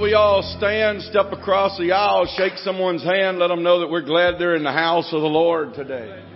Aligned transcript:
we 0.00 0.14
all 0.14 0.42
stand, 0.58 1.02
step 1.02 1.32
across 1.32 1.76
the 1.78 1.92
aisle, 1.92 2.26
shake 2.36 2.56
someone's 2.58 3.02
hand, 3.02 3.38
let 3.38 3.48
them 3.48 3.62
know 3.62 3.80
that 3.80 3.90
we're 3.90 4.02
glad 4.02 4.34
they're 4.38 4.54
in 4.54 4.62
the 4.62 4.72
house 4.72 5.12
of 5.12 5.20
the 5.20 5.28
Lord 5.28 5.74
today. 5.74 6.27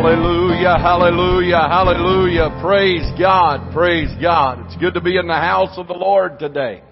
Hallelujah, 0.00 0.78
hallelujah, 0.78 1.66
hallelujah. 1.68 2.60
Praise 2.62 3.02
God, 3.18 3.72
praise 3.72 4.08
God. 4.22 4.64
It's 4.64 4.76
good 4.76 4.94
to 4.94 5.00
be 5.00 5.16
in 5.16 5.26
the 5.26 5.34
house 5.34 5.76
of 5.76 5.88
the 5.88 5.92
Lord 5.92 6.38
today. 6.38 6.84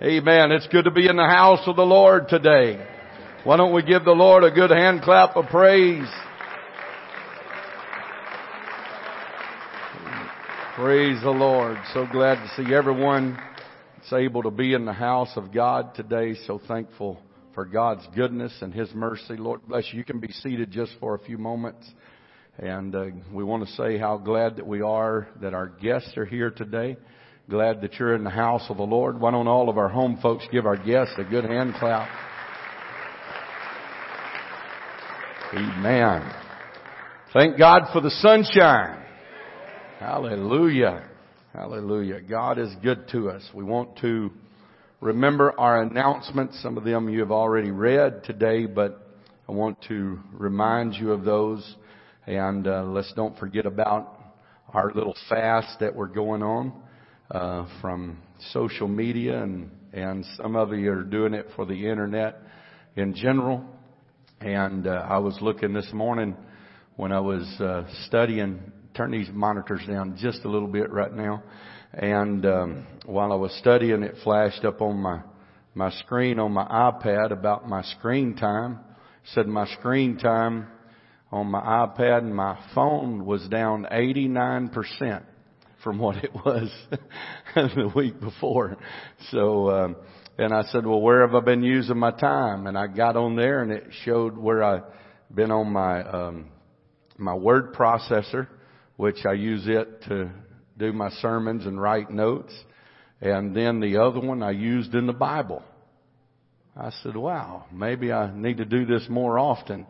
Amen. 0.00 0.52
It's 0.52 0.68
good 0.68 0.84
to 0.84 0.92
be 0.92 1.08
in 1.08 1.16
the 1.16 1.26
house 1.26 1.58
of 1.66 1.74
the 1.74 1.82
Lord 1.82 2.28
today. 2.28 2.86
Why 3.42 3.56
don't 3.56 3.74
we 3.74 3.82
give 3.82 4.04
the 4.04 4.12
Lord 4.12 4.44
a 4.44 4.52
good 4.52 4.70
hand 4.70 5.02
clap 5.02 5.34
of 5.34 5.46
praise? 5.46 6.06
Praise 10.76 11.20
the 11.22 11.30
Lord. 11.30 11.78
So 11.94 12.06
glad 12.12 12.36
to 12.36 12.48
see 12.62 12.72
everyone 12.72 13.36
that's 13.96 14.12
able 14.12 14.44
to 14.44 14.52
be 14.52 14.72
in 14.72 14.84
the 14.84 14.92
house 14.92 15.32
of 15.34 15.52
God 15.52 15.96
today. 15.96 16.36
So 16.46 16.60
thankful 16.68 17.20
for 17.56 17.64
God's 17.64 18.06
goodness 18.14 18.56
and 18.60 18.72
His 18.72 18.94
mercy. 18.94 19.36
Lord 19.36 19.66
bless 19.66 19.92
you. 19.92 19.98
You 19.98 20.04
can 20.04 20.20
be 20.20 20.30
seated 20.30 20.70
just 20.70 20.92
for 21.00 21.16
a 21.16 21.18
few 21.18 21.38
moments. 21.38 21.84
And 22.58 22.94
uh, 22.94 23.04
we 23.30 23.44
want 23.44 23.66
to 23.66 23.72
say 23.74 23.98
how 23.98 24.16
glad 24.16 24.56
that 24.56 24.66
we 24.66 24.80
are 24.80 25.28
that 25.42 25.52
our 25.52 25.66
guests 25.66 26.16
are 26.16 26.24
here 26.24 26.50
today. 26.50 26.96
Glad 27.50 27.82
that 27.82 27.94
you're 27.94 28.14
in 28.14 28.24
the 28.24 28.30
house 28.30 28.64
of 28.70 28.78
the 28.78 28.82
Lord. 28.82 29.20
Why 29.20 29.30
don't 29.30 29.46
all 29.46 29.68
of 29.68 29.76
our 29.76 29.90
home 29.90 30.18
folks 30.22 30.44
give 30.50 30.64
our 30.64 30.76
guests 30.76 31.14
a 31.18 31.24
good 31.24 31.44
hand 31.44 31.74
clap? 31.78 32.08
Amen. 35.52 36.32
Thank 37.34 37.58
God 37.58 37.82
for 37.92 38.00
the 38.00 38.10
sunshine. 38.10 39.04
Hallelujah. 40.00 41.04
Hallelujah. 41.52 42.22
God 42.22 42.58
is 42.58 42.74
good 42.82 43.06
to 43.08 43.30
us. 43.30 43.42
We 43.54 43.64
want 43.64 43.98
to 43.98 44.30
remember 45.02 45.52
our 45.60 45.82
announcements. 45.82 46.60
Some 46.62 46.78
of 46.78 46.84
them 46.84 47.08
you 47.10 47.20
have 47.20 47.30
already 47.30 47.70
read 47.70 48.24
today, 48.24 48.64
but 48.64 49.14
I 49.46 49.52
want 49.52 49.82
to 49.88 50.18
remind 50.32 50.94
you 50.94 51.12
of 51.12 51.24
those 51.24 51.76
and 52.26 52.66
uh, 52.66 52.82
let's 52.82 53.12
don't 53.14 53.38
forget 53.38 53.66
about 53.66 54.20
our 54.72 54.92
little 54.94 55.14
fast 55.28 55.78
that 55.78 55.94
we're 55.94 56.08
going 56.08 56.42
on 56.42 56.72
uh, 57.30 57.66
from 57.80 58.18
social 58.52 58.88
media, 58.88 59.42
and 59.42 59.70
and 59.92 60.24
some 60.36 60.56
of 60.56 60.72
you 60.72 60.92
are 60.92 61.04
doing 61.04 61.34
it 61.34 61.46
for 61.54 61.64
the 61.64 61.88
internet 61.88 62.38
in 62.96 63.14
general. 63.14 63.64
And 64.40 64.86
uh, 64.86 65.06
I 65.08 65.18
was 65.18 65.38
looking 65.40 65.72
this 65.72 65.90
morning 65.92 66.36
when 66.96 67.12
I 67.12 67.20
was 67.20 67.44
uh, 67.60 67.84
studying. 68.06 68.72
Turn 68.94 69.12
these 69.12 69.28
monitors 69.32 69.82
down 69.86 70.16
just 70.18 70.44
a 70.44 70.48
little 70.48 70.68
bit 70.68 70.90
right 70.90 71.12
now. 71.12 71.42
And 71.92 72.44
um, 72.46 72.86
while 73.04 73.30
I 73.30 73.36
was 73.36 73.52
studying, 73.60 74.02
it 74.02 74.14
flashed 74.24 74.64
up 74.64 74.80
on 74.80 74.96
my 74.96 75.20
my 75.74 75.90
screen 75.90 76.38
on 76.38 76.52
my 76.52 76.64
iPad 76.64 77.30
about 77.30 77.68
my 77.68 77.82
screen 77.82 78.34
time. 78.34 78.80
It 79.22 79.30
said 79.34 79.46
my 79.46 79.66
screen 79.78 80.18
time 80.18 80.68
on 81.32 81.48
my 81.48 81.60
iPad 81.60 82.18
and 82.18 82.34
my 82.34 82.58
phone 82.74 83.26
was 83.26 83.46
down 83.48 83.86
89% 83.90 85.24
from 85.82 85.98
what 85.98 86.16
it 86.16 86.32
was 86.34 86.70
the 87.54 87.92
week 87.94 88.20
before. 88.20 88.76
So, 89.30 89.70
um, 89.70 89.96
and 90.38 90.52
I 90.52 90.62
said, 90.64 90.86
well, 90.86 91.00
where 91.00 91.26
have 91.26 91.34
I 91.34 91.40
been 91.40 91.62
using 91.62 91.98
my 91.98 92.10
time? 92.10 92.66
And 92.66 92.76
I 92.76 92.86
got 92.86 93.16
on 93.16 93.36
there 93.36 93.62
and 93.62 93.72
it 93.72 93.84
showed 94.04 94.36
where 94.36 94.62
I've 94.62 94.84
been 95.34 95.50
on 95.50 95.72
my, 95.72 96.02
um, 96.02 96.50
my 97.18 97.34
word 97.34 97.74
processor, 97.74 98.46
which 98.96 99.24
I 99.28 99.32
use 99.32 99.64
it 99.66 100.02
to 100.08 100.30
do 100.78 100.92
my 100.92 101.10
sermons 101.22 101.66
and 101.66 101.80
write 101.80 102.10
notes. 102.10 102.52
And 103.20 103.56
then 103.56 103.80
the 103.80 104.02
other 104.02 104.20
one 104.20 104.42
I 104.42 104.50
used 104.50 104.94
in 104.94 105.06
the 105.06 105.12
Bible. 105.12 105.62
I 106.76 106.90
said, 107.02 107.16
wow, 107.16 107.64
maybe 107.72 108.12
I 108.12 108.30
need 108.34 108.58
to 108.58 108.66
do 108.66 108.84
this 108.84 109.06
more 109.08 109.38
often. 109.38 109.86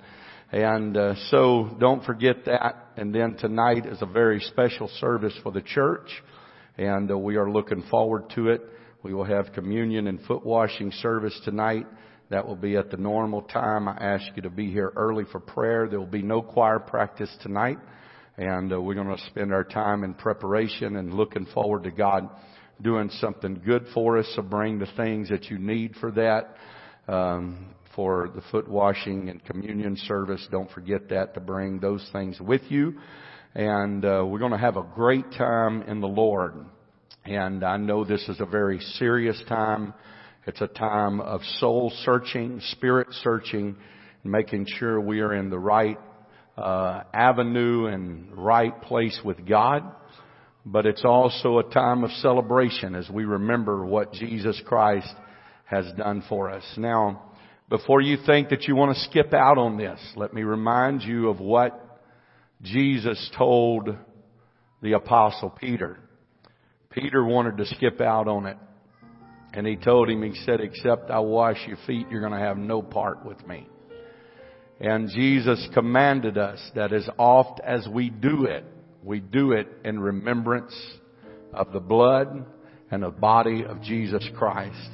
And 0.53 0.97
uh, 0.97 1.15
so 1.31 1.77
don't 1.81 2.05
forget 2.05 2.45
that. 2.47 2.93
And 2.97 3.15
then 3.15 3.37
tonight 3.37 3.85
is 3.87 4.01
a 4.01 4.07
very 4.07 4.41
special 4.41 4.89
service 5.01 5.35
for 5.43 5.51
the 5.51 5.61
church. 5.61 6.09
And 6.79 7.11
uh, 7.11 7.19
we 7.19 7.37
are 7.37 7.51
looking 7.51 7.83
forward 7.91 8.31
to 8.37 8.49
it. 8.49 8.63
We 9.03 9.13
will 9.13 9.25
have 9.25 9.53
communion 9.55 10.07
and 10.07 10.21
foot 10.23 10.45
washing 10.45 10.93
service 10.93 11.39
tonight. 11.45 11.87
That 12.31 12.47
will 12.47 12.57
be 12.57 12.77
at 12.77 12.91
the 12.91 12.97
normal 12.97 13.43
time. 13.43 13.89
I 13.89 13.97
ask 14.01 14.25
you 14.35 14.43
to 14.43 14.51
be 14.51 14.71
here 14.71 14.93
early 14.97 15.25
for 15.31 15.41
prayer. 15.41 15.89
There 15.89 15.99
will 15.99 16.07
be 16.07 16.23
no 16.23 16.43
choir 16.43 16.79
practice 16.79 17.35
tonight. 17.43 17.79
And 18.37 18.73
uh, 18.73 18.81
we're 18.81 18.95
going 18.95 19.17
to 19.17 19.23
spend 19.27 19.53
our 19.53 19.65
time 19.65 20.05
in 20.05 20.15
preparation 20.15 20.97
and 20.97 21.15
looking 21.15 21.47
forward 21.55 21.85
to 21.85 21.91
God 21.91 22.29
doing 22.83 23.11
something 23.21 23.63
good 23.65 23.87
for 23.95 24.19
us. 24.19 24.31
So 24.37 24.43
bring 24.43 24.79
the 24.79 24.89
things 24.97 25.29
that 25.31 25.45
you 25.45 25.59
need 25.59 25.95
for 26.01 26.11
that. 26.13 26.57
Um, 27.13 27.76
for 27.97 28.31
the 28.35 28.43
foot 28.53 28.69
washing 28.69 29.31
and 29.31 29.45
communion 29.45 29.97
service. 29.97 30.47
Don't 30.53 30.71
forget 30.71 31.09
that 31.09 31.35
to 31.35 31.41
bring 31.41 31.81
those 31.81 32.07
things 32.13 32.39
with 32.41 32.61
you. 32.69 32.95
And 33.55 34.05
uh, 34.05 34.25
we're 34.27 34.39
going 34.39 34.53
to 34.53 34.59
have 34.59 34.77
a 34.77 34.83
great 34.83 35.25
time 35.33 35.83
in 35.83 36.01
the 36.03 36.07
Lord. 36.07 36.55
And 37.25 37.65
I 37.65 37.79
know 37.79 38.05
this 38.05 38.29
is 38.29 38.39
a 38.39 38.47
very 38.47 38.79
serious 38.99 39.43
time. 39.49 39.95
It's 40.47 40.61
a 40.61 40.69
time 40.69 41.21
of 41.21 41.41
soul 41.59 41.91
searching, 42.05 42.61
spirit 42.73 43.09
searching, 43.23 43.77
making 44.23 44.67
sure 44.79 45.01
we 45.01 45.21
are 45.21 45.35
in 45.35 45.49
the 45.49 45.59
right 45.59 45.99
uh, 46.57 47.03
avenue 47.15 47.87
and 47.87 48.31
right 48.37 48.81
place 48.83 49.19
with 49.25 49.47
God. 49.49 49.83
But 50.67 50.85
it's 50.85 51.05
also 51.05 51.59
a 51.59 51.65
time 51.65 52.05
of 52.05 52.11
celebration 52.13 52.95
as 52.95 53.09
we 53.09 53.25
remember 53.25 53.87
what 53.87 54.13
Jesus 54.13 54.61
Christ 54.67 55.13
has 55.65 55.87
done 55.97 56.23
for 56.29 56.51
us. 56.51 56.65
Now, 56.77 57.23
before 57.69 58.01
you 58.01 58.17
think 58.25 58.51
that 58.51 58.65
you 58.65 58.77
want 58.77 58.97
to 58.97 59.03
skip 59.05 59.35
out 59.35 59.59
on 59.59 59.77
this, 59.77 60.01
let 60.15 60.33
me 60.33 60.43
remind 60.43 61.03
you 61.03 61.29
of 61.29 61.41
what 61.41 62.01
Jesus 62.63 63.31
told 63.37 63.89
the 64.83 64.93
apostle 64.93 65.51
Peter. 65.51 65.99
Peter 66.91 67.25
wanted 67.25 67.57
to 67.59 67.67
skip 67.67 68.01
out 68.01 68.29
on 68.29 68.47
it. 68.47 68.57
And 69.53 69.67
he 69.67 69.77
told 69.77 70.09
him, 70.09 70.23
he 70.23 70.35
said, 70.45 70.61
except 70.61 71.11
I 71.11 71.19
wash 71.21 71.57
your 71.67 71.79
feet, 71.87 72.07
you're 72.11 72.21
going 72.21 72.33
to 72.33 72.39
have 72.39 72.59
no 72.59 72.83
part 72.83 73.25
with 73.25 73.45
me. 73.47 73.69
And 74.81 75.09
Jesus 75.09 75.67
commanded 75.73 76.37
us 76.37 76.61
that 76.75 76.93
as 76.93 77.09
oft 77.19 77.61
as 77.65 77.89
we 77.89 78.11
do 78.11 78.45
it, 78.45 78.65
we 79.03 79.21
do 79.21 79.53
it 79.53 79.69
in 79.85 79.99
remembrance 79.99 80.75
of 81.53 81.73
the 81.73 81.81
blood 81.81 82.45
and 82.91 83.03
the 83.03 83.11
body 83.11 83.65
of 83.65 83.81
Jesus 83.83 84.25
Christ. 84.37 84.91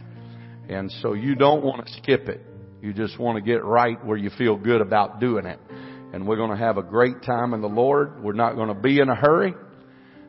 And 0.69 0.91
so 1.03 1.15
you 1.15 1.35
don't 1.35 1.65
want 1.65 1.85
to 1.85 1.93
skip 1.95 2.29
it. 2.29 2.41
You 2.83 2.93
just 2.93 3.17
want 3.17 3.37
to 3.37 3.43
get 3.43 3.65
right 3.65 4.05
where 4.05 4.17
you 4.17 4.29
feel 4.37 4.57
good 4.57 4.81
about 4.81 5.21
doing 5.21 5.47
it. 5.47 5.61
And 6.13 6.27
we're 6.27 6.37
going 6.37 6.51
to 6.51 6.57
have 6.57 6.79
a 6.79 6.83
great 6.83 7.23
time 7.23 7.55
in 7.55 7.61
the 7.61 7.69
Lord. 7.69 8.21
We're 8.25 8.33
not 8.33 8.57
going 8.57 8.69
to 8.69 8.75
be 8.75 8.99
in 8.99 9.09
a 9.09 9.15
hurry. 9.15 9.55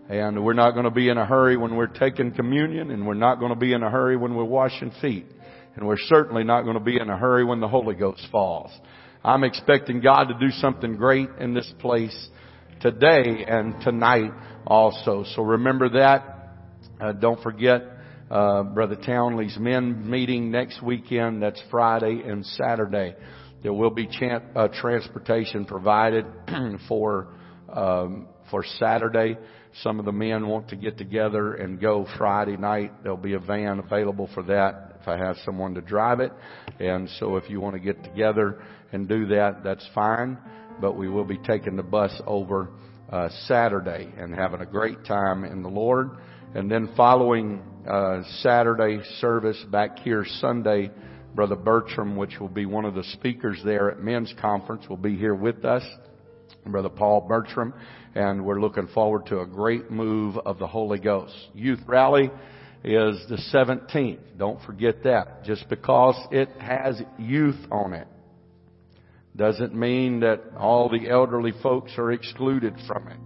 And 0.07 0.45
we're 0.45 0.53
not 0.53 0.73
going 0.73 0.83
to 0.85 0.91
be 0.91 1.09
in 1.09 1.17
a 1.17 1.25
hurry 1.25 1.57
when 1.57 1.75
we're 1.75 1.87
taking 1.87 2.31
communion. 2.31 2.91
And 2.91 3.07
we're 3.07 3.15
not 3.15 3.39
going 3.39 3.51
to 3.51 3.59
be 3.59 3.73
in 3.73 3.81
a 3.81 3.89
hurry 3.89 4.17
when 4.17 4.35
we're 4.35 4.43
washing 4.43 4.91
feet. 5.01 5.25
And 5.75 5.87
we're 5.87 5.97
certainly 5.97 6.43
not 6.43 6.61
going 6.61 6.75
to 6.75 6.83
be 6.83 6.99
in 6.99 7.09
a 7.09 7.17
hurry 7.17 7.43
when 7.43 7.59
the 7.59 7.67
Holy 7.67 7.95
Ghost 7.95 8.21
falls. 8.31 8.69
I'm 9.23 9.43
expecting 9.43 9.99
God 9.99 10.25
to 10.25 10.35
do 10.39 10.51
something 10.51 10.95
great 10.95 11.29
in 11.39 11.55
this 11.55 11.73
place 11.79 12.29
today 12.81 13.45
and 13.47 13.81
tonight 13.81 14.31
also. 14.67 15.25
So 15.35 15.41
remember 15.41 15.89
that. 15.89 16.51
Uh, 17.01 17.13
don't 17.13 17.41
forget 17.41 17.92
uh, 18.33 18.63
Brother 18.63 18.95
Townley's 18.95 19.57
men 19.59 20.09
meeting 20.09 20.49
next 20.49 20.81
weekend. 20.81 21.43
That's 21.43 21.61
Friday 21.69 22.23
and 22.25 22.43
Saturday. 22.43 23.15
There 23.61 23.73
will 23.73 23.91
be 23.91 24.09
uh, 24.55 24.69
transportation 24.81 25.65
provided 25.65 26.25
for 26.87 27.27
um, 27.71 28.27
for 28.49 28.63
Saturday. 28.79 29.37
Some 29.83 29.99
of 29.99 30.05
the 30.05 30.11
men 30.11 30.47
want 30.47 30.69
to 30.69 30.75
get 30.75 30.97
together 30.97 31.53
and 31.53 31.79
go 31.79 32.07
Friday 32.17 32.57
night. 32.57 33.03
There'll 33.03 33.17
be 33.17 33.33
a 33.33 33.39
van 33.39 33.77
available 33.77 34.27
for 34.33 34.41
that 34.43 34.97
if 34.99 35.07
I 35.07 35.17
have 35.17 35.35
someone 35.45 35.75
to 35.75 35.81
drive 35.81 36.19
it. 36.19 36.31
And 36.79 37.07
so 37.19 37.37
if 37.37 37.49
you 37.51 37.61
want 37.61 37.75
to 37.75 37.79
get 37.79 38.03
together 38.03 38.63
and 38.91 39.07
do 39.07 39.27
that, 39.27 39.63
that's 39.63 39.87
fine. 39.93 40.39
But 40.81 40.97
we 40.97 41.07
will 41.07 41.25
be 41.25 41.37
taking 41.37 41.75
the 41.75 41.83
bus 41.83 42.19
over 42.25 42.71
uh, 43.11 43.29
Saturday 43.45 44.11
and 44.17 44.33
having 44.33 44.61
a 44.61 44.65
great 44.65 45.05
time 45.05 45.43
in 45.43 45.61
the 45.61 45.69
Lord. 45.69 46.17
And 46.55 46.69
then 46.69 46.93
following 46.95 47.61
uh, 47.87 48.23
Saturday 48.41 49.01
service 49.19 49.61
back 49.71 49.99
here 49.99 50.25
Sunday, 50.39 50.91
Brother 51.35 51.55
Bertram, 51.55 52.15
which 52.15 52.39
will 52.39 52.49
be 52.49 52.65
one 52.65 52.85
of 52.85 52.95
the 52.95 53.03
speakers 53.03 53.59
there 53.65 53.91
at 53.91 53.99
men's 53.99 54.33
conference, 54.39 54.87
will 54.87 54.97
be 54.97 55.17
here 55.17 55.35
with 55.35 55.65
us. 55.65 55.83
Brother 56.65 56.89
Paul 56.89 57.21
Bertram, 57.27 57.73
and 58.15 58.45
we're 58.45 58.61
looking 58.61 58.87
forward 58.87 59.25
to 59.25 59.41
a 59.41 59.45
great 59.45 59.91
move 59.91 60.37
of 60.37 60.59
the 60.59 60.67
Holy 60.67 60.99
Ghost. 60.99 61.33
Youth 61.53 61.81
Rally 61.85 62.31
is 62.85 63.25
the 63.27 63.41
17th. 63.53 64.37
Don't 64.37 64.61
forget 64.63 65.03
that. 65.03 65.43
Just 65.43 65.67
because 65.67 66.15
it 66.31 66.49
has 66.59 67.01
youth 67.17 67.59
on 67.69 67.93
it 67.93 68.07
doesn't 69.35 69.73
mean 69.73 70.21
that 70.21 70.41
all 70.57 70.89
the 70.89 71.09
elderly 71.09 71.53
folks 71.63 71.91
are 71.97 72.11
excluded 72.11 72.75
from 72.87 73.07
it 73.07 73.17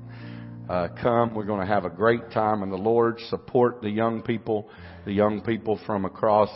uh, 0.69 0.89
come. 1.01 1.33
We're 1.33 1.45
going 1.45 1.65
to 1.65 1.74
have 1.74 1.86
a 1.86 1.89
great 1.89 2.31
time 2.31 2.63
in 2.63 2.69
the 2.69 2.77
Lord. 2.77 3.19
Support 3.29 3.81
the 3.81 3.89
young 3.89 4.21
people, 4.21 4.69
the 5.05 5.13
young 5.13 5.41
people 5.41 5.79
from 5.86 6.05
across 6.05 6.50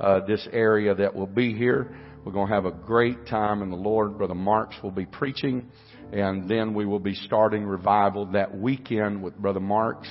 uh, 0.00 0.20
this 0.26 0.46
area 0.52 0.94
that 0.94 1.14
will 1.14 1.26
be 1.26 1.54
here. 1.54 1.94
We're 2.24 2.32
going 2.32 2.48
to 2.48 2.54
have 2.54 2.66
a 2.66 2.72
great 2.72 3.26
time 3.26 3.62
in 3.62 3.70
the 3.70 3.76
Lord. 3.76 4.18
Brother 4.18 4.34
Marks 4.34 4.76
will 4.82 4.90
be 4.90 5.06
preaching, 5.06 5.68
and 6.12 6.48
then 6.48 6.74
we 6.74 6.86
will 6.86 7.00
be 7.00 7.14
starting 7.14 7.64
revival 7.64 8.26
that 8.32 8.56
weekend 8.56 9.22
with 9.22 9.36
Brother 9.36 9.60
Marks, 9.60 10.08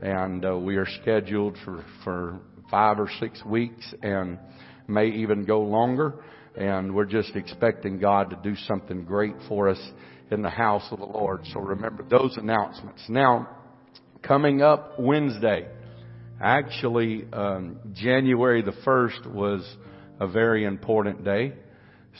and 0.00 0.44
uh, 0.44 0.56
we 0.56 0.76
are 0.76 0.86
scheduled 1.02 1.56
for 1.64 1.84
for 2.04 2.40
five 2.70 3.00
or 3.00 3.10
six 3.18 3.44
weeks, 3.44 3.94
and 4.02 4.38
may 4.86 5.08
even 5.08 5.44
go 5.44 5.60
longer. 5.60 6.14
And 6.56 6.94
we're 6.94 7.04
just 7.04 7.36
expecting 7.36 7.98
God 8.00 8.30
to 8.30 8.36
do 8.42 8.56
something 8.66 9.04
great 9.04 9.34
for 9.48 9.68
us 9.68 9.78
in 10.30 10.42
the 10.42 10.50
house 10.50 10.86
of 10.90 10.98
the 10.98 11.06
Lord. 11.06 11.40
So 11.52 11.60
remember 11.60 12.02
those 12.02 12.36
announcements. 12.36 13.02
Now, 13.08 13.48
coming 14.22 14.60
up 14.62 14.98
Wednesday, 14.98 15.68
actually, 16.40 17.26
um, 17.32 17.78
January 17.94 18.62
the 18.62 18.72
1st 18.72 19.32
was 19.32 19.76
a 20.20 20.26
very 20.26 20.64
important 20.64 21.24
day. 21.24 21.52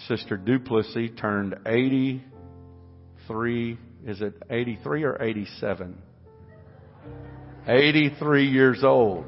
Sister 0.06 0.36
Duplessis 0.36 1.10
turned 1.18 1.56
83, 1.66 3.78
is 4.06 4.20
it 4.20 4.40
83 4.48 5.02
or 5.04 5.20
87? 5.20 5.98
83 7.66 8.46
years 8.46 8.84
old. 8.84 9.24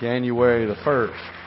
January 0.00 0.64
the 0.66 0.76
1st. 0.76 1.39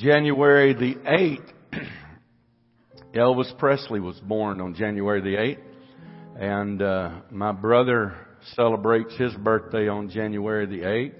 January 0.00 0.74
the 0.74 0.94
8th, 0.94 1.52
Elvis 3.14 3.56
Presley 3.58 3.98
was 3.98 4.16
born 4.20 4.60
on 4.60 4.74
January 4.74 5.20
the 5.20 5.36
8th. 5.36 5.62
And 6.40 6.80
uh, 6.80 7.10
my 7.30 7.50
brother 7.50 8.14
celebrates 8.54 9.16
his 9.16 9.34
birthday 9.34 9.88
on 9.88 10.08
January 10.08 10.66
the 10.66 10.82
8th. 10.82 11.14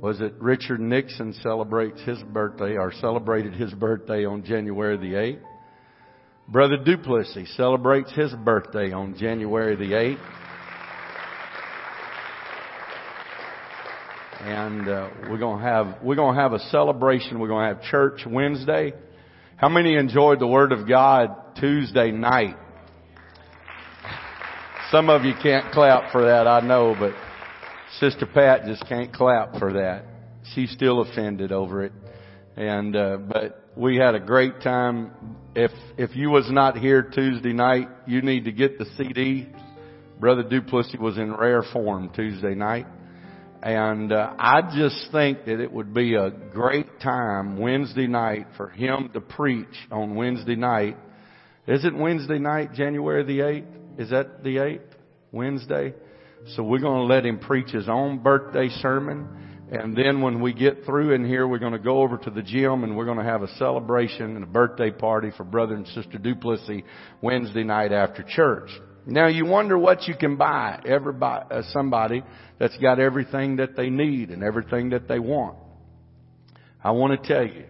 Was 0.00 0.20
it 0.20 0.32
Richard 0.38 0.80
Nixon 0.80 1.34
celebrates 1.42 2.00
his 2.02 2.18
birthday 2.32 2.76
or 2.76 2.90
celebrated 3.00 3.52
his 3.54 3.72
birthday 3.74 4.24
on 4.24 4.44
January 4.44 4.96
the 4.96 5.14
8th? 5.14 5.42
Brother 6.48 6.78
Duplessis 6.78 7.54
celebrates 7.56 8.10
his 8.12 8.32
birthday 8.32 8.92
on 8.92 9.18
January 9.18 9.76
the 9.76 9.92
8th. 9.92 10.47
And 14.40 14.88
uh, 14.88 15.10
we're 15.28 15.38
gonna 15.38 15.62
have 15.62 16.02
we're 16.02 16.14
gonna 16.14 16.40
have 16.40 16.52
a 16.52 16.60
celebration. 16.70 17.40
We're 17.40 17.48
gonna 17.48 17.74
have 17.74 17.82
church 17.82 18.20
Wednesday. 18.26 18.92
How 19.56 19.68
many 19.68 19.96
enjoyed 19.96 20.38
the 20.38 20.46
Word 20.46 20.72
of 20.72 20.88
God 20.88 21.56
Tuesday 21.56 22.12
night? 22.12 22.56
Some 24.92 25.10
of 25.10 25.24
you 25.24 25.34
can't 25.42 25.72
clap 25.72 26.12
for 26.12 26.26
that, 26.26 26.46
I 26.46 26.60
know, 26.60 26.94
but 26.98 27.12
Sister 27.98 28.26
Pat 28.26 28.64
just 28.64 28.86
can't 28.88 29.12
clap 29.12 29.58
for 29.58 29.72
that. 29.74 30.04
She's 30.54 30.70
still 30.70 31.00
offended 31.00 31.52
over 31.52 31.84
it. 31.84 31.92
And 32.56 32.94
uh, 32.94 33.16
but 33.16 33.70
we 33.76 33.96
had 33.96 34.14
a 34.14 34.20
great 34.20 34.60
time. 34.60 35.10
If 35.54 35.72
if 35.96 36.14
you 36.14 36.30
was 36.30 36.48
not 36.50 36.78
here 36.78 37.02
Tuesday 37.02 37.52
night, 37.52 37.88
you 38.06 38.22
need 38.22 38.44
to 38.44 38.52
get 38.52 38.78
the 38.78 38.86
CD. 38.96 39.48
Brother 40.20 40.42
Duplessis 40.42 40.98
was 40.98 41.18
in 41.18 41.34
rare 41.34 41.62
form 41.62 42.10
Tuesday 42.14 42.54
night. 42.54 42.86
And 43.62 44.12
uh, 44.12 44.34
I 44.38 44.62
just 44.76 45.10
think 45.10 45.44
that 45.46 45.60
it 45.60 45.72
would 45.72 45.92
be 45.92 46.14
a 46.14 46.30
great 46.30 47.00
time 47.00 47.58
Wednesday 47.58 48.06
night 48.06 48.46
for 48.56 48.68
him 48.68 49.10
to 49.14 49.20
preach 49.20 49.66
on 49.90 50.14
Wednesday 50.14 50.54
night 50.54 50.96
Is 51.66 51.84
it 51.84 51.94
Wednesday 51.94 52.38
night, 52.38 52.72
January 52.74 53.24
the 53.24 53.40
8th? 53.40 54.00
Is 54.00 54.10
that 54.10 54.44
the 54.44 54.56
8th? 54.56 54.80
Wednesday? 55.32 55.92
So 56.54 56.62
we're 56.62 56.78
going 56.78 57.08
to 57.08 57.14
let 57.14 57.26
him 57.26 57.40
preach 57.40 57.70
his 57.70 57.88
own 57.88 58.18
birthday 58.18 58.68
sermon. 58.80 59.28
And 59.70 59.94
then 59.94 60.22
when 60.22 60.40
we 60.40 60.54
get 60.54 60.84
through 60.86 61.12
in 61.12 61.26
here, 61.26 61.46
we're 61.46 61.58
going 61.58 61.72
to 61.72 61.78
go 61.78 62.00
over 62.02 62.16
to 62.16 62.30
the 62.30 62.42
gym 62.42 62.84
and 62.84 62.96
we're 62.96 63.04
going 63.04 63.18
to 63.18 63.24
have 63.24 63.42
a 63.42 63.54
celebration 63.56 64.36
and 64.36 64.44
a 64.44 64.46
birthday 64.46 64.90
party 64.90 65.30
for 65.36 65.44
brother 65.44 65.74
and 65.74 65.86
sister 65.88 66.16
Duplessis 66.16 66.82
Wednesday 67.20 67.64
night 67.64 67.92
after 67.92 68.22
church. 68.22 68.70
Now 69.06 69.28
you 69.28 69.46
wonder 69.46 69.78
what 69.78 70.06
you 70.06 70.14
can 70.14 70.36
buy 70.36 70.80
everybody, 70.84 71.46
uh, 71.50 71.62
somebody 71.72 72.22
that's 72.58 72.76
got 72.78 72.98
everything 72.98 73.56
that 73.56 73.76
they 73.76 73.90
need 73.90 74.30
and 74.30 74.42
everything 74.42 74.90
that 74.90 75.08
they 75.08 75.18
want. 75.18 75.56
I 76.82 76.90
want 76.90 77.20
to 77.20 77.28
tell 77.28 77.46
you, 77.46 77.64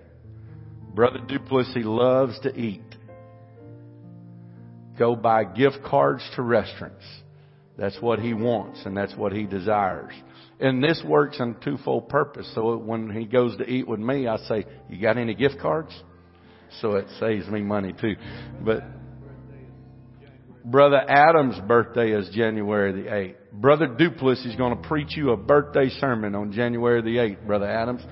brother 0.95 1.21
Duplessis 1.27 1.85
loves 1.85 2.39
to 2.41 2.55
eat. 2.55 2.83
Go 4.99 5.15
buy 5.15 5.45
gift 5.45 5.79
cards 5.85 6.29
to 6.35 6.43
restaurants. 6.43 7.05
That's 7.77 7.97
what 8.01 8.19
he 8.19 8.35
wants 8.35 8.83
and 8.85 8.97
that's 8.97 9.15
what 9.15 9.33
he 9.33 9.45
desires. 9.45 10.13
And 10.59 10.83
this 10.83 11.01
works 11.07 11.37
on 11.39 11.57
twofold 11.63 12.09
purpose. 12.09 12.51
So 12.55 12.77
when 12.77 13.11
he 13.11 13.25
goes 13.25 13.57
to 13.59 13.65
eat 13.65 13.87
with 13.87 14.01
me, 14.01 14.27
I 14.27 14.39
say, 14.39 14.65
you 14.91 15.01
got 15.01 15.17
any 15.17 15.35
gift 15.35 15.61
cards? 15.61 15.93
So 16.81 16.97
it 16.97 17.07
saves 17.21 17.47
me 17.47 17.63
money 17.63 17.95
too. 17.99 18.17
But 18.61 18.83
Brother 20.71 21.03
Adams' 21.09 21.59
birthday 21.67 22.13
is 22.13 22.29
January 22.29 22.93
the 22.93 23.09
8th. 23.09 23.37
Brother 23.53 23.87
Duplessis 23.87 24.45
is 24.45 24.57
going 24.57 24.77
to 24.77 24.87
preach 24.87 25.17
you 25.17 25.31
a 25.31 25.37
birthday 25.37 25.89
sermon 25.89 26.35
on 26.35 26.53
January 26.53 27.01
the 27.01 27.17
8th, 27.17 27.47
Brother 27.47 27.65
Adams. 27.65 28.03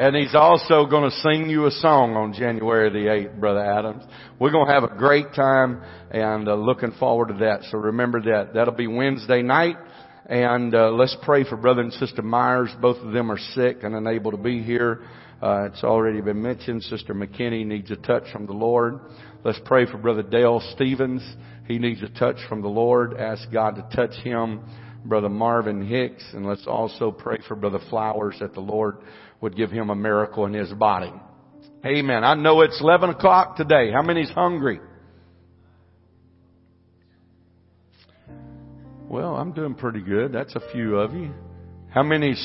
And 0.00 0.16
he's 0.16 0.34
also 0.34 0.86
going 0.86 1.08
to 1.08 1.16
sing 1.18 1.48
you 1.48 1.66
a 1.66 1.70
song 1.70 2.16
on 2.16 2.32
January 2.32 2.90
the 2.90 3.28
8th, 3.28 3.38
Brother 3.38 3.64
Adams. 3.64 4.02
We're 4.40 4.50
going 4.50 4.66
to 4.66 4.72
have 4.72 4.82
a 4.82 4.96
great 4.96 5.32
time 5.32 5.80
and 6.10 6.48
uh, 6.48 6.56
looking 6.56 6.90
forward 6.98 7.28
to 7.28 7.34
that. 7.34 7.68
So 7.70 7.78
remember 7.78 8.20
that. 8.22 8.54
That'll 8.54 8.74
be 8.74 8.88
Wednesday 8.88 9.42
night. 9.42 9.76
And 10.30 10.76
uh, 10.76 10.92
let's 10.92 11.16
pray 11.22 11.42
for 11.42 11.56
Brother 11.56 11.80
and 11.80 11.92
Sister 11.94 12.22
Myers. 12.22 12.70
Both 12.80 12.98
of 12.98 13.12
them 13.12 13.32
are 13.32 13.38
sick 13.52 13.78
and 13.82 13.96
unable 13.96 14.30
to 14.30 14.36
be 14.36 14.62
here. 14.62 15.02
Uh, 15.42 15.64
it's 15.64 15.82
already 15.82 16.20
been 16.20 16.40
mentioned. 16.40 16.84
Sister 16.84 17.12
McKinney 17.14 17.66
needs 17.66 17.90
a 17.90 17.96
touch 17.96 18.30
from 18.32 18.46
the 18.46 18.52
Lord. 18.52 19.00
Let's 19.42 19.58
pray 19.64 19.86
for 19.86 19.98
Brother 19.98 20.22
Dale 20.22 20.62
Stevens. 20.76 21.20
He 21.66 21.80
needs 21.80 22.00
a 22.04 22.08
touch 22.10 22.36
from 22.48 22.62
the 22.62 22.68
Lord. 22.68 23.18
Ask 23.18 23.50
God 23.50 23.74
to 23.74 23.96
touch 23.96 24.14
him. 24.22 24.60
Brother 25.04 25.28
Marvin 25.28 25.84
Hicks. 25.84 26.22
And 26.32 26.46
let's 26.46 26.64
also 26.64 27.10
pray 27.10 27.38
for 27.48 27.56
Brother 27.56 27.80
Flowers 27.90 28.36
that 28.38 28.54
the 28.54 28.60
Lord 28.60 28.98
would 29.40 29.56
give 29.56 29.72
him 29.72 29.90
a 29.90 29.96
miracle 29.96 30.46
in 30.46 30.52
his 30.52 30.72
body. 30.74 31.12
Amen. 31.84 32.22
I 32.22 32.34
know 32.34 32.60
it's 32.60 32.80
11 32.80 33.10
o'clock 33.10 33.56
today. 33.56 33.90
How 33.90 34.02
many's 34.02 34.30
hungry? 34.30 34.78
Well, 39.10 39.34
I'm 39.34 39.50
doing 39.50 39.74
pretty 39.74 40.02
good. 40.02 40.32
That's 40.32 40.54
a 40.54 40.60
few 40.72 40.98
of 40.98 41.12
you. 41.14 41.34
How 41.88 42.04
many 42.04 42.36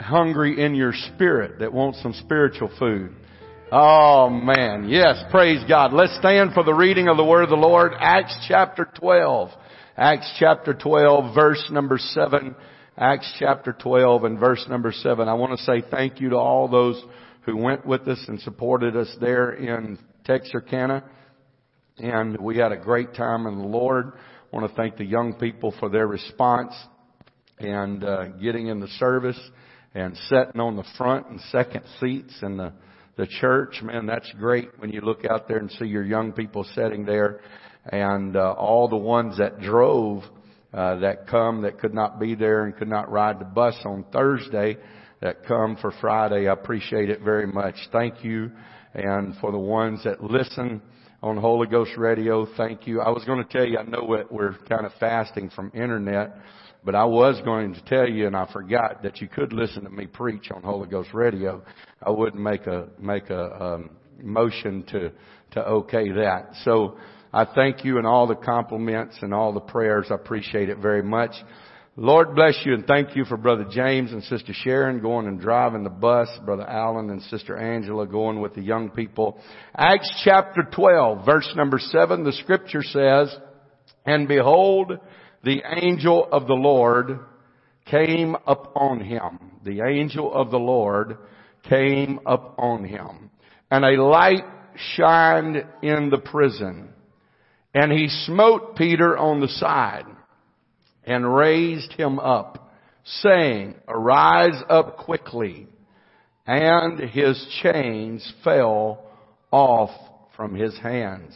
hungry 0.00 0.64
in 0.64 0.74
your 0.74 0.94
spirit 0.94 1.58
that 1.58 1.74
want 1.74 1.96
some 1.96 2.14
spiritual 2.14 2.70
food? 2.78 3.14
Oh 3.70 4.30
man, 4.30 4.88
yes, 4.88 5.22
praise 5.30 5.62
God. 5.68 5.92
Let's 5.92 6.16
stand 6.16 6.54
for 6.54 6.64
the 6.64 6.72
reading 6.72 7.08
of 7.08 7.18
the 7.18 7.24
word 7.24 7.42
of 7.42 7.50
the 7.50 7.56
Lord. 7.56 7.92
Acts 8.00 8.34
chapter 8.48 8.88
12. 8.98 9.50
Acts 9.98 10.34
chapter 10.38 10.72
12 10.72 11.34
verse 11.34 11.68
number 11.70 11.98
7 11.98 12.54
Acts 12.96 13.30
chapter 13.38 13.74
12 13.78 14.24
and 14.24 14.40
verse 14.40 14.64
number 14.70 14.92
7. 14.92 15.28
I 15.28 15.34
want 15.34 15.58
to 15.58 15.64
say 15.64 15.82
thank 15.90 16.18
you 16.18 16.30
to 16.30 16.36
all 16.36 16.66
those 16.66 16.98
who 17.42 17.58
went 17.58 17.84
with 17.84 18.08
us 18.08 18.24
and 18.26 18.40
supported 18.40 18.96
us 18.96 19.14
there 19.20 19.50
in 19.50 19.98
Texarkana. 20.24 21.04
And 21.98 22.38
we 22.38 22.56
had 22.56 22.72
a 22.72 22.78
great 22.78 23.14
time 23.14 23.46
in 23.46 23.58
the 23.58 23.66
Lord. 23.66 24.12
I 24.52 24.56
want 24.56 24.70
to 24.70 24.76
thank 24.76 24.96
the 24.96 25.04
young 25.04 25.34
people 25.34 25.74
for 25.80 25.88
their 25.88 26.06
response 26.06 26.72
and 27.58 28.04
uh, 28.04 28.28
getting 28.28 28.68
in 28.68 28.80
the 28.80 28.88
service 28.98 29.40
and 29.94 30.16
sitting 30.28 30.60
on 30.60 30.76
the 30.76 30.84
front 30.96 31.28
and 31.28 31.40
second 31.52 31.82
seats 32.00 32.34
in 32.42 32.56
the 32.56 32.72
the 33.16 33.26
church. 33.26 33.80
Man, 33.82 34.06
that's 34.06 34.30
great 34.38 34.68
when 34.78 34.90
you 34.90 35.00
look 35.00 35.24
out 35.24 35.48
there 35.48 35.58
and 35.58 35.70
see 35.72 35.86
your 35.86 36.04
young 36.04 36.32
people 36.32 36.64
sitting 36.74 37.04
there 37.04 37.40
and 37.86 38.36
uh, 38.36 38.52
all 38.52 38.88
the 38.88 38.96
ones 38.96 39.38
that 39.38 39.58
drove 39.60 40.22
uh, 40.74 40.96
that 40.96 41.26
come 41.26 41.62
that 41.62 41.78
could 41.78 41.94
not 41.94 42.20
be 42.20 42.34
there 42.34 42.64
and 42.64 42.76
could 42.76 42.88
not 42.88 43.10
ride 43.10 43.38
the 43.40 43.44
bus 43.44 43.76
on 43.84 44.04
Thursday 44.12 44.76
that 45.22 45.44
come 45.46 45.76
for 45.80 45.92
Friday. 46.00 46.48
I 46.48 46.52
appreciate 46.52 47.08
it 47.08 47.22
very 47.22 47.46
much. 47.46 47.74
Thank 47.90 48.22
you. 48.22 48.50
And 48.94 49.34
for 49.40 49.50
the 49.50 49.58
ones 49.58 50.04
that 50.04 50.22
listen 50.22 50.82
on 51.26 51.36
Holy 51.36 51.66
Ghost 51.66 51.90
Radio, 51.96 52.46
thank 52.56 52.86
you. 52.86 53.00
I 53.00 53.10
was 53.10 53.24
going 53.24 53.42
to 53.44 53.50
tell 53.50 53.66
you, 53.66 53.78
I 53.78 53.82
know 53.82 54.24
we're 54.30 54.54
kind 54.68 54.86
of 54.86 54.92
fasting 55.00 55.50
from 55.50 55.72
internet, 55.74 56.36
but 56.84 56.94
I 56.94 57.04
was 57.04 57.40
going 57.44 57.74
to 57.74 57.82
tell 57.82 58.08
you, 58.08 58.28
and 58.28 58.36
I 58.36 58.48
forgot 58.52 59.02
that 59.02 59.20
you 59.20 59.26
could 59.26 59.52
listen 59.52 59.82
to 59.82 59.90
me 59.90 60.06
preach 60.06 60.52
on 60.52 60.62
Holy 60.62 60.88
Ghost 60.88 61.12
Radio. 61.12 61.64
I 62.00 62.10
wouldn't 62.10 62.40
make 62.40 62.68
a 62.68 62.86
make 63.00 63.28
a 63.30 63.60
um, 63.60 63.90
motion 64.22 64.84
to 64.92 65.10
to 65.50 65.66
okay 65.66 66.12
that. 66.12 66.50
So 66.64 66.96
I 67.32 67.44
thank 67.44 67.84
you 67.84 67.98
and 67.98 68.06
all 68.06 68.28
the 68.28 68.36
compliments 68.36 69.16
and 69.20 69.34
all 69.34 69.52
the 69.52 69.60
prayers. 69.60 70.06
I 70.10 70.14
appreciate 70.14 70.68
it 70.68 70.78
very 70.78 71.02
much. 71.02 71.32
Lord 71.98 72.34
bless 72.34 72.60
you 72.66 72.74
and 72.74 72.86
thank 72.86 73.16
you 73.16 73.24
for 73.24 73.38
Brother 73.38 73.64
James 73.70 74.12
and 74.12 74.22
Sister 74.24 74.52
Sharon 74.52 75.00
going 75.00 75.26
and 75.26 75.40
driving 75.40 75.82
the 75.82 75.88
bus, 75.88 76.28
Brother 76.44 76.68
Allen 76.68 77.08
and 77.08 77.22
Sister 77.22 77.56
Angela 77.56 78.06
going 78.06 78.42
with 78.42 78.54
the 78.54 78.60
young 78.60 78.90
people. 78.90 79.40
Acts 79.74 80.12
chapter 80.22 80.60
12 80.70 81.24
verse 81.24 81.50
number 81.56 81.78
7, 81.78 82.22
the 82.22 82.34
scripture 82.34 82.82
says, 82.82 83.34
And 84.04 84.28
behold, 84.28 84.98
the 85.42 85.62
angel 85.82 86.28
of 86.30 86.46
the 86.46 86.52
Lord 86.52 87.18
came 87.86 88.36
upon 88.46 89.00
him. 89.00 89.38
The 89.64 89.80
angel 89.80 90.34
of 90.34 90.50
the 90.50 90.58
Lord 90.58 91.16
came 91.66 92.20
upon 92.26 92.84
him. 92.84 93.30
And 93.70 93.86
a 93.86 94.04
light 94.04 94.44
shined 94.96 95.64
in 95.82 96.10
the 96.10 96.18
prison 96.18 96.90
and 97.72 97.90
he 97.90 98.08
smote 98.26 98.76
Peter 98.76 99.16
on 99.16 99.40
the 99.40 99.48
side 99.48 100.04
and 101.06 101.34
raised 101.34 101.92
him 101.92 102.18
up, 102.18 102.72
saying, 103.04 103.76
Arise 103.88 104.60
up 104.68 104.98
quickly. 104.98 105.68
And 106.46 107.00
his 107.00 107.44
chains 107.62 108.32
fell 108.44 109.04
off 109.50 109.90
from 110.36 110.54
his 110.54 110.76
hands. 110.78 111.34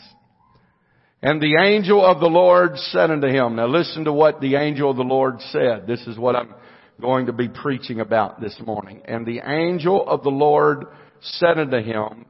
And 1.22 1.40
the 1.40 1.56
angel 1.60 2.04
of 2.04 2.20
the 2.20 2.26
Lord 2.26 2.76
said 2.76 3.10
unto 3.10 3.26
him, 3.26 3.56
now 3.56 3.66
listen 3.66 4.04
to 4.04 4.12
what 4.12 4.40
the 4.40 4.54
angel 4.54 4.90
of 4.90 4.96
the 4.96 5.02
Lord 5.02 5.40
said. 5.50 5.86
This 5.86 6.06
is 6.06 6.16
what 6.16 6.34
I'm 6.34 6.54
going 7.00 7.26
to 7.26 7.32
be 7.32 7.48
preaching 7.48 8.00
about 8.00 8.40
this 8.40 8.56
morning. 8.64 9.02
And 9.04 9.26
the 9.26 9.40
angel 9.44 10.06
of 10.06 10.22
the 10.22 10.30
Lord 10.30 10.86
said 11.20 11.58
unto 11.58 11.82
him, 11.82 12.24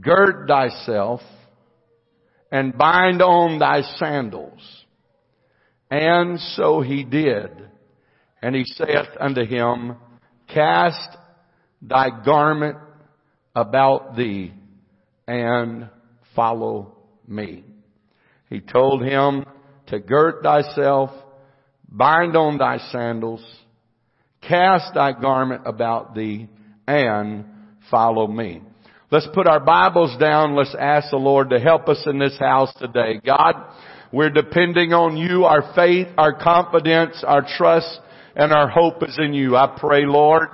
Gird 0.00 0.46
thyself 0.48 1.20
and 2.52 2.76
bind 2.76 3.22
on 3.22 3.58
thy 3.58 3.82
sandals. 3.96 4.60
And 5.90 6.38
so 6.38 6.80
he 6.80 7.04
did. 7.04 7.50
And 8.42 8.54
he 8.54 8.64
saith 8.64 9.08
unto 9.18 9.44
him, 9.44 9.96
Cast 10.48 11.16
thy 11.82 12.08
garment 12.24 12.78
about 13.54 14.16
thee 14.16 14.52
and 15.26 15.88
follow 16.34 16.94
me. 17.26 17.64
He 18.48 18.60
told 18.60 19.02
him 19.02 19.44
to 19.88 19.98
gird 19.98 20.42
thyself, 20.42 21.10
bind 21.88 22.36
on 22.36 22.58
thy 22.58 22.78
sandals, 22.90 23.44
cast 24.40 24.94
thy 24.94 25.12
garment 25.12 25.62
about 25.66 26.14
thee, 26.14 26.48
and 26.86 27.44
follow 27.90 28.26
me. 28.26 28.62
Let's 29.10 29.28
put 29.34 29.48
our 29.48 29.60
Bibles 29.60 30.16
down. 30.18 30.54
Let's 30.54 30.74
ask 30.78 31.10
the 31.10 31.16
Lord 31.16 31.50
to 31.50 31.58
help 31.58 31.88
us 31.88 32.02
in 32.06 32.18
this 32.18 32.38
house 32.38 32.72
today. 32.78 33.20
God, 33.24 33.54
we're 34.12 34.30
depending 34.30 34.92
on 34.92 35.16
you. 35.16 35.44
Our 35.44 35.72
faith, 35.74 36.08
our 36.18 36.32
confidence, 36.32 37.22
our 37.26 37.46
trust, 37.56 38.00
and 38.34 38.52
our 38.52 38.68
hope 38.68 39.02
is 39.02 39.18
in 39.18 39.34
you. 39.34 39.56
I 39.56 39.76
pray, 39.78 40.04
Lord, 40.04 40.48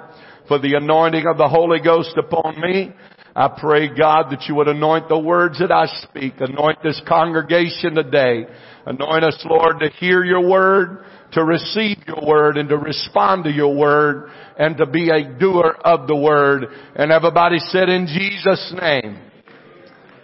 for 0.49 0.59
the 0.59 0.75
anointing 0.75 1.25
of 1.27 1.39
the 1.39 1.49
Holy 1.49 1.81
Ghost 1.81 2.17
upon 2.17 2.61
me. 2.61 2.93
I 3.35 3.49
pray, 3.49 3.89
God, 3.89 4.31
that 4.31 4.45
you 4.49 4.55
would 4.55 4.69
anoint 4.69 5.09
the 5.09 5.19
words 5.19 5.59
that 5.59 5.71
I 5.71 5.87
speak. 6.03 6.35
Anoint 6.39 6.83
this 6.83 7.01
congregation 7.07 7.95
today. 7.95 8.47
Anoint 8.87 9.25
us, 9.25 9.45
Lord, 9.45 9.81
to 9.81 9.89
hear 9.89 10.25
your 10.25 10.49
word, 10.49 11.05
to 11.33 11.45
receive 11.45 11.99
your 12.07 12.27
word, 12.27 12.57
and 12.57 12.69
to 12.69 12.77
respond 12.79 13.45
to 13.45 13.51
your 13.51 13.77
word 13.77 14.31
and 14.59 14.77
to 14.79 14.87
be 14.87 15.11
a 15.11 15.39
doer 15.39 15.77
of 15.85 16.07
the 16.07 16.17
word. 16.17 16.67
And 16.95 17.13
everybody 17.13 17.59
said 17.59 17.89
in 17.89 18.07
Jesus 18.07 18.75
name. 18.81 19.21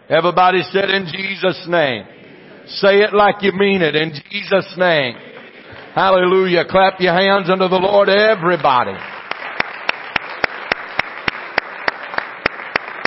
Everybody 0.09 0.63
said 0.71 0.89
in 0.91 1.07
Jesus 1.07 1.67
name. 1.69 2.05
Say 2.67 3.01
it 3.01 3.13
like 3.13 3.43
you 3.43 3.53
mean 3.53 3.83
it 3.83 3.95
in 3.95 4.13
Jesus 4.31 4.75
name. 4.77 5.15
Hallelujah. 5.95 6.65
Clap 6.69 7.01
your 7.01 7.13
hands 7.13 7.51
unto 7.51 7.69
the 7.69 7.77
Lord, 7.77 8.09
everybody. 8.09 8.95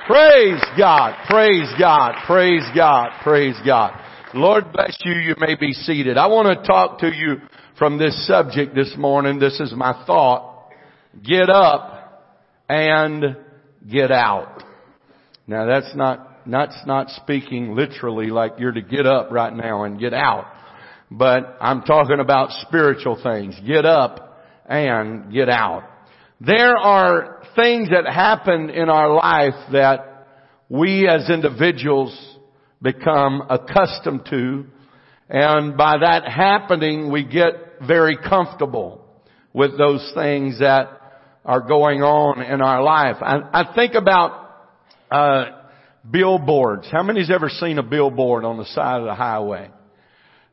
Praise 0.07 0.63
God. 0.77 1.15
Praise 1.27 1.71
God. 1.79 2.13
Praise 2.27 2.63
God. 2.75 3.09
Praise 3.24 3.55
God. 3.65 4.00
Lord 4.35 4.71
bless 4.71 5.00
you. 5.03 5.13
You 5.13 5.35
may 5.39 5.55
be 5.55 5.74
seated. 5.74 6.18
I 6.18 6.27
want 6.27 6.48
to 6.48 6.68
talk 6.68 7.00
to 7.00 7.07
you 7.07 7.37
from 7.79 7.98
this 7.98 8.27
subject 8.27 8.75
this 8.75 8.94
morning. 8.98 9.39
This 9.39 9.59
is 9.59 9.74
my 9.75 10.03
thought. 10.05 10.70
Get 11.24 11.50
up 11.50 12.35
and 12.70 13.35
get 13.89 14.11
out. 14.11 14.63
Now 15.48 15.65
that's 15.65 15.96
not, 15.96 16.34
that's 16.53 16.77
not 16.86 17.10
speaking 17.10 17.75
literally 17.75 18.27
like 18.27 18.53
you're 18.60 18.72
to 18.72 18.81
get 18.81 19.05
up 19.05 19.31
right 19.31 19.53
now 19.53 19.84
and 19.84 20.00
get 20.00 20.14
out. 20.14 20.46
But 21.12 21.58
I'm 21.62 21.81
talking 21.84 22.20
about 22.20 22.50
spiritual 22.68 23.20
things. 23.22 23.55
Get 23.66 23.86
up 23.86 24.44
and 24.66 25.31
get 25.31 25.50
out. 25.50 25.84
There 26.42 26.75
are 26.75 27.44
things 27.55 27.90
that 27.90 28.05
happen 28.05 28.70
in 28.70 28.90
our 28.90 29.14
life 29.14 29.72
that 29.72 30.27
we 30.70 31.08
as 31.08 31.29
individuals 31.29 32.38
become 32.81 33.44
accustomed 33.50 34.25
to 34.29 34.66
and 35.29 35.75
by 35.75 35.98
that 36.00 36.27
happening 36.27 37.12
we 37.12 37.24
get 37.24 37.79
very 37.88 38.18
comfortable 38.18 39.03
with 39.53 39.77
those 39.77 40.12
things 40.14 40.60
that 40.60 40.90
are 41.44 41.62
going 41.62 42.01
on 42.03 42.42
in 42.42 42.62
our 42.62 42.84
life. 42.84 43.18
I, 43.22 43.62
I 43.62 43.75
think 43.75 43.94
about 43.96 44.74
uh, 45.10 45.46
billboards. 46.09 46.87
How 46.91 47.03
many's 47.03 47.31
ever 47.31 47.50
seen 47.50 47.77
a 47.77 47.83
billboard 47.83 48.46
on 48.46 48.57
the 48.57 48.65
side 48.65 49.00
of 49.00 49.05
the 49.05 49.15
highway? 49.15 49.70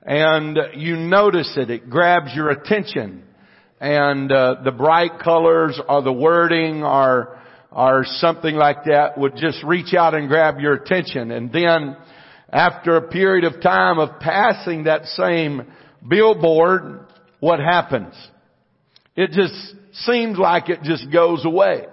And 0.03 0.59
you 0.75 0.97
notice 0.97 1.53
it, 1.57 1.71
it 1.71 1.89
grabs 1.89 2.35
your 2.35 2.51
attention 2.51 3.25
and 3.81 4.31
uh, 4.31 4.57
the 4.65 4.73
bright 4.73 5.19
colors 5.23 5.81
or 5.89 6.03
the 6.03 6.13
wording 6.13 6.83
or 6.83 7.39
or 7.71 8.05
something 8.05 8.55
like 8.55 8.85
that 8.85 9.17
would 9.17 9.35
just 9.35 9.63
reach 9.65 9.95
out 9.95 10.15
and 10.15 10.29
grab 10.29 10.61
your 10.61 10.75
attention. 10.75 11.31
And 11.31 11.51
then 11.51 11.97
after 12.53 12.97
a 12.97 13.09
period 13.09 13.45
of 13.45 13.63
time 13.63 13.99
of 13.99 14.21
passing 14.21 14.85
that 14.85 15.07
same 15.07 15.73
billboard, 16.07 17.07
what 17.41 17.61
happens? 17.61 18.15
It 19.17 19.31
just 19.31 19.55
seems 20.05 20.39
like 20.39 20.69
it 20.69 20.83
just 20.83 21.11
goes 21.11 21.45
away. 21.45 21.87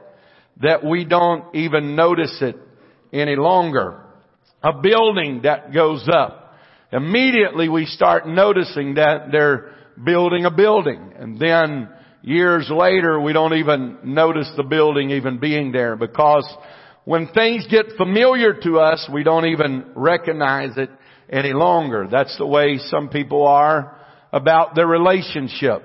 That 0.62 0.84
we 0.84 1.06
don't 1.06 1.56
even 1.56 1.96
notice 1.96 2.38
it 2.42 2.58
any 3.12 3.36
longer. 3.36 4.02
A 4.62 4.74
building 4.82 5.42
that 5.44 5.74
goes 5.74 6.08
up. 6.12 6.54
Immediately 6.92 7.70
we 7.70 7.86
start 7.86 8.28
noticing 8.28 8.96
that 8.96 9.32
they're 9.32 9.72
building 10.04 10.46
a 10.46 10.52
building. 10.52 11.14
And 11.18 11.40
then 11.40 11.90
years 12.22 12.70
later, 12.70 13.20
we 13.20 13.34
don't 13.34 13.54
even 13.54 14.00
notice 14.04 14.52
the 14.58 14.64
building 14.64 15.12
even 15.12 15.40
being 15.40 15.72
there 15.72 15.96
because 15.96 16.48
when 17.06 17.28
things 17.28 17.66
get 17.70 17.98
familiar 17.98 18.54
to 18.64 18.80
us, 18.80 19.10
we 19.12 19.24
don't 19.24 19.46
even 19.46 19.92
recognize 19.96 20.78
it 20.78 20.90
any 21.30 21.54
longer. 21.54 22.08
That's 22.10 22.38
the 22.38 22.46
way 22.46 22.78
some 22.78 23.10
people 23.10 23.46
are 23.48 23.98
about 24.32 24.76
their 24.76 24.88
relationship. 24.88 25.84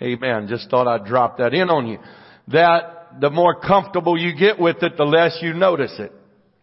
Amen. 0.00 0.48
Just 0.48 0.68
thought 0.68 0.88
I'd 0.88 1.06
drop 1.06 1.38
that 1.38 1.54
in 1.54 1.70
on 1.70 1.86
you. 1.86 1.98
That 2.48 3.01
the 3.20 3.30
more 3.30 3.60
comfortable 3.60 4.18
you 4.18 4.36
get 4.36 4.58
with 4.58 4.82
it, 4.82 4.96
the 4.96 5.04
less 5.04 5.38
you 5.42 5.54
notice 5.54 5.94
it. 5.98 6.12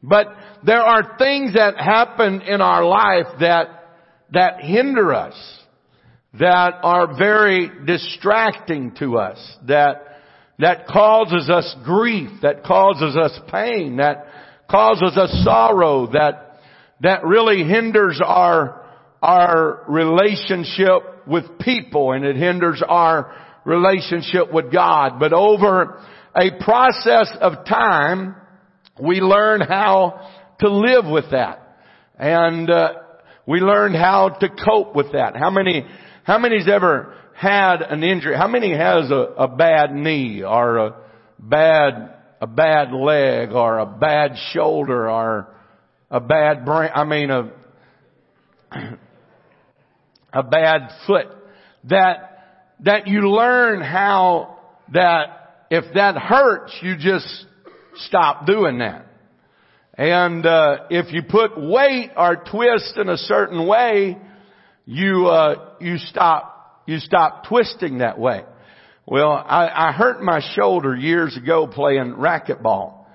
But 0.02 0.28
there 0.66 0.82
are 0.82 1.18
things 1.18 1.54
that 1.54 1.78
happen 1.78 2.42
in 2.42 2.62
our 2.62 2.86
life 2.86 3.28
that 3.40 3.80
that 4.32 4.62
hinder 4.62 5.14
us, 5.14 5.36
that 6.40 6.76
are 6.84 7.18
very 7.18 7.72
distracting 7.86 8.94
to 9.00 9.18
us, 9.18 9.58
that, 9.68 10.22
that 10.60 10.88
causes 10.88 11.50
us 11.50 11.76
grief, 11.84 12.30
that 12.42 12.64
causes 12.64 13.16
us 13.16 13.38
pain, 13.52 13.98
that 13.98 14.26
causes 14.70 15.18
us 15.18 15.32
sorrow, 15.44 16.12
that, 16.12 16.60
that 17.02 17.26
really 17.26 17.64
hinders 17.64 18.22
our, 18.24 18.86
our 19.22 19.84
relationship 19.88 21.28
with 21.28 21.46
people 21.60 22.12
and 22.12 22.24
it 22.24 22.36
hinders 22.36 22.84
our 22.88 23.36
relationship 23.66 24.54
with 24.54 24.72
God. 24.72 25.20
But 25.20 25.34
over 25.34 26.04
a 26.36 26.64
process 26.64 27.32
of 27.42 27.66
time, 27.66 28.36
we 29.02 29.22
learn 29.22 29.62
how 29.62 30.30
to 30.60 30.70
live 30.70 31.06
with 31.06 31.32
that. 31.32 31.78
And 32.18 32.70
uh, 32.70 32.94
we 33.48 33.60
learn 33.60 33.94
how 33.94 34.30
to 34.30 34.50
cope 34.50 34.96
with 34.96 35.14
that. 35.14 35.36
How 35.36 35.50
many, 35.50 35.86
how 36.24 36.38
many's 36.38 36.68
ever 36.68 37.16
had 37.36 37.82
an 37.82 38.04
injury? 38.04 38.36
How 38.36 38.48
many 38.48 38.76
has 38.76 39.10
a, 39.10 39.34
a 39.38 39.48
bad 39.48 39.94
knee 39.94 40.44
or 40.44 40.78
a 40.78 40.96
bad, 41.40 42.14
a 42.42 42.48
bad 42.48 42.92
leg 42.92 43.52
or 43.52 43.80
a 43.80 43.86
bad 43.86 44.36
shoulder 44.52 45.10
or 45.10 45.56
a 46.12 46.20
bad 46.20 46.66
brain, 46.66 46.92
I 46.94 47.04
mean 47.06 47.30
a, 47.30 47.52
a 50.34 50.44
bad 50.44 50.90
foot 51.08 51.28
that, 51.86 52.76
that 52.82 53.08
you 53.08 53.30
learn 53.32 53.82
how 53.82 54.60
that 54.94 55.39
if 55.70 55.94
that 55.94 56.18
hurts, 56.18 56.76
you 56.82 56.96
just 56.98 57.46
stop 57.96 58.46
doing 58.46 58.80
that. 58.80 59.06
And 59.94 60.46
uh, 60.46 60.86
if 60.90 61.12
you 61.12 61.24
put 61.24 61.60
weight 61.60 62.12
or 62.16 62.38
twist 62.38 62.98
in 62.98 63.10
a 63.10 63.18
certain 63.18 63.68
way, 63.68 64.18
you 64.86 65.28
uh, 65.28 65.74
you 65.80 65.98
stop 65.98 66.84
you 66.88 67.00
stop 67.00 67.48
twisting 67.48 68.00
that 68.00 68.18
way. 68.18 68.44
Well, 69.06 69.32
I, 69.32 69.90
I 69.90 69.92
hurt 69.92 70.22
my 70.22 70.42
shoulder 70.56 70.96
years 70.96 71.36
ago 71.36 71.68
playing 71.68 72.14
racquetball, 72.14 73.06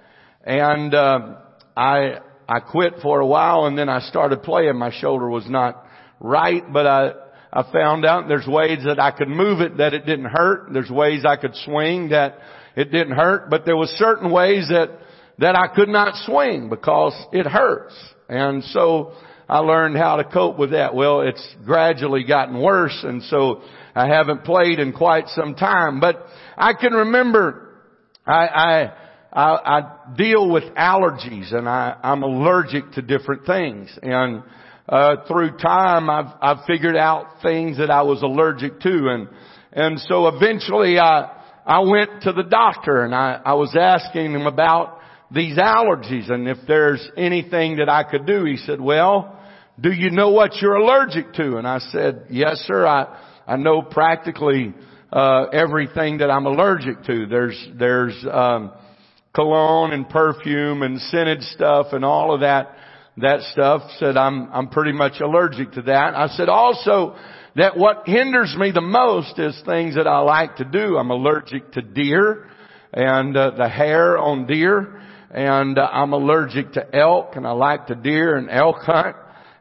and 0.45 0.95
uh, 0.95 1.37
I 1.77 2.19
I 2.47 2.61
quit 2.61 2.95
for 3.01 3.21
a 3.21 3.27
while, 3.27 3.65
and 3.67 3.79
then 3.79 3.89
I 3.89 4.01
started 4.01 4.43
playing. 4.43 4.77
My 4.77 4.93
shoulder 5.01 5.31
was 5.31 5.49
not 5.49 5.87
right, 6.21 6.71
but 6.71 6.87
I 6.87 7.13
I 7.55 7.63
found 7.73 8.05
out 8.05 8.27
there's 8.27 8.49
ways 8.49 8.81
that 8.85 8.99
I 8.99 9.13
could 9.13 9.29
move 9.29 9.61
it 9.61 9.77
that 9.77 9.95
it 9.95 10.05
didn't 10.05 10.25
hurt. 10.25 10.73
There's 10.73 10.91
ways 10.91 11.25
I 11.25 11.37
could 11.37 11.55
swing 11.65 12.09
that 12.09 12.39
it 12.75 12.91
didn't 12.91 13.15
hurt, 13.15 13.49
but 13.49 13.65
there 13.65 13.77
was 13.77 13.91
certain 13.91 14.33
ways 14.33 14.69
that 14.71 14.91
that 15.39 15.55
I 15.57 15.69
could 15.69 15.89
not 15.89 16.15
swing 16.27 16.69
because 16.69 17.15
it 17.33 17.47
hurts. 17.47 17.95
And 18.29 18.65
so 18.65 19.13
I 19.49 19.59
learned 19.59 19.97
how 19.97 20.17
to 20.17 20.25
cope 20.25 20.59
with 20.59 20.73
that. 20.73 20.97
Well, 20.97 21.21
it's 21.21 21.47
gradually 21.65 22.25
gotten 22.25 22.61
worse 22.61 22.99
and 23.05 23.23
so 23.23 23.63
I 23.95 24.09
haven't 24.09 24.43
played 24.43 24.81
in 24.81 24.93
quite 24.93 25.29
some 25.29 25.55
time, 25.55 26.01
but 26.01 26.27
I 26.57 26.73
can 26.73 26.93
remember 26.93 27.69
I, 28.27 28.47
I, 28.47 28.93
I, 29.33 29.79
I 29.79 30.15
deal 30.17 30.51
with 30.51 30.65
allergies 30.75 31.55
and 31.55 31.69
I, 31.69 31.97
I'm 32.03 32.25
allergic 32.25 32.93
to 32.93 33.03
different 33.03 33.47
things 33.47 33.97
and 34.03 34.43
uh, 34.89 35.17
through 35.27 35.57
time 35.59 36.11
I've, 36.11 36.33
I've 36.41 36.65
figured 36.67 36.97
out 36.97 37.43
things 37.43 37.79
that 37.79 37.91
I 37.91 38.03
was 38.03 38.23
allergic 38.23 38.81
to 38.81 39.09
and, 39.09 39.29
and 39.73 39.99
so 40.01 40.29
eventually 40.29 40.99
I, 40.99 41.43
I 41.67 41.81
went 41.81 42.23
to 42.23 42.33
the 42.33 42.43
doctor 42.43 43.05
and 43.05 43.15
I, 43.15 43.41
I 43.45 43.55
was 43.55 43.75
asking 43.79 44.33
him 44.35 44.47
about 44.47 44.99
these 45.31 45.57
allergies 45.57 46.31
and 46.31 46.47
if 46.49 46.59
there's 46.69 47.07
anything 47.17 47.77
that 47.77 47.89
I 47.89 48.05
could 48.05 48.27
do. 48.27 48.45
He 48.45 48.57
said, 48.59 48.81
well, 48.81 49.41
do 49.81 49.91
you 49.91 50.11
know 50.11 50.31
what 50.31 50.57
you're 50.61 50.77
allergic 50.77 51.33
to? 51.35 51.57
And 51.57 51.67
I 51.67 51.79
said, 51.79 52.27
yes 52.31 52.59
sir, 52.67 52.87
I, 52.87 53.19
I 53.47 53.57
know 53.57 53.83
practically, 53.83 54.75
uh, 55.13 55.45
everything 55.53 56.19
that 56.19 56.31
I'm 56.31 56.47
allergic 56.47 57.05
to. 57.05 57.27
There's, 57.27 57.69
there's, 57.77 58.27
um, 58.31 58.73
cologne 59.35 59.93
and 59.93 60.09
perfume 60.09 60.83
and 60.83 61.01
scented 61.01 61.43
stuff 61.43 61.87
and 61.93 62.05
all 62.05 62.33
of 62.33 62.41
that, 62.41 62.77
that 63.19 63.41
stuff. 63.53 63.83
Said 63.99 64.17
I'm, 64.17 64.51
I'm 64.53 64.69
pretty 64.69 64.93
much 64.93 65.21
allergic 65.21 65.73
to 65.73 65.83
that. 65.83 66.15
I 66.15 66.29
said 66.29 66.49
also 66.49 67.17
that 67.57 67.77
what 67.77 68.03
hinders 68.07 68.55
me 68.59 68.71
the 68.73 68.81
most 68.81 69.39
is 69.39 69.61
things 69.65 69.95
that 69.95 70.07
I 70.07 70.19
like 70.21 70.57
to 70.57 70.65
do. 70.65 70.97
I'm 70.97 71.11
allergic 71.11 71.73
to 71.73 71.83
deer 71.83 72.49
and 72.93 73.37
uh, 73.37 73.51
the 73.57 73.69
hair 73.69 74.19
on 74.19 74.47
deer 74.47 75.01
and 75.31 75.79
uh, 75.79 75.89
I'm 75.93 76.13
allergic 76.13 76.73
to 76.75 76.97
elk 76.97 77.37
and 77.37 77.47
I 77.47 77.51
like 77.53 77.89
to 77.89 77.95
deer 77.95 78.37
and 78.37 78.49
elk 78.49 78.79
hunt. 78.83 79.17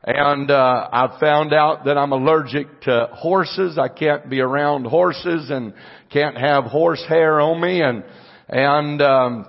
And 0.06 0.52
uh, 0.52 0.90
I 0.92 1.18
found 1.20 1.54
out 1.54 1.86
that 1.86 1.98
I'm 1.98 2.12
allergic 2.12 2.82
to 2.82 3.08
horses. 3.14 3.80
I 3.80 3.88
can't 3.88 4.30
be 4.30 4.42
around 4.42 4.86
horses 4.86 5.50
and 5.50 5.74
can't 6.12 6.38
have 6.38 6.66
horse 6.66 7.04
hair 7.08 7.40
on 7.40 7.62
me. 7.62 7.82
And 7.82 8.04
and 8.50 9.02
um, 9.02 9.48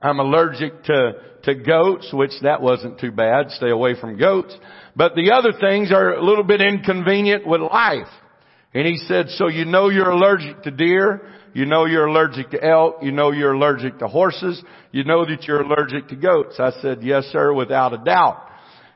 I'm 0.00 0.20
allergic 0.20 0.84
to 0.84 1.12
to 1.48 1.54
goats, 1.54 2.10
which 2.12 2.32
that 2.42 2.62
wasn't 2.62 3.00
too 3.00 3.10
bad. 3.10 3.50
Stay 3.50 3.70
away 3.70 3.98
from 4.00 4.16
goats. 4.18 4.56
But 4.94 5.14
the 5.14 5.32
other 5.32 5.52
things 5.58 5.90
are 5.92 6.14
a 6.14 6.24
little 6.24 6.44
bit 6.44 6.60
inconvenient 6.60 7.46
with 7.46 7.60
life. 7.60 8.06
And 8.74 8.86
he 8.86 8.98
said, 8.98 9.30
so 9.30 9.48
you 9.48 9.64
know 9.64 9.88
you're 9.88 10.10
allergic 10.10 10.62
to 10.62 10.70
deer. 10.70 11.22
You 11.54 11.64
know 11.64 11.86
you're 11.86 12.06
allergic 12.06 12.50
to 12.50 12.62
elk. 12.62 12.96
You 13.02 13.12
know 13.12 13.32
you're 13.32 13.54
allergic 13.54 13.98
to 13.98 14.08
horses. 14.08 14.62
You 14.92 15.04
know 15.04 15.24
that 15.24 15.44
you're 15.44 15.62
allergic 15.62 16.08
to 16.08 16.16
goats. 16.16 16.56
I 16.58 16.72
said, 16.82 17.02
yes 17.02 17.24
sir, 17.32 17.52
without 17.52 17.94
a 17.94 18.04
doubt. 18.04 18.44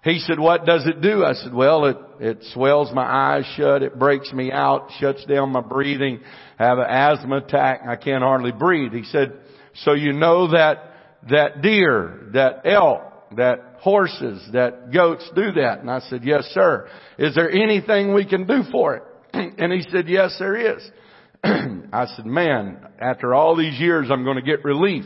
He 0.05 0.19
said, 0.19 0.39
what 0.39 0.67
does 0.67 0.87
it 0.87 1.01
do? 1.01 1.25
I 1.25 1.33
said, 1.35 1.55
well, 1.55 1.85
it, 1.87 1.97
it 2.21 2.39
swells 2.53 2.93
my 2.93 3.05
eyes 3.05 3.45
shut. 3.57 3.83
It 3.83 3.99
breaks 3.99 4.33
me 4.33 4.51
out, 4.51 4.91
shuts 4.99 5.25
down 5.27 5.51
my 5.51 5.61
breathing. 5.61 6.21
I 6.59 6.65
have 6.65 6.79
an 6.79 6.87
asthma 6.89 7.37
attack. 7.39 7.83
I 7.89 7.97
can't 7.97 8.23
hardly 8.23 8.53
breathe. 8.53 8.93
He 8.93 9.05
said, 9.05 9.33
so 9.77 9.93
you 9.93 10.13
know 10.13 10.51
that, 10.51 10.92
that 11.31 11.63
deer, 11.63 12.29
that 12.33 12.63
elk, 12.65 13.03
that 13.37 13.77
horses, 13.81 14.47
that 14.53 14.93
goats 14.93 15.29
do 15.35 15.53
that. 15.53 15.81
And 15.81 15.91
I 15.91 16.01
said, 16.01 16.23
yes 16.25 16.45
sir. 16.53 16.89
Is 17.19 17.35
there 17.35 17.51
anything 17.51 18.15
we 18.15 18.27
can 18.27 18.47
do 18.47 18.63
for 18.71 18.97
it? 18.97 19.03
and 19.59 19.73
he 19.73 19.83
said, 19.91 20.09
yes 20.09 20.37
there 20.39 20.75
is. 20.77 20.83
I 21.45 22.07
said, 22.17 22.27
man, 22.27 22.79
after 23.01 23.35
all 23.35 23.57
these 23.57 23.79
years 23.79 24.09
I'm 24.11 24.25
going 24.25 24.37
to 24.37 24.43
get 24.43 24.65
relief. 24.65 25.05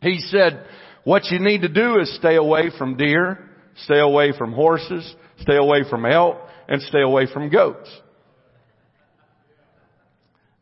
He 0.00 0.20
said, 0.20 0.64
what 1.04 1.24
you 1.26 1.38
need 1.38 1.62
to 1.62 1.68
do 1.68 1.98
is 2.00 2.14
stay 2.16 2.36
away 2.36 2.70
from 2.76 2.96
deer, 2.96 3.38
stay 3.84 3.98
away 3.98 4.32
from 4.36 4.52
horses, 4.52 5.14
stay 5.40 5.56
away 5.56 5.82
from 5.88 6.04
elk, 6.06 6.36
and 6.68 6.82
stay 6.82 7.00
away 7.00 7.26
from 7.32 7.50
goats. 7.50 7.88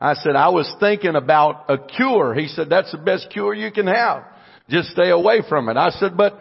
I 0.01 0.15
said, 0.15 0.37
I 0.37 0.51
was 0.51 0.73
thinking 0.79 1.17
about 1.17 1.65
a 1.69 1.79
cure. 1.79 2.35
He 2.35 2.49
said, 2.49 2.69
that's 2.69 2.93
the 2.93 2.99
best 2.99 3.29
cure 3.31 3.55
you 3.55 3.73
can 3.73 3.87
have. 3.87 4.25
Just 4.69 4.91
stay 4.91 5.11
away 5.11 5.43
from 5.49 5.69
it. 5.69 5.77
I 5.77 5.91
said, 5.91 6.17
but 6.17 6.39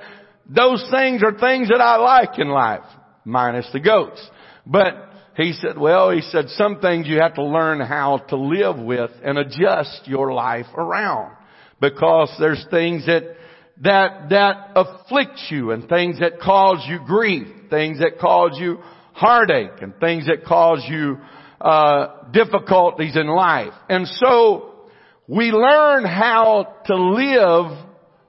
those 0.47 0.85
things 0.91 1.21
are 1.23 1.37
things 1.37 1.69
that 1.69 1.81
I 1.81 1.97
like 1.97 2.39
in 2.39 2.49
life, 2.49 2.85
minus 3.23 3.69
the 3.71 3.79
goats. 3.79 4.25
But 4.65 4.93
he 5.35 5.53
said, 5.53 5.77
well, 5.77 6.11
he 6.11 6.21
said, 6.21 6.49
some 6.49 6.79
things 6.79 7.07
you 7.07 7.19
have 7.19 7.35
to 7.35 7.43
learn 7.43 7.79
how 7.81 8.19
to 8.29 8.37
live 8.37 8.77
with 8.77 9.11
and 9.23 9.37
adjust 9.37 10.01
your 10.05 10.33
life 10.33 10.67
around. 10.75 11.35
Because 11.81 12.33
there's 12.39 12.65
things 12.71 13.05
that, 13.05 13.35
that, 13.81 14.29
that 14.29 14.71
afflict 14.75 15.39
you 15.49 15.71
and 15.71 15.89
things 15.89 16.19
that 16.19 16.39
cause 16.39 16.83
you 16.87 16.99
grief, 17.05 17.47
things 17.69 17.99
that 17.99 18.17
cause 18.19 18.57
you 18.59 18.79
heartache 19.13 19.81
and 19.81 19.93
things 19.99 20.25
that 20.27 20.45
cause 20.45 20.83
you 20.87 21.17
uh, 21.59 22.29
difficulties 22.31 23.15
in 23.15 23.27
life. 23.27 23.73
And 23.89 24.07
so 24.07 24.89
we 25.27 25.51
learn 25.51 26.05
how 26.05 26.75
to 26.85 26.95
live 26.95 27.77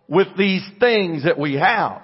with 0.09 0.29
these 0.37 0.63
things 0.79 1.25
that 1.25 1.39
we 1.39 1.55
have. 1.55 2.03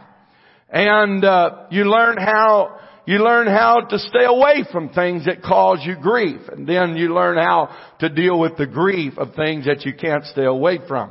And 0.69 1.25
uh, 1.25 1.67
you 1.71 1.85
learn 1.85 2.17
how 2.17 2.79
you 3.05 3.19
learn 3.19 3.49
how 3.49 3.81
to 3.81 3.99
stay 3.99 4.25
away 4.25 4.65
from 4.71 4.91
things 4.91 5.27
that 5.27 5.43
cause 5.43 5.81
you 5.83 5.97
grief. 6.01 6.41
And 6.49 6.69
then 6.69 6.97
you 6.97 7.13
learn 7.13 7.37
how 7.37 7.77
to 7.99 8.09
deal 8.09 8.39
with 8.39 8.57
the 8.57 8.67
grief 8.67 9.15
of 9.19 9.35
things 9.35 9.67
that 9.67 9.85
you 9.85 9.93
can't 9.93 10.25
stay 10.25 10.45
away 10.45 10.79
from. 10.87 11.11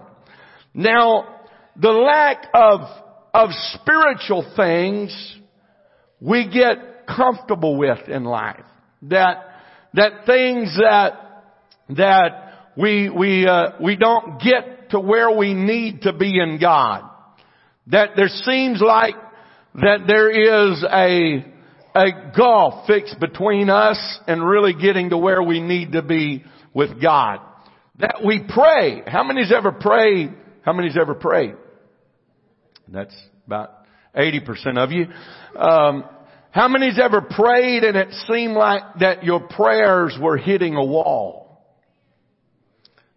Now, 0.74 1.42
the 1.76 1.92
lack 1.92 2.48
of, 2.54 2.82
of 3.34 3.50
spiritual 3.74 4.54
things 4.56 5.38
we 6.22 6.50
get 6.50 7.08
comfortable 7.08 7.78
with 7.78 8.08
in 8.08 8.24
life. 8.24 8.64
That 9.04 9.44
that 9.94 10.26
things 10.26 10.78
that 10.78 11.44
that 11.90 12.70
we 12.78 13.10
we 13.10 13.48
uh, 13.48 13.72
we 13.82 13.98
don't 13.98 14.40
get 14.40 14.71
to 14.92 15.00
where 15.00 15.36
we 15.36 15.54
need 15.54 16.04
to 16.04 16.14
be 16.14 16.40
in 16.40 16.60
God. 16.60 17.10
That 17.88 18.12
there 18.16 18.28
seems 18.28 18.82
like 18.82 19.16
that 19.76 20.02
there 20.08 20.30
is 20.30 20.84
a 20.84 21.46
a 21.94 22.32
gulf 22.36 22.88
fixed 22.88 23.20
between 23.20 23.70
us 23.70 24.20
and 24.28 24.46
really 24.46 24.74
getting 24.74 25.10
to 25.10 25.18
where 25.18 25.44
we 25.44 25.60
need 25.60 25.94
to 25.94 26.02
be 26.02 26.44
with 26.74 27.02
God. 27.02 27.40
That 28.00 28.22
we 28.26 28.42
pray. 28.48 29.04
How 29.06 29.24
many's 29.24 29.52
ever 29.52 29.72
prayed? 29.72 30.34
How 30.62 30.74
many's 30.74 30.98
ever 30.98 31.16
prayed? 31.16 31.56
That's 32.88 33.16
about 33.46 33.72
80% 34.16 34.78
of 34.78 34.92
you. 34.92 35.08
Um, 35.60 36.06
how 36.52 36.68
many's 36.68 37.00
ever 37.00 37.22
prayed 37.22 37.84
and 37.84 37.96
it 37.98 38.14
seemed 38.28 38.54
like 38.54 38.84
that 39.00 39.24
your 39.24 39.40
prayers 39.40 40.18
were 40.20 40.38
hitting 40.38 40.76
a 40.76 40.84
wall? 40.84 41.41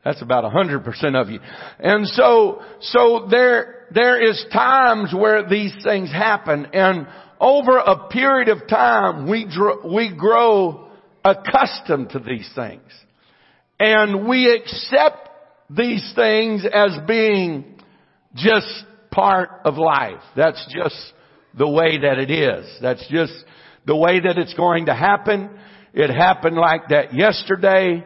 That's 0.05 0.21
about 0.23 0.45
a 0.45 0.51
hundred 0.51 0.85
percent 0.85 1.17
of 1.17 1.31
you. 1.31 1.41
And 1.79 2.07
so, 2.07 2.63
so 2.81 3.27
there, 3.31 3.87
there 3.91 4.23
is 4.23 4.45
times 4.53 5.15
where 5.15 5.49
these 5.49 5.75
things 5.83 6.13
happen 6.13 6.69
and 6.73 7.07
over 7.41 7.79
a 7.79 8.09
period 8.09 8.49
of 8.49 8.69
time 8.69 9.29
we, 9.29 9.45
dr- 9.45 9.85
we 9.85 10.15
grow 10.17 10.89
accustomed 11.25 12.11
to 12.11 12.19
these 12.19 12.49
things. 12.55 12.83
And 13.81 14.29
we 14.29 14.55
accept 14.55 15.31
these 15.71 16.13
things 16.15 16.65
as 16.73 16.99
being 17.07 17.81
just 18.35 18.85
part 19.11 19.51
of 19.65 19.77
life. 19.77 20.21
That's 20.37 20.65
just 20.75 21.13
the 21.57 21.69
way 21.69 21.99
that 21.99 22.19
it 22.19 22.31
is. 22.31 22.67
That's 22.81 23.07
just 23.09 23.33
the 23.87 23.97
way 23.97 24.21
that 24.21 24.39
it's 24.39 24.55
going 24.55 24.87
to 24.87 24.95
happen. 24.95 25.51
It 25.93 26.11
happened 26.11 26.57
like 26.57 26.89
that 26.89 27.15
yesterday. 27.15 28.05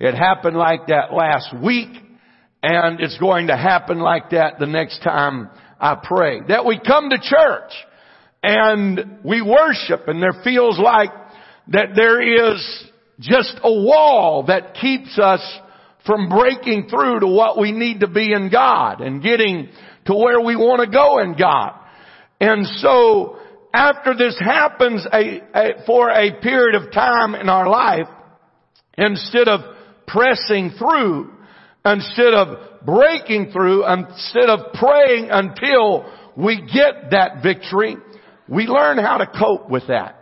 It 0.00 0.14
happened 0.14 0.56
like 0.56 0.86
that 0.86 1.12
last 1.12 1.54
week. 1.62 1.90
And 2.62 3.00
it's 3.00 3.18
going 3.18 3.46
to 3.46 3.56
happen 3.56 4.00
like 4.00 4.30
that 4.30 4.58
the 4.58 4.66
next 4.66 5.02
time 5.02 5.50
I 5.78 5.96
pray. 6.02 6.40
That 6.48 6.66
we 6.66 6.80
come 6.84 7.10
to 7.10 7.18
church 7.18 7.72
and 8.42 9.18
we 9.24 9.42
worship 9.42 10.08
and 10.08 10.22
there 10.22 10.42
feels 10.42 10.78
like 10.78 11.10
that 11.68 11.90
there 11.94 12.52
is 12.52 12.84
just 13.18 13.54
a 13.62 13.72
wall 13.72 14.44
that 14.48 14.74
keeps 14.74 15.18
us 15.18 15.40
from 16.06 16.28
breaking 16.28 16.88
through 16.88 17.20
to 17.20 17.26
what 17.26 17.58
we 17.58 17.72
need 17.72 18.00
to 18.00 18.08
be 18.08 18.32
in 18.32 18.50
God 18.50 19.00
and 19.00 19.22
getting 19.22 19.68
to 20.06 20.14
where 20.14 20.40
we 20.40 20.56
want 20.56 20.82
to 20.82 20.90
go 20.90 21.18
in 21.18 21.36
God. 21.36 21.78
And 22.40 22.66
so 22.66 23.38
after 23.72 24.16
this 24.16 24.38
happens 24.38 25.06
a, 25.12 25.40
a, 25.54 25.84
for 25.86 26.10
a 26.10 26.40
period 26.40 26.82
of 26.82 26.92
time 26.92 27.34
in 27.34 27.48
our 27.48 27.68
life, 27.68 28.08
instead 28.96 29.48
of 29.48 29.60
pressing 30.12 30.70
through, 30.78 31.30
instead 31.84 32.34
of 32.34 32.84
breaking 32.84 33.50
through, 33.52 33.86
instead 33.86 34.48
of 34.48 34.72
praying 34.74 35.28
until 35.30 36.10
we 36.36 36.56
get 36.56 37.10
that 37.10 37.42
victory, 37.42 37.96
we 38.48 38.64
learn 38.64 38.98
how 38.98 39.18
to 39.18 39.26
cope 39.26 39.70
with 39.70 39.86
that. 39.88 40.16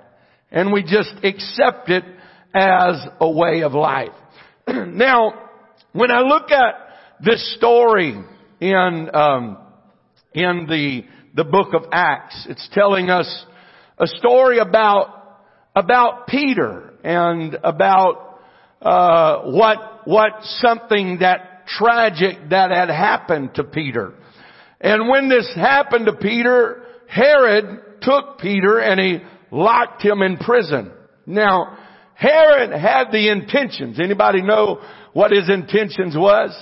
And 0.51 0.73
we 0.73 0.83
just 0.83 1.13
accept 1.23 1.91
it 1.91 2.05
as 2.55 3.07
a 3.21 3.31
way 3.31 3.63
of 3.63 3.73
life. 3.73 4.15
now, 4.69 5.35
when 5.93 6.11
I 6.11 6.21
look 6.21 6.51
at 6.51 6.75
this 7.21 7.55
story 7.57 8.15
in, 8.61 9.11
um, 9.13 9.59
in 10.35 10.67
the 10.69 11.05
the 11.39 11.45
book 11.45 11.73
of 11.73 11.85
Acts. 11.93 12.47
It's 12.51 12.69
telling 12.73 13.11
us 13.11 13.47
a 13.97 14.09
story 14.09 14.59
about, 14.59 15.39
about 15.77 16.27
Peter 16.27 16.95
and 17.05 17.57
about, 17.63 18.28
uh, 18.81 19.43
what, 19.43 20.07
what 20.07 20.33
something 20.43 21.19
that 21.21 21.67
tragic 21.67 22.37
that 22.51 22.71
had 22.71 22.89
happened 22.89 23.55
to 23.55 23.65
Peter. 23.65 24.15
And 24.81 25.09
when 25.09 25.29
this 25.29 25.51
happened 25.55 26.07
to 26.07 26.15
Peter, 26.15 26.85
Herod 27.09 28.01
took 28.01 28.39
Peter 28.39 28.79
and 28.79 29.01
he 29.01 29.19
locked 29.51 30.03
him 30.03 30.23
in 30.23 30.37
prison. 30.37 30.93
Now, 31.27 31.79
Herod 32.15 32.71
had 32.71 33.11
the 33.11 33.31
intentions. 33.31 34.01
Anybody 34.01 34.43
know 34.43 34.81
what 35.13 35.31
his 35.31 35.49
intentions 35.51 36.17
was? 36.17 36.57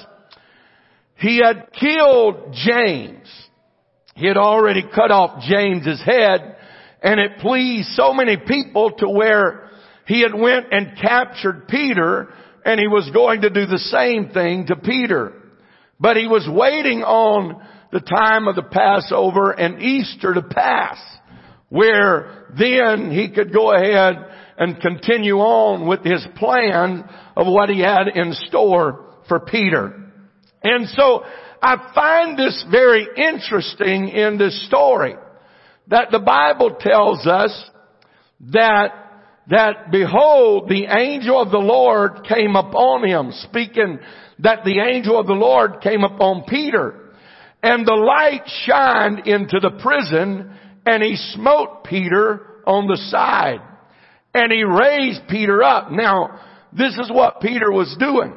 He 1.17 1.41
had 1.43 1.71
killed 1.73 2.55
James. 2.55 3.29
He 4.15 4.27
had 4.27 4.37
already 4.37 4.83
cut 4.83 5.11
off 5.11 5.43
James's 5.43 6.03
head 6.03 6.57
and 7.03 7.21
it 7.21 7.39
pleased 7.39 7.89
so 7.91 8.13
many 8.13 8.37
people 8.37 8.93
to 8.99 9.09
where 9.09 9.66
he 10.07 10.23
had 10.23 10.35
went 10.35 10.73
and 10.73 10.97
captured 11.01 11.69
Peter 11.69 12.29
and 12.65 12.81
he 12.81 12.89
was 12.89 13.11
going 13.13 13.43
to 13.43 13.51
do 13.51 13.67
the 13.67 13.79
same 13.79 14.31
thing 14.31 14.67
to 14.67 14.77
Peter. 14.77 15.33
But 16.01 16.17
he 16.17 16.27
was 16.27 16.49
waiting 16.51 17.03
on 17.03 17.65
the 17.93 18.01
time 18.01 18.49
of 18.49 18.57
the 18.57 18.63
Passover 18.63 19.53
and 19.53 19.81
Easter 19.81 20.35
to 20.35 20.43
pass 20.43 20.99
where 21.69 22.47
then 22.57 23.11
he 23.11 23.31
could 23.31 23.53
go 23.53 23.73
ahead 23.73 24.17
and 24.59 24.81
continue 24.81 25.37
on 25.37 25.87
with 25.87 26.05
his 26.05 26.27
plan 26.37 27.09
of 27.37 27.47
what 27.47 27.69
he 27.69 27.81
had 27.81 28.09
in 28.15 28.33
store 28.47 29.15
for 29.29 29.41
Peter. 29.41 30.11
And 30.63 30.89
so 30.89 31.25
I 31.61 31.91
find 31.95 32.39
this 32.39 32.65
very 32.71 33.07
interesting 33.17 34.09
in 34.09 34.39
this 34.39 34.67
story. 34.67 35.17
That 35.89 36.11
the 36.11 36.19
Bible 36.19 36.77
tells 36.81 37.27
us 37.27 37.71
that, 38.53 39.06
that 39.49 39.91
behold, 39.91 40.69
the 40.69 40.87
angel 40.87 41.41
of 41.41 41.51
the 41.51 41.59
Lord 41.59 42.25
came 42.29 42.57
upon 42.57 43.07
him, 43.07 43.31
speaking 43.33 43.99
that 44.41 44.65
the 44.65 44.81
angel 44.81 45.19
of 45.19 45.27
the 45.27 45.35
Lord 45.35 45.81
came 45.81 46.03
upon 46.03 46.45
Peter. 46.49 47.13
And 47.63 47.87
the 47.87 47.95
light 47.95 48.43
shined 48.65 49.27
into 49.27 49.61
the 49.61 49.79
prison 49.83 50.53
and 50.85 51.03
he 51.03 51.17
smote 51.17 51.85
Peter 51.85 52.63
on 52.67 52.87
the 52.87 52.97
side. 52.97 53.61
And 54.35 54.53
he 54.53 54.63
raised 54.63 55.23
Peter 55.29 55.63
up. 55.63 55.91
Now, 55.91 56.41
this 56.73 56.93
is 56.99 57.11
what 57.11 57.41
Peter 57.41 57.73
was 57.73 57.97
doing. 57.99 58.35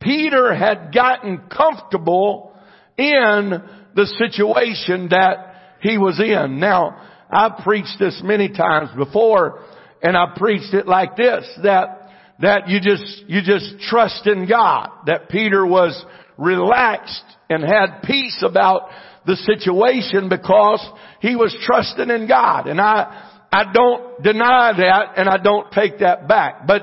Peter 0.00 0.54
had 0.54 0.92
gotten 0.92 1.48
comfortable 1.48 2.54
in 2.96 3.62
the 3.94 4.06
situation 4.18 5.08
that 5.10 5.54
he 5.80 5.98
was 5.98 6.20
in. 6.20 6.60
Now, 6.60 7.00
I've 7.30 7.64
preached 7.64 7.96
this 7.98 8.20
many 8.22 8.48
times 8.48 8.90
before, 8.96 9.64
and 10.02 10.16
I 10.16 10.34
preached 10.36 10.74
it 10.74 10.86
like 10.86 11.16
this, 11.16 11.44
that, 11.62 12.10
that 12.40 12.68
you 12.68 12.80
just, 12.80 13.24
you 13.26 13.42
just 13.42 13.80
trust 13.80 14.26
in 14.26 14.48
God. 14.48 14.90
That 15.06 15.28
Peter 15.28 15.66
was 15.66 16.04
relaxed 16.36 17.24
and 17.50 17.62
had 17.62 18.02
peace 18.04 18.42
about 18.46 18.90
the 19.26 19.36
situation 19.36 20.28
because 20.28 20.86
he 21.20 21.36
was 21.36 21.56
trusting 21.66 22.10
in 22.10 22.28
God. 22.28 22.66
And 22.66 22.80
I, 22.80 23.36
I 23.52 23.72
don't 23.72 24.22
deny 24.22 24.72
that 24.76 25.14
and 25.16 25.28
I 25.28 25.38
don't 25.38 25.70
take 25.72 25.98
that 25.98 26.28
back. 26.28 26.66
But 26.66 26.82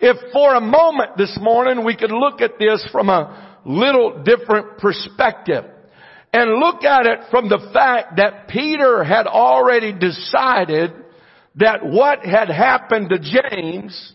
if 0.00 0.32
for 0.32 0.54
a 0.54 0.60
moment 0.60 1.16
this 1.16 1.36
morning 1.40 1.84
we 1.84 1.96
could 1.96 2.12
look 2.12 2.40
at 2.40 2.58
this 2.58 2.86
from 2.90 3.08
a 3.08 3.60
little 3.64 4.22
different 4.22 4.78
perspective 4.78 5.64
and 6.32 6.58
look 6.58 6.82
at 6.82 7.06
it 7.06 7.20
from 7.30 7.48
the 7.48 7.70
fact 7.72 8.16
that 8.16 8.48
Peter 8.48 9.04
had 9.04 9.26
already 9.26 9.92
decided 9.92 10.92
that 11.56 11.84
what 11.84 12.24
had 12.24 12.48
happened 12.48 13.10
to 13.10 13.18
James, 13.18 14.12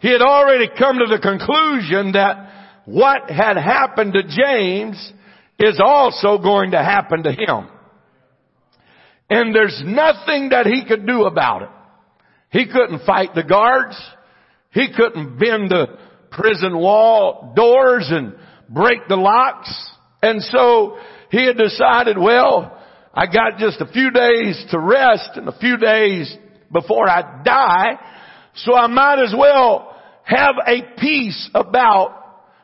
he 0.00 0.10
had 0.10 0.22
already 0.22 0.68
come 0.78 0.98
to 0.98 1.06
the 1.06 1.20
conclusion 1.20 2.12
that 2.12 2.50
what 2.84 3.30
had 3.30 3.56
happened 3.56 4.12
to 4.12 4.22
James 4.22 5.12
is 5.58 5.80
also 5.82 6.38
going 6.38 6.72
to 6.72 6.78
happen 6.78 7.22
to 7.22 7.32
him. 7.32 7.68
And 9.30 9.54
there's 9.54 9.82
nothing 9.84 10.50
that 10.50 10.66
he 10.66 10.84
could 10.86 11.06
do 11.06 11.24
about 11.24 11.62
it. 11.62 11.70
He 12.50 12.66
couldn't 12.66 13.04
fight 13.06 13.34
the 13.34 13.42
guards. 13.42 14.00
He 14.70 14.88
couldn't 14.94 15.38
bend 15.38 15.70
the 15.70 15.98
prison 16.30 16.76
wall 16.76 17.52
doors 17.56 18.08
and 18.10 18.34
break 18.68 19.08
the 19.08 19.16
locks. 19.16 19.72
And 20.22 20.42
so 20.42 20.98
he 21.30 21.46
had 21.46 21.56
decided, 21.56 22.18
well, 22.18 22.80
I 23.14 23.26
got 23.26 23.58
just 23.58 23.80
a 23.80 23.86
few 23.86 24.10
days 24.10 24.64
to 24.70 24.78
rest 24.78 25.30
and 25.36 25.48
a 25.48 25.58
few 25.58 25.76
days 25.76 26.36
before 26.72 27.08
I 27.08 27.42
die. 27.44 28.00
So 28.56 28.74
I 28.74 28.88
might 28.88 29.22
as 29.22 29.34
well 29.36 29.94
have 30.24 30.54
a 30.66 30.82
peace 30.98 31.50
about 31.54 32.20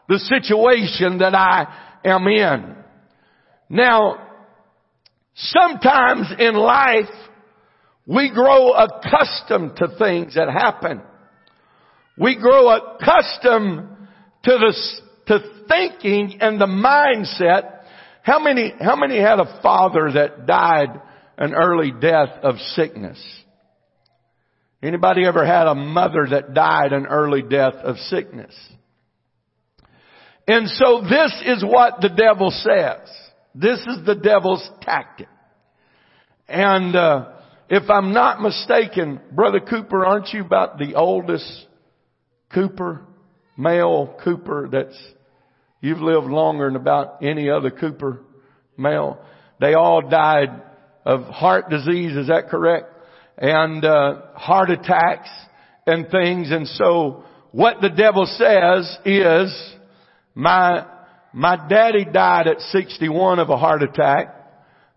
the 0.08 0.18
situation 0.18 1.18
that 1.18 1.34
I 1.34 2.00
am 2.04 2.26
in. 2.26 2.76
Now, 3.68 4.26
sometimes 5.34 6.32
in 6.38 6.54
life, 6.54 7.08
we 8.06 8.30
grow 8.30 8.72
accustomed 8.72 9.76
to 9.76 9.88
things 9.98 10.34
that 10.34 10.48
happen. 10.48 11.00
We 12.18 12.36
grow 12.36 12.68
accustomed 12.70 13.88
to 14.42 14.50
the, 14.50 14.74
to 15.28 15.38
thinking 15.68 16.38
and 16.40 16.60
the 16.60 16.66
mindset. 16.66 17.79
How 18.30 18.38
many, 18.38 18.72
how 18.78 18.94
many 18.94 19.18
had 19.18 19.40
a 19.40 19.60
father 19.60 20.12
that 20.14 20.46
died 20.46 21.00
an 21.36 21.52
early 21.52 21.90
death 21.90 22.28
of 22.44 22.58
sickness? 22.76 23.20
Anybody 24.80 25.26
ever 25.26 25.44
had 25.44 25.66
a 25.66 25.74
mother 25.74 26.28
that 26.30 26.54
died 26.54 26.92
an 26.92 27.06
early 27.06 27.42
death 27.42 27.74
of 27.74 27.96
sickness? 27.96 28.54
And 30.46 30.68
so 30.68 31.00
this 31.00 31.42
is 31.44 31.64
what 31.64 32.00
the 32.02 32.08
devil 32.08 32.52
says. 32.52 33.00
This 33.56 33.80
is 33.80 34.06
the 34.06 34.14
devil's 34.14 34.70
tactic. 34.82 35.26
And 36.46 36.94
uh, 36.94 37.32
if 37.68 37.90
I'm 37.90 38.12
not 38.12 38.40
mistaken, 38.40 39.18
Brother 39.32 39.58
Cooper, 39.58 40.06
aren't 40.06 40.28
you 40.28 40.42
about 40.42 40.78
the 40.78 40.94
oldest 40.94 41.66
Cooper, 42.54 43.02
male 43.58 44.16
Cooper 44.22 44.68
that's, 44.70 44.96
you've 45.80 46.00
lived 46.00 46.26
longer 46.26 46.66
than 46.66 46.76
about 46.76 47.22
any 47.22 47.50
other 47.50 47.70
Cooper 47.70 48.22
male. 48.76 49.18
They 49.60 49.74
all 49.74 50.08
died 50.08 50.62
of 51.04 51.22
heart 51.24 51.70
disease, 51.70 52.16
is 52.16 52.28
that 52.28 52.48
correct? 52.48 52.86
And, 53.38 53.84
uh, 53.84 54.22
heart 54.34 54.70
attacks 54.70 55.30
and 55.86 56.08
things. 56.10 56.50
And 56.50 56.66
so 56.68 57.24
what 57.52 57.80
the 57.80 57.88
devil 57.88 58.26
says 58.26 58.98
is, 59.04 59.74
my, 60.34 60.86
my 61.32 61.56
daddy 61.68 62.04
died 62.04 62.46
at 62.46 62.60
61 62.60 63.38
of 63.38 63.50
a 63.50 63.56
heart 63.56 63.82
attack. 63.82 64.36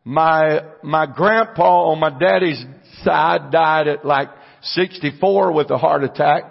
My, 0.04 0.62
my 0.84 1.06
grandpa 1.06 1.90
on 1.90 2.00
my 2.00 2.18
daddy's 2.18 2.64
side 3.04 3.52
died 3.52 3.88
at 3.88 4.06
like 4.06 4.30
64 4.62 5.54
with 5.54 5.70
a 5.72 5.78
heart 5.78 6.04
attack. 6.04 6.44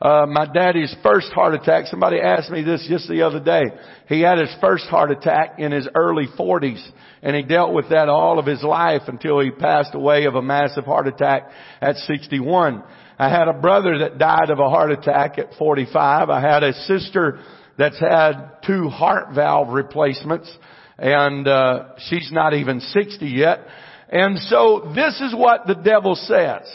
Uh, 0.00 0.26
my 0.26 0.46
daddy's 0.46 0.94
first 1.02 1.32
heart 1.32 1.54
attack, 1.54 1.86
somebody 1.86 2.20
asked 2.20 2.50
me 2.50 2.62
this 2.62 2.86
just 2.88 3.08
the 3.08 3.22
other 3.22 3.40
day. 3.40 3.64
He 4.08 4.20
had 4.20 4.38
his 4.38 4.54
first 4.60 4.84
heart 4.84 5.10
attack 5.10 5.58
in 5.58 5.72
his 5.72 5.88
early 5.94 6.26
40s 6.38 6.88
and 7.20 7.34
he 7.34 7.42
dealt 7.42 7.74
with 7.74 7.88
that 7.90 8.08
all 8.08 8.38
of 8.38 8.46
his 8.46 8.62
life 8.62 9.02
until 9.08 9.40
he 9.40 9.50
passed 9.50 9.94
away 9.94 10.26
of 10.26 10.36
a 10.36 10.42
massive 10.42 10.84
heart 10.84 11.08
attack 11.08 11.50
at 11.80 11.96
61. 11.96 12.84
I 13.18 13.28
had 13.28 13.48
a 13.48 13.52
brother 13.52 13.98
that 13.98 14.18
died 14.18 14.50
of 14.50 14.60
a 14.60 14.70
heart 14.70 14.92
attack 14.92 15.36
at 15.38 15.54
45. 15.58 16.30
I 16.30 16.40
had 16.40 16.62
a 16.62 16.74
sister 16.74 17.40
that's 17.76 17.98
had 17.98 18.58
two 18.64 18.88
heart 18.88 19.34
valve 19.34 19.70
replacements 19.70 20.56
and 20.96 21.48
uh, 21.48 21.94
she's 22.08 22.30
not 22.30 22.54
even 22.54 22.80
60 22.80 23.26
yet. 23.26 23.66
And 24.10 24.38
so 24.38 24.92
this 24.94 25.20
is 25.20 25.34
what 25.34 25.66
the 25.66 25.74
devil 25.74 26.14
says. 26.14 26.68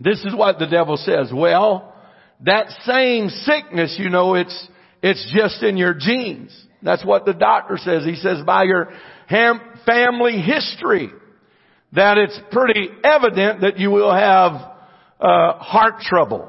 This 0.00 0.18
is 0.24 0.34
what 0.34 0.58
the 0.58 0.66
devil 0.66 0.96
says. 0.96 1.30
Well, 1.32 1.94
that 2.44 2.70
same 2.84 3.28
sickness, 3.28 3.96
you 3.98 4.10
know, 4.10 4.34
it's, 4.34 4.68
it's 5.02 5.32
just 5.34 5.62
in 5.62 5.76
your 5.76 5.94
genes. 5.94 6.56
That's 6.82 7.04
what 7.04 7.24
the 7.24 7.34
doctor 7.34 7.76
says. 7.76 8.04
He 8.04 8.16
says 8.16 8.42
by 8.46 8.64
your 8.64 8.90
ham, 9.26 9.60
family 9.84 10.40
history 10.40 11.10
that 11.92 12.18
it's 12.18 12.38
pretty 12.52 12.88
evident 13.02 13.62
that 13.62 13.78
you 13.78 13.90
will 13.90 14.14
have 14.14 14.52
uh, 15.20 15.58
heart 15.58 16.00
trouble. 16.00 16.48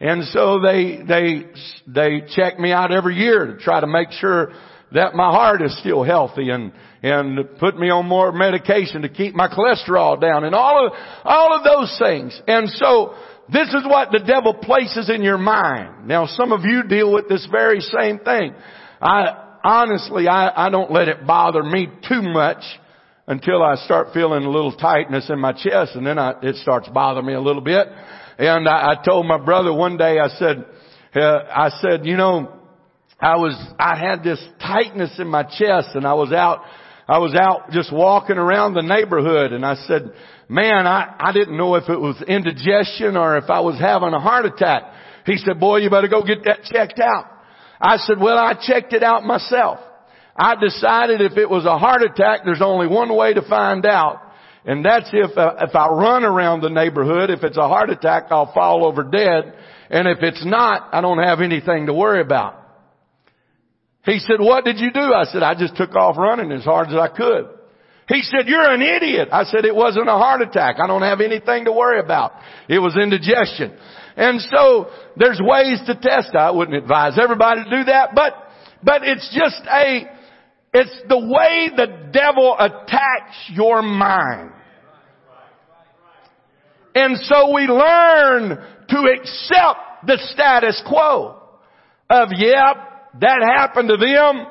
And 0.00 0.24
so 0.24 0.60
they, 0.60 1.00
they, 1.06 1.44
they 1.86 2.22
check 2.34 2.58
me 2.58 2.72
out 2.72 2.92
every 2.92 3.16
year 3.16 3.46
to 3.46 3.56
try 3.58 3.80
to 3.80 3.86
make 3.86 4.12
sure 4.12 4.52
that 4.92 5.14
my 5.14 5.30
heart 5.30 5.60
is 5.60 5.76
still 5.80 6.02
healthy 6.04 6.50
and, 6.50 6.72
and 7.02 7.58
put 7.58 7.76
me 7.76 7.90
on 7.90 8.06
more 8.06 8.32
medication 8.32 9.02
to 9.02 9.08
keep 9.08 9.34
my 9.34 9.48
cholesterol 9.48 10.20
down 10.20 10.44
and 10.44 10.54
all 10.54 10.86
of, 10.86 10.92
all 11.24 11.56
of 11.56 11.64
those 11.64 11.94
things. 11.98 12.40
And 12.46 12.70
so 12.70 13.14
this 13.50 13.68
is 13.68 13.84
what 13.86 14.10
the 14.10 14.20
devil 14.26 14.54
places 14.54 15.10
in 15.10 15.22
your 15.22 15.38
mind. 15.38 16.06
Now 16.06 16.26
some 16.26 16.52
of 16.52 16.64
you 16.64 16.82
deal 16.82 17.12
with 17.12 17.28
this 17.28 17.46
very 17.50 17.80
same 17.80 18.18
thing. 18.18 18.54
I, 19.00 19.58
honestly, 19.64 20.28
I, 20.28 20.66
I 20.66 20.70
don't 20.70 20.90
let 20.90 21.08
it 21.08 21.26
bother 21.26 21.62
me 21.62 21.88
too 22.08 22.22
much 22.22 22.62
until 23.26 23.62
I 23.62 23.76
start 23.76 24.08
feeling 24.12 24.44
a 24.44 24.50
little 24.50 24.72
tightness 24.72 25.30
in 25.30 25.38
my 25.38 25.52
chest 25.52 25.94
and 25.94 26.06
then 26.06 26.18
I, 26.18 26.34
it 26.42 26.56
starts 26.56 26.88
bothering 26.88 27.26
me 27.26 27.34
a 27.34 27.40
little 27.40 27.62
bit. 27.62 27.86
And 28.38 28.68
I, 28.68 28.92
I 28.92 29.04
told 29.04 29.26
my 29.26 29.38
brother 29.38 29.72
one 29.72 29.96
day, 29.96 30.18
I 30.18 30.28
said, 30.28 30.64
uh, 31.14 31.20
I 31.20 31.70
said, 31.80 32.06
you 32.06 32.16
know, 32.16 32.52
I 33.20 33.36
was, 33.36 33.54
I 33.78 33.98
had 33.98 34.22
this 34.22 34.42
tightness 34.60 35.18
in 35.18 35.26
my 35.26 35.42
chest 35.42 35.94
and 35.94 36.06
I 36.06 36.14
was 36.14 36.32
out, 36.32 36.60
I 37.08 37.18
was 37.18 37.34
out 37.34 37.70
just 37.70 37.92
walking 37.92 38.36
around 38.36 38.74
the 38.74 38.82
neighborhood 38.82 39.52
and 39.52 39.64
I 39.64 39.74
said, 39.86 40.12
man, 40.48 40.86
I, 40.86 41.14
I 41.18 41.32
didn't 41.32 41.56
know 41.56 41.74
if 41.74 41.88
it 41.88 42.00
was 42.00 42.22
indigestion 42.26 43.16
or 43.16 43.36
if 43.36 43.50
I 43.50 43.60
was 43.60 43.78
having 43.78 44.12
a 44.12 44.20
heart 44.20 44.46
attack. 44.46 44.82
He 45.26 45.36
said, 45.36 45.60
boy, 45.60 45.78
you 45.78 45.90
better 45.90 46.08
go 46.08 46.22
get 46.22 46.44
that 46.44 46.64
checked 46.64 47.00
out. 47.00 47.26
I 47.80 47.98
said, 47.98 48.18
well, 48.18 48.38
I 48.38 48.54
checked 48.60 48.92
it 48.92 49.02
out 49.02 49.24
myself. 49.24 49.78
I 50.34 50.54
decided 50.54 51.20
if 51.20 51.36
it 51.36 51.50
was 51.50 51.64
a 51.64 51.78
heart 51.78 52.02
attack, 52.02 52.40
there's 52.44 52.62
only 52.62 52.86
one 52.86 53.14
way 53.14 53.34
to 53.34 53.42
find 53.42 53.84
out. 53.84 54.22
And 54.64 54.84
that's 54.84 55.08
if, 55.12 55.36
uh, 55.36 55.54
if 55.60 55.74
I 55.74 55.88
run 55.88 56.24
around 56.24 56.60
the 56.60 56.70
neighborhood, 56.70 57.30
if 57.30 57.42
it's 57.42 57.56
a 57.56 57.68
heart 57.68 57.90
attack, 57.90 58.24
I'll 58.30 58.52
fall 58.52 58.84
over 58.84 59.02
dead. 59.02 59.54
And 59.90 60.06
if 60.06 60.18
it's 60.22 60.44
not, 60.44 60.90
I 60.92 61.00
don't 61.00 61.22
have 61.22 61.40
anything 61.40 61.86
to 61.86 61.94
worry 61.94 62.20
about. 62.20 62.54
He 64.04 64.18
said, 64.20 64.40
what 64.40 64.64
did 64.64 64.78
you 64.78 64.92
do? 64.92 65.00
I 65.00 65.24
said, 65.24 65.42
I 65.42 65.54
just 65.54 65.76
took 65.76 65.94
off 65.94 66.16
running 66.16 66.52
as 66.52 66.64
hard 66.64 66.88
as 66.88 66.94
I 66.94 67.08
could. 67.08 67.57
He 68.08 68.22
said, 68.22 68.48
you're 68.48 68.72
an 68.72 68.80
idiot. 68.80 69.28
I 69.30 69.44
said, 69.44 69.66
it 69.66 69.74
wasn't 69.74 70.08
a 70.08 70.12
heart 70.12 70.40
attack. 70.40 70.76
I 70.82 70.86
don't 70.86 71.02
have 71.02 71.20
anything 71.20 71.66
to 71.66 71.72
worry 71.72 72.00
about. 72.00 72.32
It 72.68 72.78
was 72.78 72.96
indigestion. 72.96 73.76
And 74.16 74.40
so 74.40 74.88
there's 75.16 75.40
ways 75.42 75.80
to 75.86 75.94
test. 75.94 76.34
I 76.34 76.50
wouldn't 76.50 76.76
advise 76.76 77.18
everybody 77.20 77.64
to 77.64 77.70
do 77.70 77.84
that, 77.84 78.14
but, 78.14 78.32
but 78.82 79.02
it's 79.04 79.28
just 79.34 79.60
a, 79.70 80.10
it's 80.72 81.02
the 81.08 81.18
way 81.18 81.70
the 81.76 82.10
devil 82.10 82.56
attacks 82.58 83.36
your 83.50 83.82
mind. 83.82 84.52
And 86.94 87.18
so 87.18 87.52
we 87.54 87.62
learn 87.62 88.58
to 88.88 88.98
accept 89.20 90.06
the 90.06 90.18
status 90.32 90.82
quo 90.88 91.40
of, 92.08 92.28
yep, 92.32 93.20
that 93.20 93.42
happened 93.56 93.90
to 93.90 93.96
them. 93.98 94.46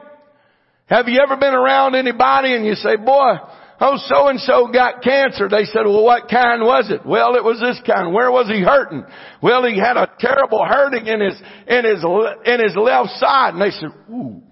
Have 0.88 1.08
you 1.08 1.20
ever 1.22 1.38
been 1.38 1.54
around 1.54 1.96
anybody 1.96 2.56
and 2.56 2.66
you 2.66 2.76
say, 2.76 2.96
boy, 2.96 3.34
oh, 3.80 3.98
so 4.08 4.28
and 4.28 4.40
so 4.40 4.70
got 4.72 5.02
cancer. 5.02 5.50
They 5.50 5.66
said, 5.66 5.86
well, 5.86 6.04
what 6.04 6.30
kind 6.30 6.62
was 6.62 6.90
it? 6.90 7.06
Well, 7.06 7.36
it 7.36 7.44
was 7.44 7.60
this 7.60 7.80
kind. 7.86 8.14
Where 8.14 8.32
was 8.32 8.48
he 8.48 8.62
hurting? 8.62 9.04
Well, 9.42 9.66
he 9.66 9.78
had 9.78 9.98
a 9.98 10.10
terrible 10.20 10.66
hurting 10.66 11.08
in 11.08 11.22
his, 11.22 11.42
in 11.68 11.86
his, 11.86 12.04
in 12.46 12.64
his 12.64 12.76
left 12.76 13.10
side. 13.20 13.54
And 13.54 13.62
they 13.62 13.72
said, 13.72 13.90
ooh, 14.10 14.44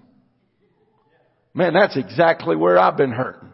Man, 1.56 1.72
that's 1.72 1.96
exactly 1.96 2.54
where 2.54 2.78
I've 2.78 2.98
been 2.98 3.12
hurting. 3.12 3.50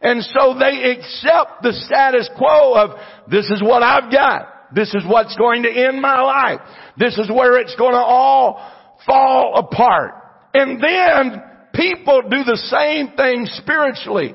And 0.00 0.22
so 0.22 0.56
they 0.56 0.92
accept 0.92 1.62
the 1.62 1.72
status 1.72 2.30
quo 2.38 2.74
of 2.74 2.90
this 3.28 3.50
is 3.50 3.60
what 3.60 3.82
I've 3.82 4.12
got. 4.12 4.72
This 4.72 4.94
is 4.94 5.02
what's 5.04 5.36
going 5.36 5.64
to 5.64 5.68
end 5.68 6.00
my 6.00 6.20
life. 6.20 6.60
This 6.96 7.18
is 7.18 7.28
where 7.28 7.58
it's 7.58 7.74
going 7.74 7.94
to 7.94 7.98
all 7.98 8.64
fall 9.04 9.56
apart. 9.56 10.12
And 10.54 10.80
then 10.80 11.42
people 11.78 12.22
do 12.22 12.42
the 12.44 12.56
same 12.56 13.16
thing 13.16 13.46
spiritually. 13.46 14.34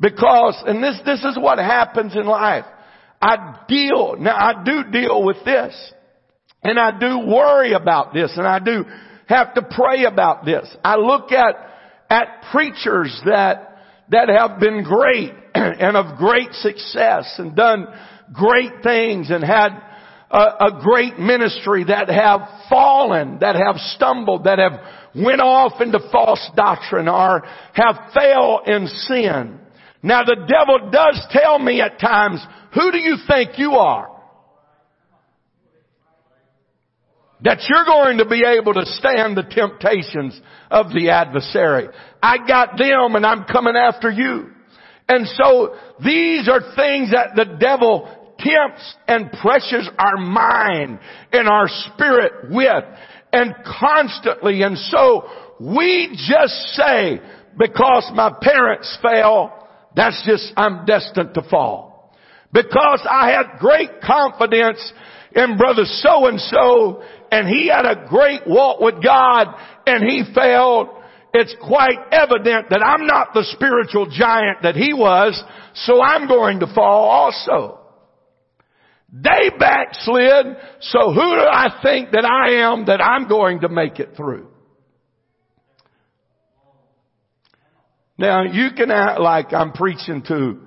Because, 0.00 0.62
and 0.66 0.82
this, 0.82 1.00
this 1.04 1.24
is 1.24 1.38
what 1.40 1.58
happens 1.58 2.14
in 2.14 2.26
life. 2.26 2.64
I 3.20 3.60
deal, 3.68 4.16
now 4.18 4.36
I 4.36 4.64
do 4.64 4.84
deal 4.90 5.24
with 5.24 5.38
this. 5.44 5.92
And 6.62 6.78
I 6.78 6.98
do 6.98 7.20
worry 7.26 7.72
about 7.72 8.12
this 8.12 8.32
and 8.36 8.46
I 8.46 8.58
do 8.58 8.84
have 9.26 9.54
to 9.54 9.62
pray 9.62 10.04
about 10.04 10.44
this. 10.44 10.68
I 10.82 10.96
look 10.96 11.30
at, 11.30 11.54
at 12.10 12.44
preachers 12.50 13.20
that, 13.26 13.78
that 14.10 14.28
have 14.28 14.58
been 14.58 14.82
great 14.82 15.32
and 15.54 15.96
of 15.96 16.18
great 16.18 16.52
success 16.54 17.32
and 17.38 17.54
done 17.54 17.86
great 18.32 18.82
things 18.82 19.30
and 19.30 19.44
had 19.44 19.70
a, 20.30 20.38
a, 20.38 20.80
great 20.82 21.18
ministry 21.18 21.84
that 21.84 22.08
have 22.08 22.40
fallen, 22.68 23.38
that 23.40 23.56
have 23.56 23.76
stumbled, 23.94 24.44
that 24.44 24.58
have 24.58 24.80
went 25.14 25.40
off 25.40 25.80
into 25.80 25.98
false 26.12 26.50
doctrine 26.54 27.08
or 27.08 27.42
have 27.74 28.12
failed 28.14 28.68
in 28.68 28.86
sin. 28.86 29.58
Now 30.02 30.24
the 30.24 30.36
devil 30.36 30.90
does 30.90 31.26
tell 31.30 31.58
me 31.58 31.80
at 31.80 31.98
times, 31.98 32.44
who 32.74 32.92
do 32.92 32.98
you 32.98 33.16
think 33.26 33.58
you 33.58 33.72
are? 33.72 34.10
That 37.42 37.64
you're 37.68 37.84
going 37.84 38.18
to 38.18 38.26
be 38.26 38.44
able 38.44 38.74
to 38.74 38.84
stand 38.84 39.36
the 39.36 39.44
temptations 39.44 40.40
of 40.70 40.88
the 40.92 41.10
adversary. 41.10 41.88
I 42.22 42.38
got 42.46 42.76
them 42.76 43.14
and 43.14 43.24
I'm 43.24 43.44
coming 43.44 43.76
after 43.76 44.10
you. 44.10 44.50
And 45.08 45.26
so 45.28 45.76
these 46.04 46.48
are 46.48 46.74
things 46.76 47.12
that 47.12 47.34
the 47.34 47.56
devil 47.58 48.08
tempts 48.38 48.94
and 49.06 49.32
pressures 49.32 49.88
our 49.98 50.16
mind 50.16 50.98
and 51.32 51.48
our 51.48 51.68
spirit 51.68 52.50
with 52.50 52.84
and 53.32 53.54
constantly. 53.78 54.62
And 54.62 54.78
so 54.78 55.28
we 55.60 56.10
just 56.28 56.54
say, 56.74 57.20
because 57.58 58.10
my 58.14 58.32
parents 58.40 58.96
fell, 59.02 59.68
that's 59.94 60.22
just, 60.26 60.52
I'm 60.56 60.84
destined 60.86 61.34
to 61.34 61.42
fall. 61.50 62.14
Because 62.52 63.06
I 63.08 63.30
had 63.30 63.58
great 63.58 64.00
confidence 64.00 64.92
in 65.34 65.58
brother 65.58 65.84
so 65.84 66.26
and 66.26 66.40
so 66.40 67.02
and 67.30 67.48
he 67.48 67.68
had 67.68 67.84
a 67.84 68.06
great 68.08 68.46
walk 68.46 68.80
with 68.80 69.02
God 69.02 69.54
and 69.86 70.04
he 70.04 70.22
failed. 70.34 70.88
It's 71.34 71.54
quite 71.60 71.98
evident 72.10 72.70
that 72.70 72.82
I'm 72.82 73.06
not 73.06 73.34
the 73.34 73.44
spiritual 73.52 74.08
giant 74.10 74.62
that 74.62 74.76
he 74.76 74.94
was, 74.94 75.42
so 75.74 76.00
I'm 76.00 76.26
going 76.26 76.60
to 76.60 76.74
fall 76.74 77.08
also. 77.10 77.77
They 79.10 79.50
backslid, 79.58 80.56
so 80.80 81.12
who 81.12 81.14
do 81.14 81.46
I 81.50 81.78
think 81.82 82.10
that 82.10 82.26
I 82.26 82.70
am 82.70 82.86
that 82.86 83.00
I'm 83.00 83.26
going 83.26 83.60
to 83.60 83.68
make 83.68 83.98
it 84.00 84.10
through? 84.16 84.48
Now 88.18 88.42
you 88.42 88.70
can 88.76 88.90
act 88.90 89.20
like 89.20 89.52
I'm 89.52 89.72
preaching 89.72 90.22
to, 90.28 90.58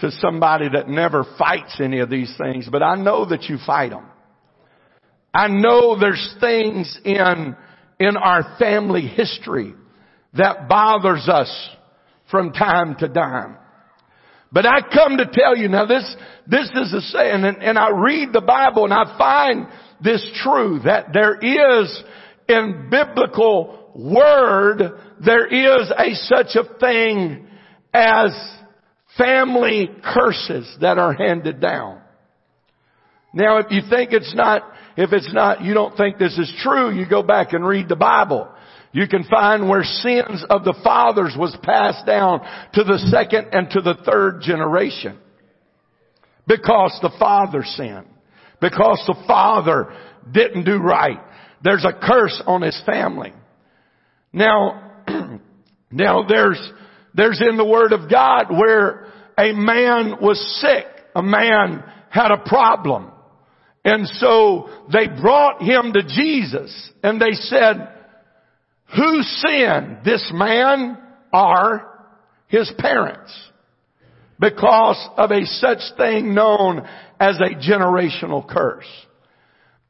to 0.00 0.10
somebody 0.20 0.68
that 0.68 0.88
never 0.88 1.24
fights 1.38 1.80
any 1.80 2.00
of 2.00 2.10
these 2.10 2.34
things, 2.36 2.68
but 2.70 2.82
I 2.82 2.96
know 2.96 3.24
that 3.24 3.44
you 3.44 3.56
fight 3.64 3.90
them. 3.90 4.04
I 5.32 5.48
know 5.48 5.98
there's 5.98 6.36
things 6.40 6.98
in, 7.04 7.56
in 8.00 8.16
our 8.16 8.56
family 8.58 9.02
history 9.06 9.74
that 10.34 10.68
bothers 10.68 11.28
us 11.28 11.70
from 12.30 12.52
time 12.52 12.96
to 12.96 13.08
time. 13.08 13.56
But 14.50 14.66
I 14.66 14.80
come 14.80 15.18
to 15.18 15.26
tell 15.30 15.56
you 15.56 15.68
now 15.68 15.86
this, 15.86 16.16
this 16.46 16.70
is 16.70 16.94
a 16.94 17.00
saying 17.02 17.44
and, 17.44 17.62
and 17.62 17.78
I 17.78 17.90
read 17.90 18.32
the 18.32 18.40
Bible 18.40 18.84
and 18.84 18.94
I 18.94 19.16
find 19.18 19.66
this 20.02 20.26
true 20.42 20.80
that 20.84 21.12
there 21.12 21.36
is 21.36 22.02
in 22.48 22.88
biblical 22.90 23.92
word, 23.94 24.82
there 25.24 25.46
is 25.46 25.90
a 25.90 26.14
such 26.14 26.56
a 26.56 26.78
thing 26.78 27.46
as 27.92 28.30
family 29.18 29.90
curses 30.02 30.76
that 30.80 30.98
are 30.98 31.12
handed 31.12 31.60
down. 31.60 32.00
Now 33.34 33.58
if 33.58 33.66
you 33.70 33.82
think 33.90 34.12
it's 34.12 34.34
not, 34.34 34.62
if 34.96 35.12
it's 35.12 35.32
not, 35.34 35.62
you 35.62 35.74
don't 35.74 35.96
think 35.96 36.16
this 36.16 36.38
is 36.38 36.50
true, 36.62 36.94
you 36.94 37.06
go 37.06 37.22
back 37.22 37.52
and 37.52 37.66
read 37.66 37.88
the 37.88 37.96
Bible. 37.96 38.48
You 38.92 39.06
can 39.06 39.24
find 39.24 39.68
where 39.68 39.84
sins 39.84 40.44
of 40.48 40.64
the 40.64 40.78
fathers 40.82 41.36
was 41.38 41.56
passed 41.62 42.06
down 42.06 42.40
to 42.74 42.84
the 42.84 42.98
second 43.10 43.48
and 43.52 43.68
to 43.70 43.80
the 43.80 43.96
third 44.04 44.40
generation. 44.40 45.18
Because 46.46 46.98
the 47.02 47.12
father 47.18 47.62
sinned. 47.64 48.06
Because 48.60 49.02
the 49.06 49.22
father 49.26 49.94
didn't 50.32 50.64
do 50.64 50.78
right. 50.78 51.20
There's 51.62 51.84
a 51.84 51.92
curse 51.92 52.42
on 52.46 52.62
his 52.62 52.80
family. 52.86 53.32
Now, 54.32 54.92
now 55.90 56.24
there's, 56.26 56.72
there's 57.14 57.42
in 57.46 57.56
the 57.56 57.64
Word 57.64 57.92
of 57.92 58.10
God 58.10 58.46
where 58.50 59.06
a 59.38 59.52
man 59.52 60.16
was 60.20 60.40
sick. 60.60 60.86
A 61.14 61.22
man 61.22 61.84
had 62.10 62.30
a 62.30 62.38
problem. 62.38 63.12
And 63.84 64.06
so 64.06 64.68
they 64.92 65.06
brought 65.06 65.62
him 65.62 65.92
to 65.92 66.02
Jesus 66.02 66.90
and 67.02 67.20
they 67.20 67.32
said, 67.32 67.97
who 68.96 69.22
sinned, 69.22 69.98
this 70.04 70.30
man 70.32 70.98
or 71.32 72.06
his 72.46 72.72
parents? 72.78 73.32
Because 74.40 74.96
of 75.16 75.30
a 75.30 75.44
such 75.44 75.80
thing 75.96 76.34
known 76.34 76.86
as 77.20 77.38
a 77.38 77.54
generational 77.56 78.48
curse. 78.48 78.86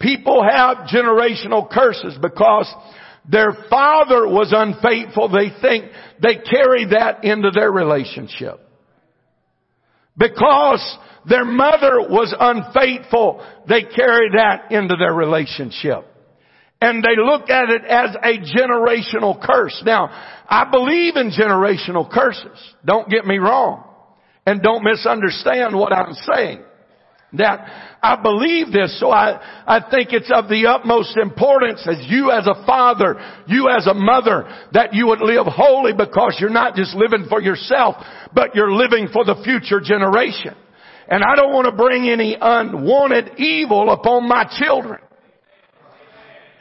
People 0.01 0.43
have 0.43 0.89
generational 0.89 1.69
curses 1.71 2.17
because 2.21 2.73
their 3.31 3.53
father 3.69 4.27
was 4.27 4.53
unfaithful. 4.57 5.29
They 5.29 5.51
think 5.61 5.91
they 6.23 6.37
carry 6.37 6.87
that 6.87 7.25
into 7.25 7.51
their 7.53 7.71
relationship. 7.71 8.61
Because 10.17 10.99
their 11.29 11.45
mother 11.45 12.01
was 12.09 12.35
unfaithful, 12.39 13.45
they 13.69 13.83
carry 13.83 14.31
that 14.37 14.73
into 14.73 14.97
their 14.97 15.13
relationship. 15.13 16.05
And 16.81 17.03
they 17.03 17.17
look 17.17 17.51
at 17.51 17.71
it 17.71 17.85
as 17.85 18.15
a 18.23 18.39
generational 18.39 19.41
curse. 19.43 19.83
Now, 19.85 20.09
I 20.49 20.71
believe 20.71 21.17
in 21.17 21.31
generational 21.31 22.09
curses. 22.11 22.59
Don't 22.85 23.09
get 23.09 23.27
me 23.27 23.39
wrong. 23.39 23.85
And 24.47 24.63
don't 24.63 24.85
misunderstand 24.85 25.77
what 25.77 25.93
I'm 25.93 26.15
saying. 26.15 26.63
That 27.35 27.99
I 28.03 28.23
believe 28.23 28.73
this, 28.73 28.99
so 28.99 29.11
I, 29.11 29.39
I 29.67 29.91
think 29.91 30.13
it's 30.13 30.31
of 30.33 30.49
the 30.49 30.67
utmost 30.67 31.15
importance 31.19 31.87
as 31.87 32.07
you 32.09 32.31
as 32.31 32.47
a 32.47 32.65
father, 32.65 33.17
you 33.47 33.69
as 33.69 33.87
a 33.87 33.93
mother, 33.93 34.49
that 34.73 34.95
you 34.95 35.09
would 35.09 35.21
live 35.21 35.45
holy 35.47 35.93
because 35.93 36.39
you're 36.41 36.49
not 36.49 36.75
just 36.75 36.95
living 36.95 37.27
for 37.29 37.43
yourself, 37.43 37.97
but 38.33 38.55
you're 38.55 38.73
living 38.73 39.09
for 39.13 39.27
the 39.27 39.43
future 39.45 39.81
generation. 39.81 40.55
And 41.09 41.23
I 41.23 41.37
don't 41.37 41.53
want 41.53 41.67
to 41.67 41.73
bring 41.73 42.09
any 42.09 42.35
unwanted 42.41 43.39
evil 43.39 43.91
upon 43.91 44.27
my 44.27 44.47
children. 44.59 45.01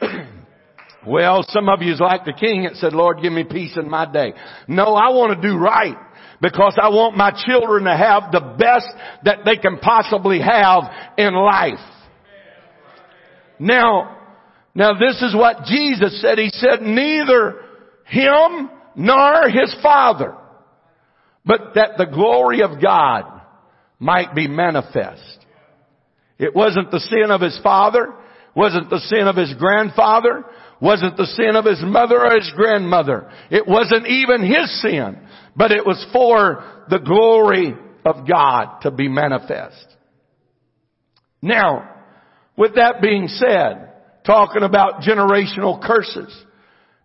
well, 1.06 1.44
some 1.48 1.68
of 1.68 1.82
you 1.82 1.92
is 1.92 2.00
like 2.00 2.24
the 2.24 2.32
king 2.32 2.64
that 2.64 2.76
said, 2.76 2.92
Lord, 2.92 3.20
give 3.22 3.32
me 3.32 3.44
peace 3.44 3.76
in 3.76 3.88
my 3.88 4.10
day. 4.10 4.34
No, 4.66 4.94
I 4.94 5.10
want 5.10 5.40
to 5.40 5.48
do 5.48 5.56
right 5.56 5.96
because 6.40 6.78
I 6.80 6.88
want 6.88 7.16
my 7.16 7.32
children 7.46 7.84
to 7.84 7.96
have 7.96 8.30
the 8.30 8.56
best 8.58 8.86
that 9.24 9.44
they 9.44 9.56
can 9.56 9.78
possibly 9.78 10.40
have 10.40 10.84
in 11.16 11.34
life. 11.34 11.78
Now, 13.58 14.16
now 14.74 14.92
this 14.92 15.20
is 15.22 15.34
what 15.34 15.64
Jesus 15.64 16.20
said. 16.20 16.38
He 16.38 16.50
said, 16.50 16.82
neither 16.82 17.60
him 18.04 18.70
nor 18.94 19.48
his 19.48 19.74
father, 19.82 20.34
but 21.44 21.74
that 21.74 21.92
the 21.98 22.06
glory 22.06 22.62
of 22.62 22.80
God 22.80 23.24
might 23.98 24.34
be 24.34 24.46
manifest. 24.46 25.38
It 26.38 26.54
wasn't 26.54 26.90
the 26.90 27.00
sin 27.00 27.30
of 27.30 27.40
his 27.40 27.58
father, 27.62 28.14
wasn't 28.58 28.90
the 28.90 28.98
sin 28.98 29.28
of 29.28 29.36
his 29.36 29.54
grandfather, 29.54 30.44
wasn't 30.80 31.16
the 31.16 31.26
sin 31.26 31.54
of 31.54 31.64
his 31.64 31.80
mother 31.80 32.18
or 32.20 32.34
his 32.34 32.52
grandmother. 32.56 33.30
It 33.52 33.68
wasn't 33.68 34.08
even 34.08 34.42
his 34.42 34.82
sin. 34.82 35.16
But 35.54 35.70
it 35.70 35.86
was 35.86 36.04
for 36.12 36.64
the 36.90 36.98
glory 36.98 37.72
of 38.04 38.26
God 38.26 38.80
to 38.80 38.90
be 38.90 39.06
manifest. 39.06 39.86
Now, 41.40 41.88
with 42.56 42.74
that 42.74 43.00
being 43.00 43.28
said, 43.28 43.92
talking 44.26 44.64
about 44.64 45.02
generational 45.02 45.80
curses, 45.80 46.36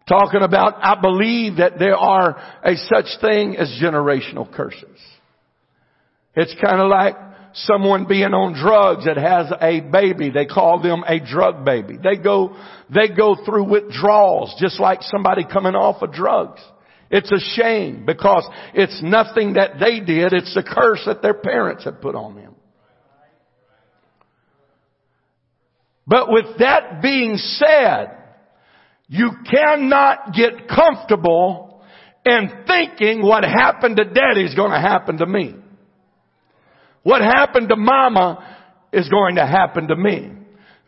talking 0.10 0.42
about, 0.42 0.80
I 0.82 1.00
believe 1.00 1.58
that 1.58 1.78
there 1.78 1.96
are 1.96 2.36
a 2.64 2.76
such 2.78 3.22
thing 3.22 3.58
as 3.58 3.80
generational 3.80 4.52
curses. 4.52 5.00
It's 6.36 6.56
kind 6.60 6.82
of 6.82 6.90
like 6.90 7.16
someone 7.54 8.06
being 8.06 8.34
on 8.34 8.54
drugs 8.54 9.06
that 9.06 9.18
has 9.18 9.52
a 9.62 9.80
baby. 9.80 10.30
They 10.30 10.46
call 10.46 10.82
them 10.82 11.04
a 11.08 11.20
drug 11.20 11.64
baby. 11.64 11.98
They 12.02 12.22
go, 12.22 12.58
they 12.90 13.10
go 13.16 13.36
through 13.46 13.70
withdrawals 13.70 14.56
just 14.60 14.80
like 14.80 15.02
somebody 15.02 15.46
coming 15.46 15.76
off 15.76 16.02
of 16.02 16.12
drugs. 16.12 16.62
It's 17.10 17.32
a 17.32 17.62
shame 17.62 18.06
because 18.06 18.48
it's 18.74 19.00
nothing 19.04 19.54
that 19.54 19.80
they 19.80 20.00
did. 20.00 20.34
It's 20.34 20.54
the 20.56 20.64
curse 20.64 21.04
that 21.06 21.22
their 21.22 21.36
parents 21.36 21.84
had 21.84 22.02
put 22.02 22.16
on 22.16 22.36
them. 22.36 22.56
But 26.08 26.30
with 26.30 26.58
that 26.60 27.02
being 27.02 27.38
said, 27.38 28.18
You 29.08 29.30
cannot 29.50 30.34
get 30.34 30.68
comfortable 30.68 31.84
in 32.26 32.50
thinking 32.66 33.22
what 33.22 33.44
happened 33.44 33.98
to 33.98 34.06
daddy 34.06 34.44
is 34.44 34.56
going 34.56 34.72
to 34.72 34.80
happen 34.80 35.18
to 35.18 35.26
me. 35.26 35.56
What 37.04 37.22
happened 37.22 37.70
to 37.70 37.76
mama 37.76 38.58
is 38.92 39.08
going 39.10 39.36
to 39.36 39.46
happen 39.46 39.88
to 39.90 39.96
me. 39.96 40.32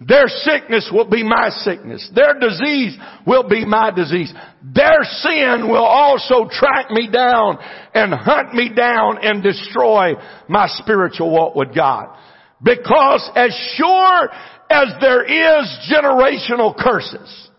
Their 0.01 0.27
sickness 0.27 0.89
will 0.91 1.09
be 1.09 1.23
my 1.23 1.49
sickness. 1.49 2.09
Their 2.13 2.37
disease 2.37 2.97
will 3.25 3.47
be 3.47 3.65
my 3.65 3.91
disease. 3.91 4.33
Their 4.61 5.03
sin 5.03 5.69
will 5.69 5.85
also 5.85 6.49
track 6.49 6.91
me 6.91 7.09
down 7.09 7.57
and 7.93 8.13
hunt 8.13 8.53
me 8.53 8.69
down 8.75 9.19
and 9.21 9.41
destroy 9.41 10.13
my 10.49 10.67
spiritual 10.67 11.31
walk 11.31 11.55
with 11.55 11.73
God. 11.73 12.17
Because 12.61 13.29
as 13.35 13.55
sure 13.75 14.29
as 14.69 14.87
there 14.99 15.23
is 15.23 15.91
generational 15.91 16.75
curses, 16.77 17.49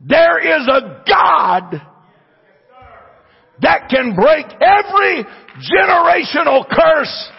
there 0.00 0.38
is 0.60 0.68
a 0.68 1.02
God 1.08 1.80
that 3.62 3.88
can 3.88 4.14
break 4.14 4.46
every 4.60 5.24
generational 5.60 6.68
curse 6.68 7.30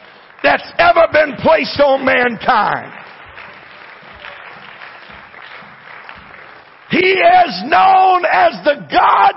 that's 0.44 0.72
ever 0.78 1.08
been 1.12 1.36
placed 1.38 1.80
on 1.80 2.06
mankind. 2.06 2.94
He 6.92 6.98
is 6.98 7.64
known 7.66 8.24
as 8.26 8.64
the 8.64 8.88
God 8.92 9.34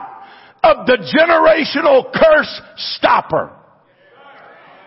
of 0.62 0.86
the 0.86 0.98
generational 1.18 2.12
curse 2.12 2.60
stopper. 2.76 3.52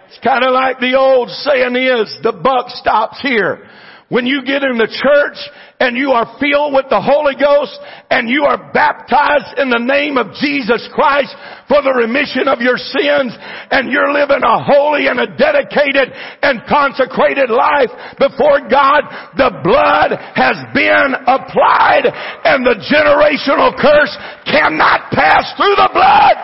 It's 0.08 0.20
kind 0.24 0.44
of 0.44 0.54
like 0.54 0.80
the 0.80 0.96
old 0.98 1.30
saying 1.30 1.76
is, 1.76 2.18
the 2.22 2.34
buck 2.34 2.70
stops 2.70 3.20
here. 3.22 3.68
When 4.10 4.26
you 4.26 4.44
get 4.44 4.62
in 4.64 4.78
the 4.78 4.88
church 4.88 5.38
and 5.82 5.98
you 5.98 6.14
are 6.14 6.38
filled 6.38 6.78
with 6.78 6.86
the 6.94 7.02
Holy 7.02 7.34
Ghost 7.34 7.74
and 8.14 8.30
you 8.30 8.46
are 8.46 8.70
baptized 8.70 9.58
in 9.58 9.74
the 9.74 9.82
name 9.82 10.14
of 10.14 10.30
Jesus 10.38 10.86
Christ 10.94 11.34
for 11.66 11.82
the 11.82 11.90
remission 11.90 12.46
of 12.46 12.62
your 12.62 12.78
sins 12.78 13.34
and 13.74 13.90
you're 13.90 14.14
living 14.14 14.46
a 14.46 14.62
holy 14.62 15.10
and 15.10 15.18
a 15.18 15.26
dedicated 15.26 16.14
and 16.46 16.62
consecrated 16.70 17.50
life 17.50 17.90
before 18.22 18.62
God, 18.70 19.10
the 19.34 19.50
blood 19.66 20.14
has 20.38 20.62
been 20.78 21.18
applied 21.26 22.06
and 22.46 22.62
the 22.62 22.78
generational 22.86 23.74
curse 23.74 24.14
cannot 24.46 25.10
pass 25.10 25.50
through 25.58 25.82
the 25.82 25.90
blood. 25.98 26.38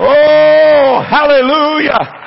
Oh, 0.00 1.04
hallelujah. 1.04 2.23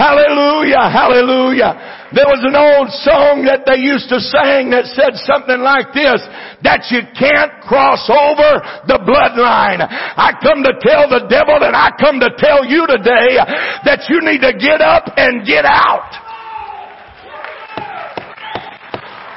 Hallelujah, 0.00 0.88
hallelujah. 0.88 2.08
There 2.16 2.24
was 2.24 2.40
an 2.40 2.56
old 2.56 2.88
song 3.04 3.44
that 3.44 3.68
they 3.68 3.84
used 3.84 4.08
to 4.08 4.16
sing 4.16 4.72
that 4.72 4.88
said 4.96 5.12
something 5.28 5.60
like 5.60 5.92
this, 5.92 6.24
that 6.64 6.88
you 6.88 7.04
can't 7.12 7.60
cross 7.68 8.08
over 8.08 8.64
the 8.88 8.96
bloodline. 9.04 9.84
I 9.84 10.32
come 10.40 10.64
to 10.64 10.72
tell 10.80 11.04
the 11.04 11.28
devil 11.28 11.60
and 11.60 11.76
I 11.76 11.92
come 12.00 12.16
to 12.16 12.32
tell 12.40 12.64
you 12.64 12.88
today 12.88 13.44
that 13.84 14.08
you 14.08 14.24
need 14.24 14.40
to 14.40 14.56
get 14.56 14.80
up 14.80 15.04
and 15.20 15.44
get 15.44 15.68
out. 15.68 16.29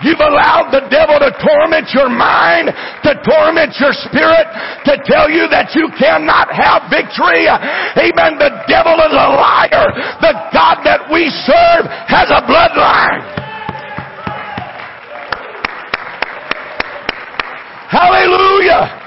You've 0.04 0.20
allowed 0.20 0.76
the 0.76 0.84
devil 0.91 1.16
to 1.16 1.32
torment 1.39 1.95
your 1.95 2.12
mind, 2.12 2.68
to 3.08 3.12
torment 3.24 3.72
your 3.80 3.95
spirit, 3.95 4.45
to 4.84 4.99
tell 5.08 5.32
you 5.32 5.47
that 5.47 5.72
you 5.72 5.88
cannot 5.95 6.51
have 6.51 6.91
victory. 6.91 7.47
Amen. 7.47 8.36
The 8.36 8.51
devil 8.68 8.99
is 8.99 9.16
a 9.16 9.28
liar. 9.32 9.88
The 10.20 10.34
God 10.51 10.84
that 10.84 11.08
we 11.08 11.32
serve 11.47 11.88
has 12.12 12.28
a 12.28 12.43
bloodline. 12.43 13.24
Hallelujah. 17.88 18.99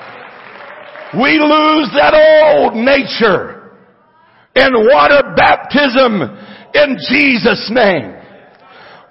We 1.21 1.39
lose 1.39 1.93
that 1.93 2.15
old 2.17 2.75
nature 2.75 3.73
in 4.55 4.73
water 4.89 5.35
baptism 5.37 6.23
in 6.73 6.97
Jesus' 7.09 7.69
name. 7.71 8.16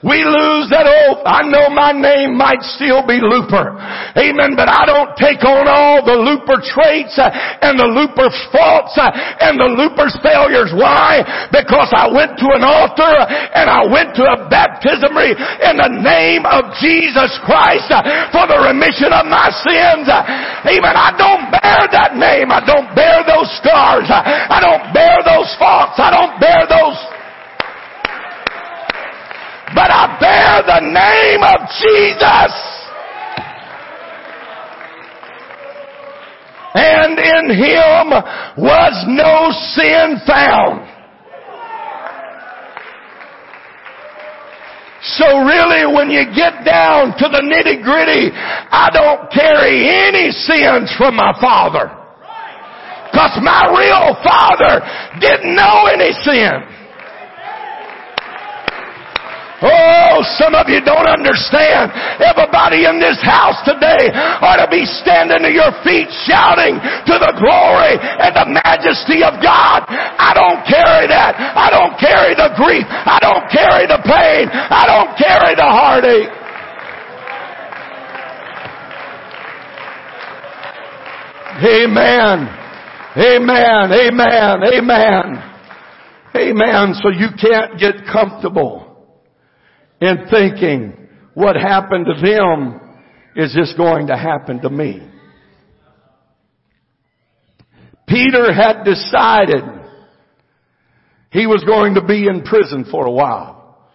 We 0.05 0.21
lose 0.21 0.69
that 0.69 0.85
old, 0.85 1.25
I 1.25 1.41
know 1.49 1.73
my 1.73 1.89
name 1.89 2.37
might 2.37 2.61
still 2.77 3.01
be 3.01 3.17
Looper. 3.17 3.73
Amen. 4.13 4.53
But 4.53 4.69
I 4.69 4.85
don't 4.85 5.17
take 5.17 5.41
on 5.41 5.65
all 5.65 6.05
the 6.05 6.13
Looper 6.13 6.61
traits 6.61 7.17
uh, 7.17 7.33
and 7.33 7.73
the 7.73 7.89
Looper's 7.89 8.37
faults 8.53 8.93
uh, 9.01 9.09
and 9.41 9.57
the 9.57 9.65
Looper's 9.65 10.13
failures. 10.21 10.69
Why? 10.77 11.25
Because 11.49 11.89
I 11.89 12.05
went 12.05 12.37
to 12.37 12.53
an 12.53 12.61
altar 12.61 13.17
and 13.57 13.65
I 13.65 13.89
went 13.89 14.13
to 14.21 14.29
a 14.29 14.45
baptismary 14.45 15.33
in 15.33 15.73
the 15.81 15.91
name 16.05 16.45
of 16.45 16.69
Jesus 16.77 17.33
Christ 17.41 17.89
uh, 17.89 18.05
for 18.29 18.45
the 18.45 18.61
remission 18.61 19.09
of 19.09 19.25
my 19.25 19.49
sins. 19.65 20.05
Amen. 20.05 20.93
I 20.93 21.17
don't 21.17 21.49
bear 21.49 21.81
that 21.97 22.13
name. 22.13 22.53
I 22.53 22.61
don't 22.61 22.93
bear 22.93 23.25
those 23.25 23.49
scars. 23.57 24.05
I 24.13 24.61
don't 24.61 24.85
bear 24.93 25.25
those 25.25 25.49
faults. 25.57 25.97
I 25.97 26.13
don't 26.13 26.37
bear 26.37 26.69
those 26.69 27.14
but 29.73 29.89
I 29.89 30.17
bear 30.19 30.61
the 30.61 30.81
name 30.85 31.41
of 31.41 31.59
Jesus. 31.81 32.53
And 36.75 37.17
in 37.17 37.55
him 37.55 38.05
was 38.59 38.93
no 39.07 39.49
sin 39.73 40.19
found. 40.27 40.91
So 45.01 45.39
really 45.39 45.87
when 45.87 46.09
you 46.09 46.25
get 46.35 46.65
down 46.65 47.15
to 47.17 47.25
the 47.29 47.41
nitty 47.41 47.81
gritty, 47.81 48.29
I 48.33 48.89
don't 48.91 49.31
carry 49.31 49.87
any 49.87 50.31
sins 50.31 50.93
from 50.97 51.15
my 51.15 51.31
father. 51.39 51.87
Cause 53.13 53.39
my 53.41 53.71
real 53.71 54.17
father 54.19 54.83
didn't 55.21 55.55
know 55.55 55.87
any 55.87 56.11
sin. 56.11 56.74
Oh, 59.63 60.19
some 60.35 60.51
of 60.51 60.67
you 60.67 60.83
don't 60.83 61.07
understand. 61.07 61.87
Everybody 62.19 62.83
in 62.83 62.99
this 62.99 63.15
house 63.23 63.55
today 63.63 64.11
ought 64.43 64.59
to 64.59 64.67
be 64.67 64.83
standing 64.83 65.47
to 65.47 65.51
your 65.51 65.71
feet 65.79 66.11
shouting 66.27 66.75
to 66.75 67.15
the 67.15 67.31
glory 67.39 67.95
and 67.95 68.35
the 68.35 68.47
majesty 68.51 69.23
of 69.23 69.39
God. 69.39 69.87
I 69.87 70.35
don't 70.35 70.59
carry 70.67 71.07
that. 71.07 71.39
I 71.39 71.71
don't 71.71 71.95
carry 71.95 72.35
the 72.35 72.51
grief. 72.59 72.83
I 72.83 73.15
don't 73.23 73.47
carry 73.47 73.87
the 73.87 74.03
pain. 74.03 74.51
I 74.51 74.83
don't 74.83 75.15
carry 75.15 75.55
the 75.55 75.69
heartache. 75.71 76.35
Amen. 81.63 82.51
Amen. 83.15 83.87
Amen. 83.87 84.55
Amen. 84.67 85.25
Amen. 86.35 86.93
So 86.99 87.07
you 87.07 87.31
can't 87.39 87.79
get 87.79 88.03
comfortable 88.11 88.84
in 90.01 90.27
thinking 90.29 91.07
what 91.33 91.55
happened 91.55 92.05
to 92.05 92.21
them 92.21 92.79
is 93.35 93.53
just 93.53 93.77
going 93.77 94.07
to 94.07 94.17
happen 94.17 94.61
to 94.61 94.69
me. 94.69 95.07
Peter 98.07 98.53
had 98.53 98.83
decided 98.83 99.63
he 101.31 101.47
was 101.47 101.63
going 101.65 101.95
to 101.95 102.05
be 102.05 102.27
in 102.27 102.43
prison 102.43 102.85
for 102.89 103.05
a 103.05 103.11
while. 103.11 103.89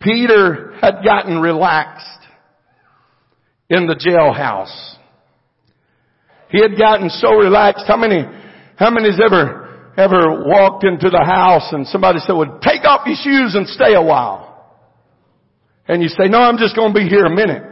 Peter 0.00 0.74
had 0.80 1.02
gotten 1.04 1.40
relaxed 1.40 2.04
in 3.70 3.86
the 3.86 3.94
jailhouse. 3.94 4.94
He 6.50 6.60
had 6.60 6.78
gotten 6.78 7.08
so 7.08 7.34
relaxed. 7.34 7.84
How 7.88 7.96
many, 7.96 8.24
how 8.76 8.90
many's 8.90 9.18
ever 9.24 9.63
ever 9.96 10.44
walked 10.44 10.84
into 10.84 11.10
the 11.10 11.24
house 11.24 11.72
and 11.72 11.86
somebody 11.86 12.18
said, 12.20 12.32
well, 12.32 12.58
take 12.62 12.84
off 12.84 13.06
your 13.06 13.16
shoes 13.16 13.54
and 13.54 13.66
stay 13.68 13.94
a 13.94 14.02
while. 14.02 14.50
And 15.86 16.02
you 16.02 16.08
say, 16.08 16.28
no, 16.28 16.38
I'm 16.38 16.58
just 16.58 16.74
going 16.74 16.92
to 16.92 16.98
be 16.98 17.08
here 17.08 17.24
a 17.24 17.34
minute. 17.34 17.62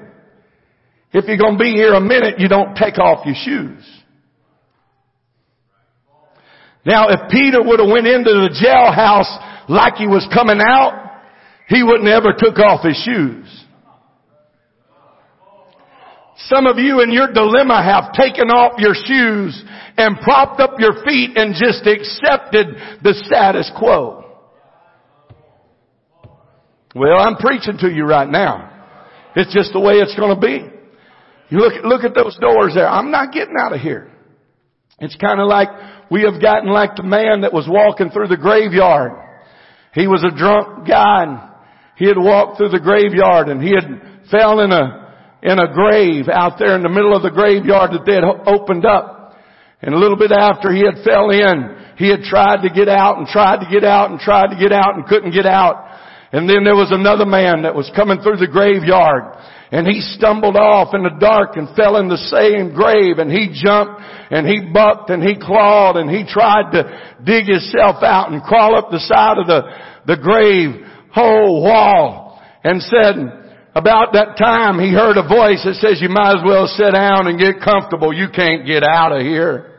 If 1.13 1.27
you're 1.27 1.39
going 1.39 1.59
to 1.59 1.63
be 1.63 1.73
here 1.73 1.95
a 1.95 2.01
minute, 2.01 2.39
you 2.39 2.49
don't 2.49 2.75
take 2.75 2.99
off 2.99 3.27
your 3.27 3.35
shoes. 3.35 3.85
Now, 6.85 7.09
if 7.09 7.31
Peter 7.31 7.63
would 7.63 7.81
have 7.81 7.89
went 7.89 8.07
into 8.07 8.31
the 8.31 8.51
jailhouse 8.51 9.69
like 9.69 9.95
he 9.95 10.07
was 10.07 10.27
coming 10.35 10.61
out, 10.61 11.21
he 11.69 11.83
wouldn't 11.83 12.09
ever 12.09 12.35
took 12.37 12.59
off 12.59 12.85
his 12.85 12.97
shoes. 12.97 13.47
Some 16.49 16.67
of 16.67 16.79
you 16.79 17.03
in 17.03 17.13
your 17.13 17.33
dilemma 17.33 17.83
have 17.83 18.13
taken 18.15 18.49
off 18.49 18.81
your 18.81 18.95
shoes 18.95 19.63
and 19.97 20.19
propped 20.21 20.61
up 20.61 20.79
your 20.79 21.05
feet 21.05 21.37
and 21.37 21.55
just 21.55 21.87
accepted 21.87 22.67
the 23.03 23.15
status 23.27 23.71
quo. 23.77 24.25
Well, 26.95 27.19
I'm 27.19 27.37
preaching 27.37 27.79
to 27.79 27.91
you 27.91 28.05
right 28.05 28.29
now. 28.29 28.69
It's 29.35 29.53
just 29.53 29.73
the 29.73 29.81
way 29.81 29.95
it's 29.95 30.15
going 30.15 30.35
to 30.35 30.41
be. 30.41 30.69
You 31.49 31.59
look, 31.59 31.85
look 31.85 32.05
at 32.05 32.15
those 32.15 32.37
doors 32.41 32.73
there. 32.75 32.89
I'm 32.89 33.11
not 33.11 33.33
getting 33.33 33.55
out 33.59 33.75
of 33.75 33.81
here. 33.81 34.11
It's 34.99 35.17
kind 35.17 35.41
of 35.41 35.49
like 35.49 35.69
we 36.11 36.23
have 36.23 36.41
gotten 36.41 36.71
like 36.71 36.97
the 36.97 37.03
man 37.03 37.43
that 37.43 37.53
was 37.53 37.67
walking 37.69 38.11
through 38.11 38.29
the 38.29 38.37
graveyard. 38.37 39.13
He 39.95 40.07
was 40.07 40.25
a 40.25 40.37
drunk 40.37 40.87
guy 40.87 41.25
and 41.25 41.41
he 41.97 42.07
had 42.07 42.19
walked 42.19 42.59
through 42.59 42.71
the 42.71 42.81
graveyard 42.81 43.49
and 43.49 43.63
he 43.63 43.71
had 43.71 44.29
fell 44.31 44.61
in 44.61 44.73
a, 44.73 45.15
in 45.43 45.59
a 45.59 45.73
grave 45.73 46.29
out 46.29 46.59
there 46.59 46.77
in 46.77 46.83
the 46.83 46.89
middle 46.89 47.17
of 47.17 47.23
the 47.23 47.31
graveyard 47.31 47.93
that 47.93 48.05
they 48.07 48.15
had 48.15 48.25
opened 48.25 48.87
up. 48.87 49.22
And 49.83 49.95
a 49.95 49.99
little 49.99 50.17
bit 50.17 50.33
after 50.33 50.73
he 50.73 50.85
had 50.87 51.05
fell 51.05 51.31
in, 51.31 51.77
he 51.97 52.09
had 52.09 52.23
tried 52.23 52.63
to 52.63 52.71
get 52.71 52.89
out 52.89 53.19
and 53.19 53.27
tried 53.27 53.61
to 53.65 53.71
get 53.71 53.85
out 53.85 54.11
and 54.11 54.21
tried 54.21 54.55
to 54.55 54.59
get 54.59 54.73
out 54.73 54.95
and 54.95 55.07
couldn't 55.07 55.33
get 55.33 55.47
out. 55.47 55.91
And 56.33 56.49
then 56.49 56.65
there 56.65 56.77
was 56.77 56.91
another 56.91 57.27
man 57.27 57.63
that 57.63 57.75
was 57.75 57.91
coming 57.95 58.21
through 58.23 58.39
the 58.39 58.47
graveyard 58.47 59.37
and 59.73 59.87
he 59.87 60.01
stumbled 60.01 60.57
off 60.57 60.95
in 60.95 61.03
the 61.03 61.17
dark 61.19 61.57
and 61.57 61.75
fell 61.75 61.97
in 61.97 62.09
the 62.09 62.21
same 62.29 62.77
grave 62.77 63.17
and 63.17 63.33
he 63.33 63.49
jumped 63.53 64.01
and 64.31 64.47
he 64.47 64.61
bucked 64.73 65.09
and 65.09 65.23
he 65.23 65.35
clawed 65.35 65.97
and 65.97 66.09
he 66.09 66.29
tried 66.29 66.71
to 66.73 66.85
dig 67.25 67.49
himself 67.49 68.03
out 68.05 68.31
and 68.31 68.43
crawl 68.43 68.77
up 68.77 68.91
the 68.91 69.01
side 69.01 69.41
of 69.41 69.47
the, 69.47 69.65
the 70.05 70.21
grave 70.21 70.85
hole 71.13 71.63
wall 71.65 72.41
and 72.63 72.83
said 72.83 73.17
about 73.75 74.13
that 74.13 74.37
time 74.37 74.79
he 74.79 74.93
heard 74.93 75.17
a 75.17 75.27
voice 75.27 75.65
that 75.65 75.81
says 75.81 76.01
you 76.01 76.13
might 76.13 76.37
as 76.37 76.45
well 76.45 76.69
sit 76.69 76.93
down 76.93 77.27
and 77.27 77.41
get 77.41 77.65
comfortable. 77.65 78.13
You 78.13 78.29
can't 78.29 78.67
get 78.67 78.85
out 78.85 79.13
of 79.13 79.23
here. 79.23 79.72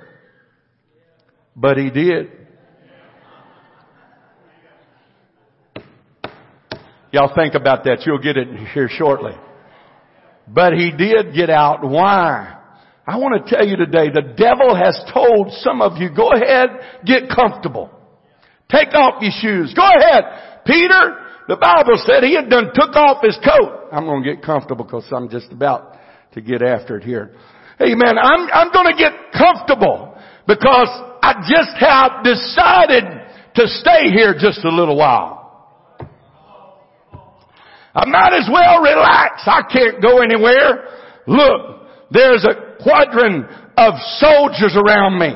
But 1.55 1.77
he 1.77 1.89
did. 1.89 2.31
Y'all 7.11 7.33
think 7.35 7.53
about 7.53 7.83
that. 7.83 8.03
You'll 8.05 8.17
get 8.17 8.37
it 8.37 8.47
here 8.73 8.89
shortly. 8.89 9.33
But 10.47 10.73
he 10.73 10.91
did 10.91 11.35
get 11.35 11.49
out. 11.49 11.87
Why? 11.87 12.57
I 13.05 13.17
want 13.17 13.45
to 13.45 13.55
tell 13.55 13.65
you 13.65 13.77
today, 13.77 14.09
the 14.09 14.33
devil 14.35 14.75
has 14.75 14.99
told 15.13 15.51
some 15.61 15.81
of 15.81 15.97
you, 15.97 16.09
go 16.09 16.31
ahead, 16.31 16.69
get 17.05 17.29
comfortable. 17.29 17.91
Take 18.69 18.95
off 18.95 19.21
your 19.21 19.31
shoes. 19.31 19.73
Go 19.75 19.85
ahead. 19.85 20.63
Peter, 20.65 21.19
the 21.47 21.57
Bible 21.57 22.01
said 22.05 22.23
he 22.23 22.35
had 22.35 22.49
done 22.49 22.71
took 22.73 22.95
off 22.95 23.21
his 23.21 23.37
coat. 23.43 23.89
I'm 23.91 24.05
going 24.05 24.23
to 24.23 24.33
get 24.33 24.43
comfortable 24.43 24.85
because 24.85 25.05
I'm 25.11 25.29
just 25.29 25.51
about 25.51 25.99
to 26.33 26.41
get 26.41 26.63
after 26.63 26.97
it 26.97 27.03
here. 27.03 27.35
Amen. 27.79 28.17
I'm, 28.17 28.49
I'm 28.51 28.71
going 28.71 28.87
to 28.87 28.97
get 28.97 29.13
comfortable 29.37 30.17
because 30.47 30.89
I 31.23 31.39
just 31.47 31.71
have 31.79 32.21
decided 32.21 33.05
to 33.55 33.67
stay 33.79 34.11
here 34.11 34.35
just 34.37 34.65
a 34.65 34.69
little 34.69 34.97
while. 34.97 35.39
I 37.95 38.05
might 38.05 38.33
as 38.33 38.49
well 38.51 38.81
relax. 38.81 39.43
I 39.45 39.61
can't 39.71 40.01
go 40.01 40.21
anywhere. 40.21 40.83
Look, 41.25 41.87
there's 42.11 42.43
a 42.43 42.75
quadrant 42.83 43.45
of 43.77 43.93
soldiers 44.19 44.75
around 44.75 45.17
me. 45.17 45.31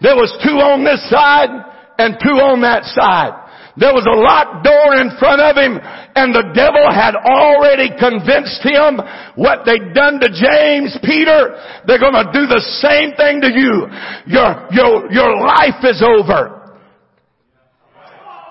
There 0.00 0.14
was 0.14 0.30
two 0.44 0.54
on 0.62 0.84
this 0.84 1.02
side 1.10 1.50
and 1.98 2.14
two 2.22 2.38
on 2.38 2.60
that 2.62 2.84
side. 2.84 3.34
There 3.76 3.90
was 3.90 4.06
a 4.06 4.14
locked 4.14 4.62
door 4.62 4.94
in 5.02 5.10
front 5.18 5.42
of 5.42 5.58
him 5.58 5.82
and 5.82 6.30
the 6.30 6.54
devil 6.54 6.86
had 6.94 7.18
already 7.18 7.90
convinced 7.90 8.62
him 8.62 9.02
what 9.34 9.66
they'd 9.66 9.90
done 9.90 10.22
to 10.22 10.30
James, 10.30 10.94
Peter, 11.02 11.58
they're 11.86 11.98
gonna 11.98 12.30
do 12.30 12.46
the 12.46 12.62
same 12.78 13.18
thing 13.18 13.42
to 13.42 13.50
you. 13.50 13.90
Your, 14.30 14.70
your, 14.70 15.10
your 15.10 15.32
life 15.42 15.82
is 15.82 15.98
over. 16.06 16.64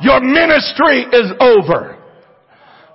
Your 0.03 0.19
ministry 0.19 1.07
is 1.07 1.31
over. 1.39 1.95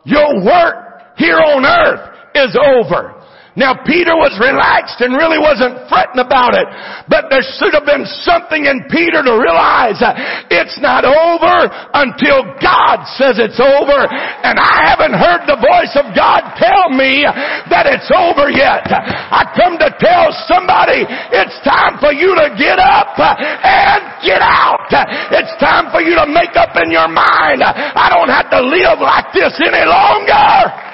Your 0.04 0.44
work 0.44 1.16
here 1.16 1.40
on 1.40 1.64
earth 1.64 2.12
is 2.36 2.52
over. 2.60 3.18
Now 3.56 3.74
Peter 3.74 4.14
was 4.14 4.38
relaxed 4.38 5.02
and 5.02 5.18
really 5.18 5.40
wasn't 5.40 5.88
fretting 5.90 6.22
about 6.22 6.54
it, 6.54 6.68
but 7.10 7.26
there 7.26 7.42
should 7.42 7.74
have 7.74 7.82
been 7.82 8.06
something 8.22 8.68
in 8.68 8.86
Peter 8.86 9.18
to 9.18 9.34
realize 9.34 9.98
it's 10.46 10.78
not 10.78 11.02
over 11.02 11.47
until 11.66 12.44
God 12.62 13.02
says 13.18 13.40
it's 13.42 13.58
over, 13.58 14.00
and 14.06 14.56
I 14.60 14.86
haven't 14.86 15.16
heard 15.16 15.48
the 15.50 15.58
voice 15.58 15.94
of 15.98 16.14
God 16.14 16.54
tell 16.60 16.92
me 16.94 17.26
that 17.72 17.90
it's 17.90 18.10
over 18.14 18.52
yet. 18.52 18.86
I 18.90 19.48
come 19.56 19.80
to 19.82 19.90
tell 19.98 20.30
somebody 20.46 21.02
it's 21.34 21.58
time 21.66 21.98
for 21.98 22.14
you 22.14 22.36
to 22.38 22.54
get 22.54 22.78
up 22.78 23.18
and 23.18 24.00
get 24.22 24.42
out. 24.44 24.86
It's 25.34 25.54
time 25.58 25.90
for 25.90 26.00
you 26.00 26.14
to 26.14 26.26
make 26.26 26.54
up 26.54 26.76
in 26.78 26.90
your 26.90 27.08
mind. 27.08 27.64
I 27.64 28.06
don't 28.12 28.30
have 28.30 28.50
to 28.54 28.60
live 28.60 29.00
like 29.00 29.32
this 29.34 29.54
any 29.58 29.86
longer. 29.86 30.88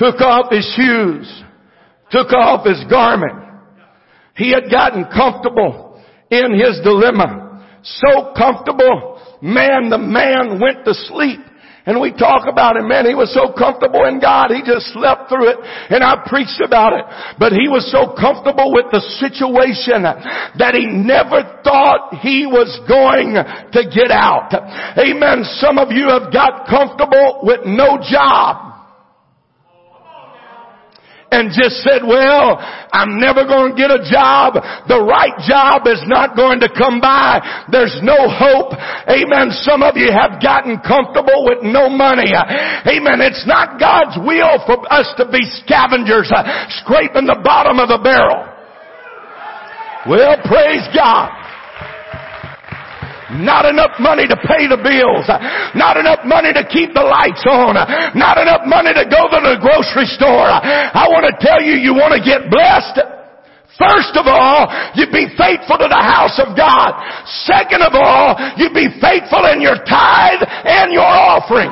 took 0.00 0.18
off 0.22 0.50
his 0.50 0.64
shoes, 0.76 1.42
took 2.10 2.32
off 2.32 2.66
his 2.66 2.82
garment. 2.88 3.49
He 4.40 4.56
had 4.56 4.72
gotten 4.72 5.04
comfortable 5.04 6.00
in 6.30 6.56
his 6.56 6.80
dilemma. 6.82 7.60
So 7.84 8.32
comfortable, 8.32 9.20
man, 9.42 9.90
the 9.90 10.00
man 10.00 10.56
went 10.56 10.86
to 10.86 10.94
sleep. 10.94 11.40
And 11.84 12.00
we 12.00 12.12
talk 12.12 12.48
about 12.48 12.76
him, 12.76 12.88
man, 12.88 13.04
he 13.04 13.12
was 13.12 13.32
so 13.36 13.52
comfortable 13.52 14.04
in 14.08 14.20
God, 14.20 14.48
he 14.48 14.64
just 14.64 14.92
slept 14.96 15.28
through 15.28 15.48
it, 15.48 15.58
and 15.88 16.04
I 16.04 16.24
preached 16.28 16.60
about 16.64 16.92
it. 16.92 17.04
But 17.36 17.52
he 17.52 17.68
was 17.68 17.84
so 17.92 18.16
comfortable 18.16 18.72
with 18.72 18.88
the 18.92 19.00
situation 19.20 20.04
that 20.04 20.72
he 20.72 20.88
never 20.88 21.60
thought 21.60 22.20
he 22.20 22.48
was 22.48 22.68
going 22.88 23.36
to 23.36 23.80
get 23.92 24.08
out. 24.08 24.56
Amen. 24.96 25.44
Some 25.60 25.76
of 25.76 25.92
you 25.92 26.08
have 26.08 26.32
got 26.32 26.64
comfortable 26.64 27.44
with 27.44 27.60
no 27.64 28.00
job 28.00 28.69
and 31.30 31.54
just 31.54 31.86
said, 31.86 32.02
well, 32.02 32.58
I'm 32.90 33.22
never 33.22 33.46
going 33.46 33.72
to 33.72 33.78
get 33.78 33.90
a 33.90 34.02
job. 34.02 34.58
The 34.90 34.98
right 34.98 35.34
job 35.46 35.86
is 35.86 36.02
not 36.10 36.34
going 36.34 36.58
to 36.60 36.70
come 36.74 36.98
by. 36.98 37.38
There's 37.70 37.94
no 38.02 38.26
hope. 38.26 38.74
Amen. 39.06 39.54
Some 39.62 39.86
of 39.86 39.94
you 39.94 40.10
have 40.10 40.42
gotten 40.42 40.82
comfortable 40.82 41.46
with 41.46 41.62
no 41.62 41.86
money. 41.86 42.34
Amen. 42.34 43.22
It's 43.22 43.46
not 43.46 43.78
God's 43.78 44.18
will 44.18 44.58
for 44.66 44.82
us 44.90 45.06
to 45.22 45.24
be 45.30 45.42
scavengers 45.62 46.34
uh, 46.34 46.42
scraping 46.82 47.30
the 47.30 47.38
bottom 47.42 47.78
of 47.78 47.88
the 47.88 48.02
barrel. 48.02 48.50
Well, 50.10 50.34
praise 50.44 50.86
God. 50.94 51.39
Not 53.38 53.66
enough 53.66 53.94
money 54.02 54.26
to 54.26 54.34
pay 54.34 54.66
the 54.66 54.80
bills. 54.80 55.30
Not 55.78 55.96
enough 55.96 56.26
money 56.26 56.50
to 56.50 56.66
keep 56.66 56.90
the 56.94 57.06
lights 57.06 57.46
on. 57.46 57.78
Not 58.18 58.38
enough 58.42 58.66
money 58.66 58.90
to 58.90 59.04
go 59.06 59.30
to 59.30 59.38
the 59.38 59.58
grocery 59.62 60.10
store. 60.10 60.50
I 60.50 61.06
want 61.06 61.30
to 61.30 61.34
tell 61.38 61.62
you, 61.62 61.78
you 61.78 61.94
want 61.94 62.14
to 62.14 62.22
get 62.22 62.50
blessed. 62.50 62.98
First 63.78 64.12
of 64.18 64.26
all, 64.26 64.68
you 64.92 65.06
be 65.08 65.30
faithful 65.38 65.78
to 65.78 65.88
the 65.88 66.02
house 66.04 66.36
of 66.42 66.52
God. 66.52 67.00
Second 67.48 67.80
of 67.80 67.94
all, 67.94 68.36
you 68.60 68.68
be 68.74 68.92
faithful 69.00 69.46
in 69.48 69.62
your 69.62 69.78
tithe 69.88 70.42
and 70.42 70.92
your 70.92 71.06
offering. 71.06 71.70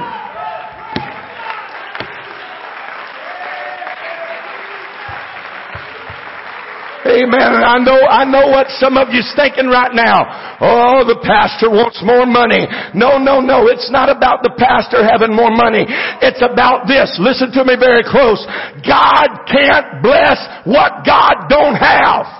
Amen. 7.09 7.40
And 7.40 7.64
I 7.64 7.76
know, 7.80 8.00
I 8.04 8.22
know 8.28 8.52
what 8.52 8.68
some 8.76 9.00
of 9.00 9.09
you's 9.09 9.32
thinking 9.32 9.72
right 9.72 9.92
now. 9.96 10.61
Oh, 10.61 11.09
the 11.09 11.16
pastor 11.24 11.72
wants 11.72 11.98
more 12.04 12.28
money. 12.28 12.68
No, 12.92 13.16
no, 13.16 13.40
no. 13.40 13.66
It's 13.72 13.88
not 13.90 14.12
about 14.12 14.44
the 14.44 14.52
pastor 14.61 15.00
having 15.00 15.34
more 15.34 15.50
money. 15.50 15.88
It's 16.20 16.44
about 16.44 16.84
this. 16.84 17.09
Listen 17.16 17.50
to 17.56 17.64
me 17.64 17.80
very 17.80 18.04
close. 18.04 18.44
God 18.84 19.48
can't 19.48 20.04
bless 20.04 20.38
what 20.68 21.02
God 21.09 21.48
don't 21.48 21.80
have. 21.80 22.38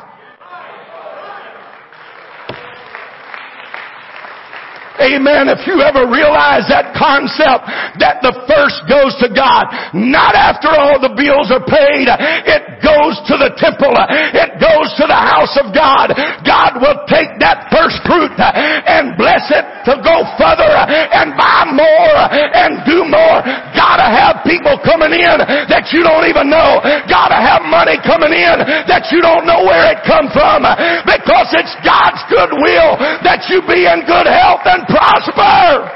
Amen. 4.99 5.47
If 5.47 5.63
you 5.71 5.79
ever 5.79 6.11
realize 6.11 6.67
that 6.67 6.91
concept 6.99 7.71
that 8.03 8.19
the 8.19 8.35
first 8.51 8.83
goes 8.91 9.15
to 9.23 9.31
God, 9.31 9.71
not 9.95 10.35
after 10.35 10.75
all 10.75 10.99
the 10.99 11.15
bills 11.15 11.55
are 11.55 11.63
paid, 11.63 12.11
it 12.11 12.83
goes 12.83 13.15
to 13.31 13.39
the 13.39 13.55
temple. 13.55 13.95
It 13.95 14.59
goes 14.59 14.91
to 14.99 15.07
the 15.07 15.17
house 15.17 15.55
of 15.61 15.71
God. 15.71 16.11
God 16.43 16.83
will 16.83 17.07
take 17.07 17.39
that 17.39 17.71
first 17.71 18.03
fruit 18.03 18.35
and 18.35 19.15
bless 19.15 19.47
it 19.55 19.65
to 19.87 19.95
go 20.03 20.27
further 20.35 20.67
and 20.67 21.39
buy 21.39 21.71
more 21.71 22.19
and 22.59 22.83
do 22.83 23.07
more. 23.07 23.39
Gotta 23.79 24.09
have 24.09 24.43
people 24.43 24.75
coming 24.83 25.15
in 25.15 25.37
that 25.71 25.95
you 25.95 26.03
don't 26.03 26.27
even 26.27 26.51
know. 26.51 26.83
Gotta 27.07 27.39
have 27.39 27.63
money 27.63 28.03
coming 28.03 28.35
in 28.35 28.67
that 28.91 29.15
you 29.15 29.23
don't 29.23 29.47
know 29.47 29.63
where 29.63 29.95
it 29.95 30.03
come 30.03 30.27
from 30.35 30.67
because 31.07 31.55
it's 31.55 31.75
God's 31.87 32.23
good 32.27 32.51
will 32.59 32.99
that 33.23 33.47
you 33.47 33.63
be 33.63 33.87
in 33.87 34.03
good 34.09 34.27
health 34.27 34.67
and 34.67 34.88
prosper. 34.89 35.95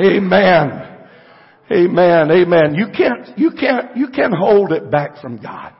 Amen. 0.00 0.88
Amen. 1.70 2.30
Amen. 2.30 2.74
You 2.74 2.86
can't, 2.96 3.38
you 3.38 3.50
can't, 3.52 3.96
you 3.96 4.08
can't 4.08 4.34
hold 4.34 4.72
it 4.72 4.90
back 4.90 5.20
from 5.20 5.40
God. 5.40 5.74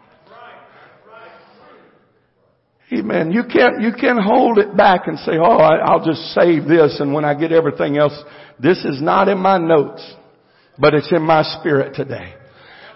Amen. 2.93 3.33
You 3.33 3.45
can't, 3.45 3.81
you 3.81 3.93
can't 3.99 4.23
hold 4.23 4.59
it 4.59 4.77
back 4.77 5.07
and 5.07 5.19
say, 5.21 5.33
oh, 5.43 5.57
I'll 5.57 6.05
just 6.05 6.21
save 6.35 6.67
this 6.67 7.01
and 7.01 7.15
when 7.15 7.25
I 7.25 7.33
get 7.35 7.51
everything 7.51 7.97
else, 7.97 8.13
this 8.59 8.85
is 8.85 9.01
not 9.01 9.29
in 9.29 9.39
my 9.39 9.57
notes, 9.57 10.03
but 10.79 10.93
it's 10.93 11.11
in 11.11 11.23
my 11.23 11.43
spirit 11.43 11.95
today. 11.95 12.35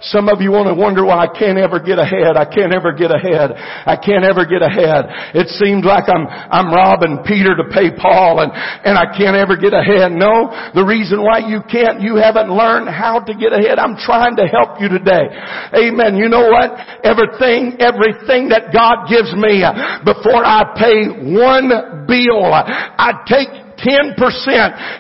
Some 0.01 0.28
of 0.28 0.44
you 0.44 0.53
want 0.53 0.68
to 0.68 0.76
wonder 0.76 1.05
why 1.05 1.24
I 1.24 1.30
can't 1.32 1.57
ever 1.57 1.80
get 1.80 1.99
ahead. 1.99 2.36
I 2.36 2.44
can't 2.44 2.72
ever 2.72 2.92
get 2.92 3.09
ahead. 3.09 3.57
I 3.57 3.97
can't 3.97 4.24
ever 4.24 4.44
get 4.44 4.61
ahead. 4.61 5.09
It 5.32 5.49
seems 5.57 5.88
like 5.88 6.05
I'm, 6.12 6.28
I'm 6.28 6.68
robbing 6.68 7.24
Peter 7.24 7.57
to 7.57 7.64
pay 7.72 7.90
Paul 7.97 8.44
and, 8.44 8.53
and 8.53 8.94
I 8.94 9.09
can't 9.16 9.34
ever 9.34 9.57
get 9.57 9.72
ahead. 9.72 10.12
No, 10.12 10.53
the 10.76 10.84
reason 10.84 11.24
why 11.24 11.49
you 11.49 11.64
can't, 11.64 12.05
you 12.05 12.20
haven't 12.20 12.53
learned 12.53 12.92
how 12.92 13.24
to 13.24 13.32
get 13.32 13.57
ahead. 13.57 13.80
I'm 13.80 13.97
trying 13.97 14.36
to 14.36 14.44
help 14.44 14.80
you 14.80 14.92
today. 14.92 15.32
Amen. 15.72 16.20
You 16.20 16.28
know 16.28 16.53
what? 16.53 16.76
Everything, 17.01 17.80
everything 17.80 18.53
that 18.53 18.76
God 18.76 19.09
gives 19.09 19.32
me 19.32 19.64
uh, 19.64 20.05
before 20.05 20.44
I 20.44 20.76
pay 20.76 21.09
one 21.34 22.07
bill, 22.07 22.53
uh, 22.53 22.68
I 22.68 23.24
take 23.24 23.66
10% 23.79 24.16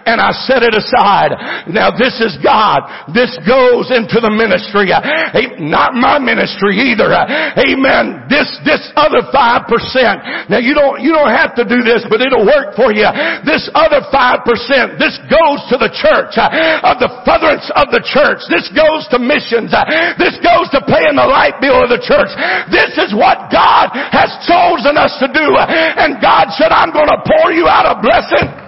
and 0.06 0.20
I 0.20 0.30
set 0.44 0.62
it 0.62 0.76
aside. 0.76 1.32
Now 1.72 1.90
this 1.90 2.20
is 2.20 2.36
God. 2.44 2.84
This 3.12 3.32
goes 3.44 3.88
into 3.92 4.20
the 4.20 4.32
ministry. 4.32 4.92
Not 4.92 5.96
my 5.96 6.20
ministry 6.20 6.78
either. 6.92 7.08
Amen. 7.12 8.28
This, 8.28 8.48
this 8.64 8.82
other 8.94 9.24
5%. 9.32 10.48
Now 10.52 10.60
you 10.60 10.76
don't, 10.76 11.00
you 11.00 11.12
don't 11.12 11.32
have 11.32 11.56
to 11.56 11.64
do 11.64 11.82
this, 11.82 12.04
but 12.08 12.20
it'll 12.20 12.46
work 12.46 12.76
for 12.76 12.92
you. 12.92 13.08
This 13.48 13.66
other 13.72 14.04
5%, 14.12 15.00
this 15.00 15.16
goes 15.26 15.60
to 15.72 15.76
the 15.80 15.90
church, 15.92 16.36
of 16.36 17.00
the 17.00 17.10
furtherance 17.24 17.66
of 17.74 17.88
the 17.90 18.04
church. 18.04 18.44
This 18.52 18.68
goes 18.72 19.08
to 19.12 19.18
missions. 19.18 19.72
This 20.20 20.36
goes 20.44 20.68
to 20.76 20.80
paying 20.84 21.16
the 21.16 21.26
light 21.26 21.58
bill 21.60 21.84
of 21.84 21.90
the 21.90 22.02
church. 22.02 22.30
This 22.68 22.94
is 23.00 23.16
what 23.16 23.48
God 23.48 23.90
has 24.12 24.30
chosen 24.44 25.00
us 25.00 25.16
to 25.20 25.28
do. 25.32 25.48
And 25.56 26.20
God 26.20 26.52
said, 26.54 26.70
I'm 26.70 26.92
going 26.92 27.08
to 27.08 27.20
pour 27.24 27.52
you 27.52 27.66
out 27.68 27.88
a 27.88 27.96
blessing. 28.00 28.66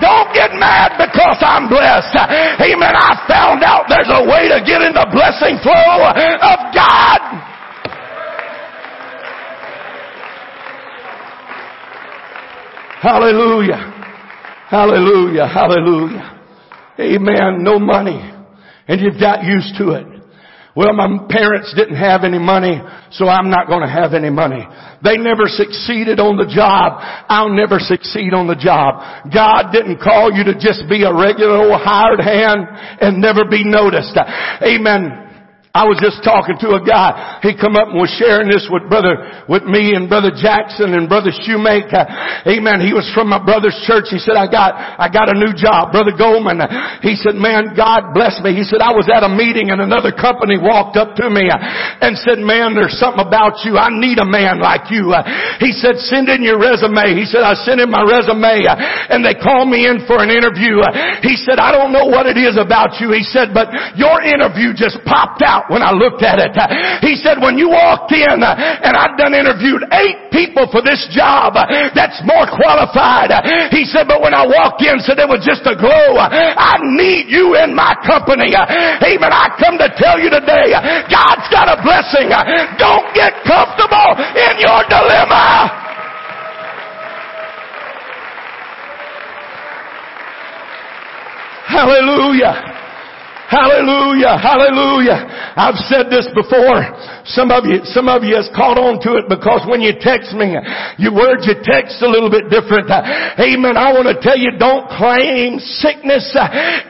Don't 0.00 0.32
get 0.32 0.56
mad 0.56 0.96
because 0.96 1.38
I'm 1.44 1.68
blessed. 1.68 2.16
Amen. 2.16 2.94
I 2.96 3.20
found 3.28 3.62
out 3.62 3.84
there's 3.88 4.08
a 4.08 4.24
way 4.24 4.48
to 4.48 4.64
get 4.64 4.80
in 4.82 4.92
the 4.96 5.06
blessing 5.12 5.60
flow 5.62 5.72
of 5.76 6.58
God. 6.74 7.20
Hallelujah. 13.00 13.80
Hallelujah. 14.68 15.46
Hallelujah. 15.46 16.40
Amen. 17.00 17.64
No 17.64 17.78
money. 17.78 18.20
And 18.88 19.00
you've 19.00 19.18
got 19.18 19.42
used 19.42 19.76
to 19.78 19.92
it. 19.92 20.09
Well, 20.76 20.92
my 20.92 21.26
parents 21.28 21.74
didn't 21.74 21.96
have 21.96 22.22
any 22.22 22.38
money, 22.38 22.80
so 23.12 23.26
I'm 23.26 23.50
not 23.50 23.66
going 23.66 23.82
to 23.82 23.90
have 23.90 24.14
any 24.14 24.30
money. 24.30 24.62
They 25.02 25.16
never 25.16 25.46
succeeded 25.46 26.20
on 26.20 26.36
the 26.36 26.46
job. 26.46 27.00
I'll 27.28 27.50
never 27.50 27.78
succeed 27.78 28.34
on 28.34 28.46
the 28.46 28.54
job. 28.54 29.02
God 29.32 29.72
didn't 29.72 29.98
call 29.98 30.30
you 30.30 30.44
to 30.44 30.54
just 30.54 30.84
be 30.88 31.02
a 31.02 31.12
regular 31.12 31.58
old 31.58 31.80
hired 31.80 32.20
hand 32.20 32.68
and 33.00 33.20
never 33.20 33.44
be 33.50 33.64
noticed. 33.64 34.16
Amen. 34.62 35.29
I 35.70 35.86
was 35.86 36.02
just 36.02 36.26
talking 36.26 36.58
to 36.66 36.74
a 36.74 36.82
guy. 36.82 37.38
He 37.46 37.54
come 37.54 37.78
up 37.78 37.94
and 37.94 38.02
was 38.02 38.10
sharing 38.18 38.50
this 38.50 38.66
with 38.66 38.90
brother, 38.90 39.46
with 39.46 39.62
me 39.62 39.94
and 39.94 40.10
brother 40.10 40.34
Jackson 40.34 40.98
and 40.98 41.06
brother 41.06 41.30
Shoemaker. 41.30 42.10
Amen. 42.42 42.82
He 42.82 42.90
was 42.90 43.06
from 43.14 43.30
my 43.30 43.38
brother's 43.38 43.78
church. 43.86 44.10
He 44.10 44.18
said, 44.18 44.34
I 44.34 44.50
got, 44.50 44.74
I 44.74 45.06
got 45.06 45.30
a 45.30 45.38
new 45.38 45.54
job. 45.54 45.94
Brother 45.94 46.10
Goldman. 46.10 46.58
He 47.06 47.14
said, 47.14 47.38
man, 47.38 47.78
God 47.78 48.10
bless 48.18 48.42
me. 48.42 48.50
He 48.50 48.66
said, 48.66 48.82
I 48.82 48.90
was 48.90 49.06
at 49.14 49.22
a 49.22 49.30
meeting 49.30 49.70
and 49.70 49.78
another 49.78 50.10
company 50.10 50.58
walked 50.58 50.98
up 50.98 51.14
to 51.22 51.30
me 51.30 51.46
and 51.46 52.18
said, 52.18 52.42
man, 52.42 52.74
there's 52.74 52.98
something 52.98 53.22
about 53.22 53.62
you. 53.62 53.78
I 53.78 53.94
need 53.94 54.18
a 54.18 54.26
man 54.26 54.58
like 54.58 54.90
you. 54.90 55.14
He 55.62 55.70
said, 55.70 56.02
send 56.02 56.26
in 56.34 56.42
your 56.42 56.58
resume. 56.58 57.14
He 57.14 57.30
said, 57.30 57.46
I 57.46 57.54
sent 57.54 57.78
in 57.78 57.94
my 57.94 58.02
resume 58.02 58.66
and 59.06 59.22
they 59.22 59.38
called 59.38 59.70
me 59.70 59.86
in 59.86 60.02
for 60.10 60.18
an 60.18 60.34
interview. 60.34 60.82
He 61.22 61.38
said, 61.38 61.62
I 61.62 61.70
don't 61.70 61.94
know 61.94 62.10
what 62.10 62.26
it 62.26 62.34
is 62.34 62.58
about 62.58 62.98
you. 62.98 63.14
He 63.14 63.22
said, 63.22 63.54
but 63.54 63.70
your 63.94 64.18
interview 64.26 64.74
just 64.74 64.98
popped 65.06 65.46
out 65.46 65.59
out 65.60 65.68
when 65.68 65.84
I 65.84 65.92
looked 65.92 66.24
at 66.24 66.40
it. 66.40 66.56
He 67.04 67.20
said, 67.20 67.36
when 67.36 67.60
you 67.60 67.68
walked 67.68 68.12
in, 68.16 68.40
and 68.40 68.92
I'd 68.96 69.20
done 69.20 69.36
interviewed 69.36 69.84
eight 69.92 70.32
people 70.32 70.64
for 70.72 70.80
this 70.80 71.04
job 71.12 71.52
that's 71.92 72.16
more 72.24 72.48
qualified. 72.48 73.28
He 73.68 73.84
said, 73.84 74.08
but 74.08 74.24
when 74.24 74.32
I 74.32 74.48
walked 74.48 74.80
in, 74.80 74.96
said 75.04 75.20
it 75.20 75.28
was 75.28 75.44
just 75.44 75.68
a 75.68 75.76
glow. 75.76 76.16
I 76.16 76.80
need 76.96 77.28
you 77.28 77.60
in 77.60 77.76
my 77.76 77.92
company. 78.08 78.56
Amen. 78.56 79.32
I 79.32 79.52
come 79.60 79.76
to 79.76 79.92
tell 80.00 80.16
you 80.16 80.32
today, 80.32 80.72
God's 81.12 81.46
got 81.52 81.68
a 81.68 81.76
blessing. 81.84 82.32
Don't 82.80 83.12
get 83.12 83.36
comfortable 83.44 84.16
in 84.32 84.54
your 84.56 84.80
dilemma. 84.88 85.76
Hallelujah. 91.70 92.89
Hallelujah. 93.50 94.38
Hallelujah. 94.38 95.26
I've 95.58 95.74
said 95.90 96.06
this 96.06 96.30
before. 96.30 96.86
Some 97.26 97.50
of 97.50 97.66
you, 97.66 97.82
some 97.90 98.06
of 98.06 98.22
you 98.22 98.38
has 98.38 98.46
caught 98.54 98.78
on 98.78 99.02
to 99.02 99.18
it 99.18 99.26
because 99.26 99.66
when 99.66 99.82
you 99.82 99.98
text 99.98 100.30
me, 100.38 100.54
your 101.02 101.10
words, 101.10 101.50
your 101.50 101.58
text 101.58 101.98
a 101.98 102.06
little 102.06 102.30
bit 102.30 102.46
different. 102.46 102.86
Amen. 102.86 103.74
I 103.74 103.90
want 103.90 104.06
to 104.06 104.22
tell 104.22 104.38
you, 104.38 104.54
don't 104.54 104.86
claim 104.94 105.58
sickness. 105.58 106.30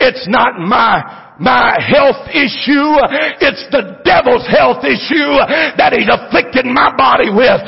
It's 0.04 0.28
not 0.28 0.60
my 0.60 1.29
my 1.40 1.80
health 1.80 2.28
issue. 2.36 3.00
It's 3.40 3.64
the 3.72 3.96
devil's 4.04 4.44
health 4.44 4.84
issue 4.84 5.40
that 5.80 5.96
he's 5.96 6.06
afflicted 6.12 6.68
my 6.68 6.92
body 6.92 7.32
with. 7.32 7.64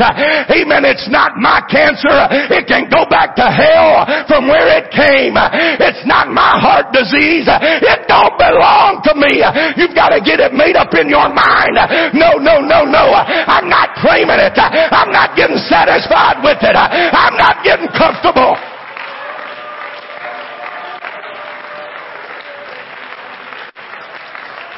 Amen. 0.52 0.84
It's 0.84 1.08
not 1.08 1.40
my 1.40 1.64
cancer. 1.72 2.12
It 2.52 2.68
can 2.68 2.92
go 2.92 3.08
back 3.08 3.32
to 3.40 3.48
hell 3.48 4.04
from 4.28 4.46
where 4.46 4.68
it 4.76 4.92
came. 4.92 5.40
It's 5.80 6.04
not 6.04 6.28
my 6.28 6.60
heart 6.60 6.92
disease. 6.92 7.48
It 7.48 8.04
don't 8.12 8.36
belong 8.36 9.00
to 9.08 9.16
me. 9.16 9.40
You've 9.80 9.96
got 9.96 10.12
to 10.12 10.20
get 10.20 10.38
it 10.38 10.52
made 10.52 10.76
up 10.76 10.92
in 10.92 11.08
your 11.08 11.32
mind. 11.32 11.80
No, 12.12 12.36
no, 12.36 12.60
no, 12.60 12.84
no. 12.84 13.04
I'm 13.16 13.72
not 13.72 13.96
claiming 14.04 14.36
it. 14.36 14.52
I'm 14.60 15.08
not 15.08 15.32
getting 15.32 15.58
satisfied 15.64 16.44
with 16.44 16.60
it. 16.60 16.76
I'm 16.76 17.40
not 17.40 17.64
getting 17.64 17.88
comfortable. 17.96 18.52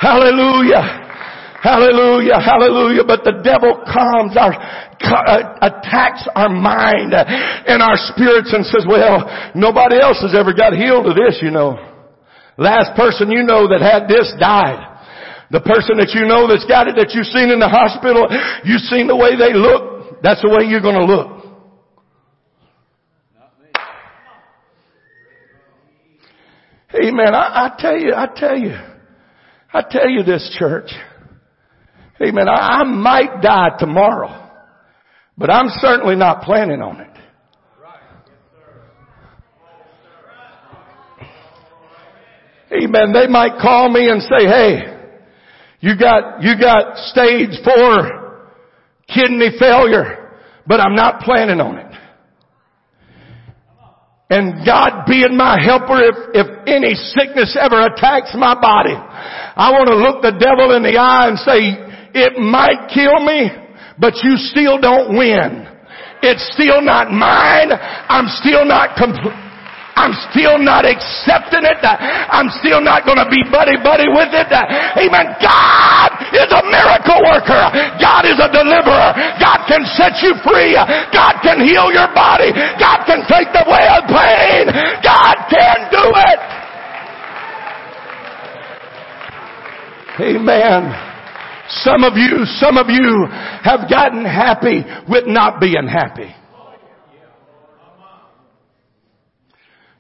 Hallelujah. 0.04 1.00
Hallelujah, 1.64 2.36
hallelujah. 2.36 3.08
But 3.08 3.24
the 3.24 3.40
devil 3.40 3.80
comes, 3.88 4.36
our, 4.36 4.52
uh, 4.52 5.56
attacks 5.64 6.28
our 6.36 6.52
mind 6.52 7.16
and 7.16 7.80
our 7.80 7.96
spirits 8.12 8.52
and 8.52 8.68
says, 8.68 8.84
well, 8.84 9.24
nobody 9.56 9.96
else 9.96 10.20
has 10.20 10.36
ever 10.36 10.52
got 10.52 10.76
healed 10.76 11.08
of 11.08 11.16
this, 11.16 11.40
you 11.40 11.50
know. 11.50 11.80
Last 12.58 12.92
person 13.00 13.32
you 13.32 13.48
know 13.48 13.64
that 13.72 13.80
had 13.80 14.04
this 14.04 14.28
died. 14.38 14.76
The 15.50 15.64
person 15.64 15.96
that 15.96 16.12
you 16.12 16.28
know 16.28 16.44
that's 16.52 16.68
got 16.68 16.86
it 16.86 17.00
that 17.00 17.16
you've 17.16 17.32
seen 17.32 17.48
in 17.48 17.58
the 17.58 17.68
hospital, 17.72 18.28
you've 18.68 18.84
seen 18.92 19.08
the 19.08 19.16
way 19.16 19.32
they 19.40 19.56
look, 19.56 20.20
that's 20.20 20.42
the 20.42 20.52
way 20.52 20.68
you're 20.68 20.84
gonna 20.84 21.08
look. 21.08 21.32
Amen. 26.92 27.34
I, 27.34 27.72
I 27.72 27.76
tell 27.78 27.98
you, 27.98 28.12
I 28.14 28.28
tell 28.36 28.58
you. 28.58 28.93
I 29.74 29.82
tell 29.90 30.08
you 30.08 30.22
this 30.22 30.54
church. 30.56 30.88
Amen. 32.22 32.48
I, 32.48 32.80
I 32.80 32.84
might 32.84 33.42
die 33.42 33.70
tomorrow, 33.76 34.50
but 35.36 35.50
I'm 35.50 35.66
certainly 35.80 36.14
not 36.14 36.42
planning 36.42 36.80
on 36.80 37.00
it. 37.00 37.10
Amen. 42.72 43.12
They 43.12 43.26
might 43.26 43.60
call 43.60 43.90
me 43.90 44.08
and 44.08 44.22
say, 44.22 44.46
hey, 44.46 44.94
you 45.80 45.98
got, 45.98 46.42
you 46.42 46.58
got 46.58 46.96
stage 47.08 47.50
four 47.64 48.48
kidney 49.08 49.50
failure, 49.58 50.30
but 50.66 50.80
I'm 50.80 50.94
not 50.94 51.20
planning 51.20 51.60
on 51.60 51.78
it. 51.78 51.94
And 54.30 54.64
God 54.64 55.04
being 55.06 55.36
my 55.36 55.60
helper, 55.62 56.00
if, 56.00 56.16
if 56.32 56.46
any 56.66 56.94
sickness 56.94 57.56
ever 57.60 57.86
attacks 57.86 58.34
my 58.34 58.58
body, 58.58 58.94
I 59.56 59.70
want 59.70 59.86
to 59.86 59.96
look 59.96 60.22
the 60.22 60.34
devil 60.34 60.74
in 60.74 60.82
the 60.82 60.98
eye 60.98 61.30
and 61.30 61.38
say, 61.38 61.78
it 62.14 62.38
might 62.38 62.90
kill 62.90 63.22
me, 63.22 63.50
but 63.98 64.18
you 64.22 64.34
still 64.36 64.78
don't 64.78 65.14
win. 65.14 65.66
It's 66.22 66.42
still 66.54 66.82
not 66.82 67.10
mine. 67.14 67.70
I'm 68.08 68.26
still 68.42 68.64
not 68.64 68.96
complete. 68.98 69.44
I'm 69.94 70.10
still 70.34 70.58
not 70.58 70.82
accepting 70.82 71.62
it. 71.62 71.78
I'm 71.86 72.50
still 72.58 72.82
not 72.82 73.06
going 73.06 73.22
to 73.22 73.30
be 73.30 73.46
buddy 73.46 73.78
buddy 73.78 74.10
with 74.10 74.34
it. 74.34 74.50
Amen. 74.50 75.26
God 75.38 76.10
is 76.34 76.50
a 76.50 76.62
miracle 76.66 77.22
worker. 77.22 77.70
God 78.02 78.26
is 78.26 78.34
a 78.42 78.50
deliverer. 78.50 79.14
God 79.38 79.62
can 79.70 79.86
set 79.94 80.18
you 80.18 80.34
free. 80.42 80.74
God 81.14 81.38
can 81.46 81.62
heal 81.62 81.94
your 81.94 82.10
body. 82.10 82.50
God 82.74 83.06
can 83.06 83.22
take 83.30 83.54
away 83.54 83.86
pain. 84.10 84.66
God 84.98 85.36
can 85.46 85.78
do 85.94 86.04
it. 86.10 86.53
Amen. 90.20 91.10
Some 91.68 92.04
of 92.04 92.12
you, 92.16 92.44
some 92.44 92.76
of 92.76 92.88
you 92.88 93.26
have 93.62 93.90
gotten 93.90 94.24
happy 94.24 94.82
with 95.08 95.24
not 95.26 95.60
being 95.60 95.88
happy. 95.88 96.34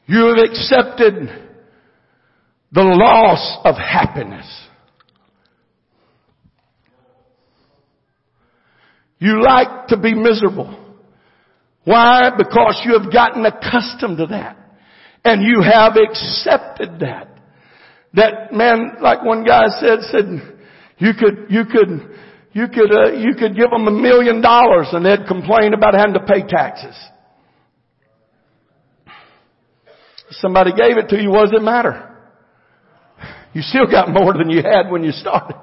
You 0.06 0.26
have 0.26 0.50
accepted 0.50 1.28
the 2.70 2.82
loss 2.82 3.58
of 3.64 3.76
happiness. 3.76 4.46
You 9.18 9.42
like 9.42 9.86
to 9.88 9.96
be 9.96 10.12
miserable. 10.12 10.78
Why? 11.84 12.30
Because 12.36 12.82
you 12.84 12.98
have 12.98 13.10
gotten 13.12 13.46
accustomed 13.46 14.18
to 14.18 14.26
that. 14.26 14.58
And 15.24 15.42
you 15.42 15.62
have 15.62 15.94
accepted 15.96 17.00
that. 17.00 17.33
That 18.14 18.52
man, 18.52 18.96
like 19.00 19.24
one 19.24 19.44
guy 19.44 19.64
said, 19.80 19.98
said, 20.10 20.24
you 20.98 21.12
could, 21.18 21.46
you 21.50 21.64
could, 21.64 22.16
you 22.52 22.68
could, 22.68 22.92
uh, 22.92 23.12
you 23.12 23.34
could 23.34 23.56
give 23.56 23.70
them 23.70 23.88
a 23.88 23.90
million 23.90 24.40
dollars 24.40 24.88
and 24.92 25.04
they'd 25.04 25.26
complain 25.26 25.74
about 25.74 25.94
having 25.94 26.14
to 26.14 26.20
pay 26.20 26.46
taxes. 26.46 26.96
Somebody 30.30 30.70
gave 30.72 30.96
it 30.96 31.08
to 31.08 31.20
you, 31.20 31.30
what 31.30 31.50
does 31.50 31.60
it 31.60 31.62
matter? 31.62 32.10
You 33.52 33.62
still 33.62 33.86
got 33.86 34.08
more 34.10 34.32
than 34.32 34.50
you 34.50 34.62
had 34.62 34.90
when 34.90 35.02
you 35.04 35.12
started. 35.12 35.56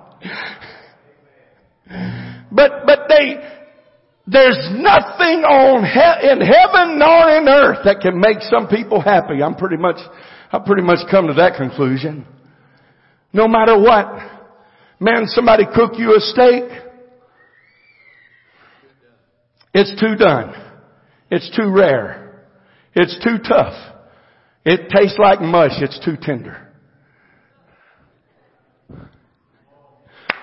But, 2.52 2.86
but 2.86 3.00
they, 3.08 3.36
there's 4.28 4.70
nothing 4.74 5.44
on 5.44 5.84
he- 5.84 6.30
in 6.30 6.42
heaven 6.42 7.00
nor 7.00 7.30
in 7.38 7.48
earth 7.48 7.80
that 7.86 8.02
can 8.02 8.20
make 8.20 8.42
some 8.42 8.68
people 8.68 9.02
happy. 9.02 9.42
I'm 9.42 9.56
pretty 9.56 9.78
much, 9.78 9.98
I 10.52 10.60
pretty 10.60 10.84
much 10.84 11.00
come 11.10 11.28
to 11.28 11.34
that 11.36 11.56
conclusion. 11.58 12.26
No 13.34 13.48
matter 13.48 13.80
what. 13.80 14.08
Man, 15.00 15.26
somebody 15.28 15.64
cook 15.74 15.94
you 15.98 16.16
a 16.16 16.20
steak. 16.20 16.64
It's 19.74 20.00
too 20.00 20.16
done. 20.16 20.54
It's 21.30 21.50
too 21.56 21.72
rare. 21.72 22.46
It's 22.94 23.18
too 23.24 23.38
tough. 23.48 23.74
It 24.66 24.90
tastes 24.96 25.18
like 25.18 25.42
mush. 25.42 25.72
It's 25.78 26.00
too 26.04 26.18
tender. 26.22 26.68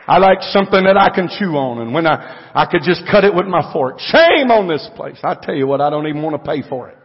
I 0.09 0.16
like 0.16 0.39
something 0.41 0.84
that 0.84 0.97
I 0.97 1.14
can 1.14 1.28
chew 1.28 1.55
on 1.57 1.82
and 1.82 1.93
when 1.93 2.07
I, 2.07 2.51
I 2.55 2.64
could 2.70 2.80
just 2.82 3.03
cut 3.11 3.24
it 3.24 3.34
with 3.34 3.45
my 3.45 3.70
fork. 3.74 4.01
Shame 4.01 4.51
on 4.51 4.66
this 4.66 4.89
place. 4.97 5.18
I 5.22 5.36
tell 5.41 5.55
you 5.55 5.66
what, 5.66 5.82
I 5.82 5.91
don't 5.91 6.07
even 6.07 6.22
want 6.22 6.43
to 6.43 6.51
pay 6.51 6.66
for 6.66 6.89
it. 6.89 6.97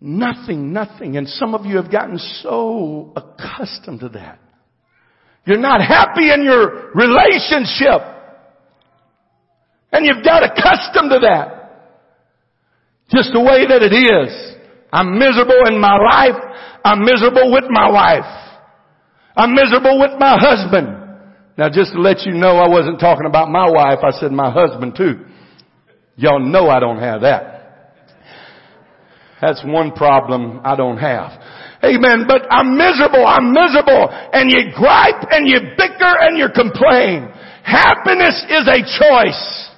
Nothing, 0.00 0.72
nothing. 0.72 1.16
And 1.16 1.28
some 1.28 1.54
of 1.54 1.66
you 1.66 1.76
have 1.76 1.90
gotten 1.90 2.18
so 2.18 3.12
accustomed 3.16 4.00
to 4.00 4.08
that. 4.10 4.38
You're 5.44 5.58
not 5.58 5.80
happy 5.80 6.30
in 6.30 6.44
your 6.44 6.90
relationship. 6.94 8.02
And 9.90 10.06
you've 10.06 10.24
got 10.24 10.44
accustomed 10.44 11.10
to 11.10 11.18
that. 11.22 11.58
Just 13.10 13.32
the 13.32 13.40
way 13.40 13.66
that 13.66 13.82
it 13.82 13.94
is. 13.94 14.56
I'm 14.92 15.18
miserable 15.18 15.66
in 15.66 15.80
my 15.80 15.96
life. 15.96 16.36
I'm 16.84 17.00
miserable 17.00 17.50
with 17.52 17.64
my 17.68 17.90
wife. 17.90 18.58
I'm 19.36 19.54
miserable 19.54 19.98
with 19.98 20.18
my 20.18 20.36
husband. 20.38 20.98
Now 21.56 21.68
just 21.68 21.92
to 21.92 22.00
let 22.00 22.26
you 22.26 22.34
know 22.34 22.58
I 22.58 22.68
wasn't 22.68 23.00
talking 23.00 23.26
about 23.26 23.50
my 23.50 23.68
wife, 23.68 23.98
I 24.02 24.10
said 24.10 24.30
my 24.30 24.50
husband 24.50 24.94
too. 24.96 25.24
Y'all 26.16 26.40
know 26.40 26.68
I 26.68 26.78
don't 26.78 26.98
have 26.98 27.22
that. 27.22 27.57
That's 29.40 29.62
one 29.64 29.92
problem 29.92 30.60
I 30.64 30.74
don't 30.74 30.98
have. 30.98 31.30
Amen. 31.84 32.24
But 32.26 32.42
I'm 32.50 32.76
miserable. 32.76 33.24
I'm 33.24 33.52
miserable. 33.52 34.08
And 34.32 34.50
you 34.50 34.72
gripe 34.74 35.22
and 35.30 35.46
you 35.46 35.60
bicker 35.76 36.14
and 36.20 36.36
you 36.36 36.48
complain. 36.54 37.30
Happiness 37.62 38.44
is 38.50 38.66
a 38.66 38.82
choice. 38.82 39.68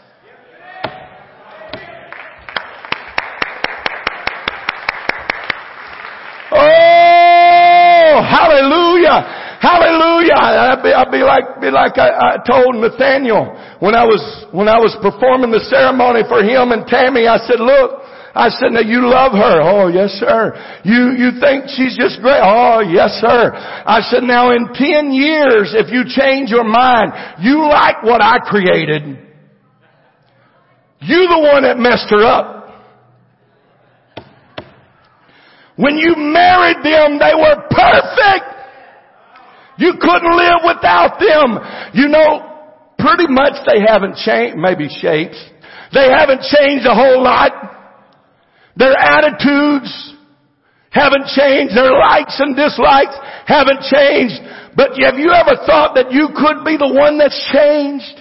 Oh, 6.52 8.22
hallelujah. 8.26 9.40
Hallelujah. 9.60 10.40
I'd 10.40 10.82
be, 10.82 10.88
I'd 10.88 11.12
be 11.12 11.20
like, 11.20 11.60
be 11.60 11.70
like 11.70 11.98
I, 11.98 12.08
I 12.08 12.36
told 12.48 12.76
Nathaniel 12.76 13.52
when 13.80 13.94
I 13.94 14.04
was, 14.04 14.24
when 14.52 14.68
I 14.68 14.80
was 14.80 14.96
performing 15.04 15.50
the 15.52 15.60
ceremony 15.68 16.24
for 16.26 16.40
him 16.42 16.72
and 16.72 16.86
Tammy, 16.88 17.28
I 17.28 17.36
said, 17.44 17.60
look, 17.60 17.99
I 18.34 18.48
said, 18.48 18.70
now 18.70 18.80
you 18.80 19.10
love 19.10 19.32
her. 19.32 19.60
Oh, 19.60 19.88
yes, 19.88 20.10
sir. 20.22 20.54
You, 20.84 21.18
you 21.18 21.40
think 21.40 21.66
she's 21.66 21.96
just 21.98 22.20
great. 22.22 22.38
Oh, 22.38 22.80
yes, 22.80 23.10
sir. 23.18 23.50
I 23.52 24.00
said, 24.08 24.22
now 24.22 24.52
in 24.52 24.68
10 24.72 25.10
years, 25.10 25.74
if 25.74 25.90
you 25.90 26.04
change 26.06 26.50
your 26.50 26.64
mind, 26.64 27.12
you 27.40 27.58
like 27.68 28.02
what 28.04 28.22
I 28.22 28.38
created. 28.38 29.02
You 31.00 31.26
the 31.26 31.40
one 31.52 31.62
that 31.64 31.78
messed 31.78 32.06
her 32.10 32.24
up. 32.24 32.60
When 35.76 35.96
you 35.96 36.14
married 36.16 36.84
them, 36.84 37.18
they 37.18 37.34
were 37.34 37.56
perfect. 37.70 38.46
You 39.78 39.94
couldn't 39.98 40.36
live 40.36 40.60
without 40.62 41.18
them. 41.18 41.58
You 41.94 42.08
know, 42.08 42.50
pretty 42.98 43.26
much 43.32 43.54
they 43.66 43.80
haven't 43.88 44.16
changed, 44.16 44.58
maybe 44.58 44.88
shapes. 44.88 45.42
They 45.92 46.06
haven't 46.12 46.42
changed 46.42 46.86
a 46.86 46.94
whole 46.94 47.24
lot. 47.24 47.79
Their 48.76 48.94
attitudes 48.96 50.14
haven't 50.90 51.26
changed. 51.26 51.76
Their 51.76 51.92
likes 51.92 52.38
and 52.40 52.54
dislikes 52.56 53.16
haven't 53.46 53.82
changed. 53.90 54.40
But 54.76 54.90
have 55.02 55.18
you 55.18 55.32
ever 55.32 55.56
thought 55.66 55.94
that 55.94 56.12
you 56.12 56.28
could 56.34 56.64
be 56.64 56.76
the 56.76 56.92
one 56.92 57.18
that's 57.18 57.38
changed? 57.52 58.19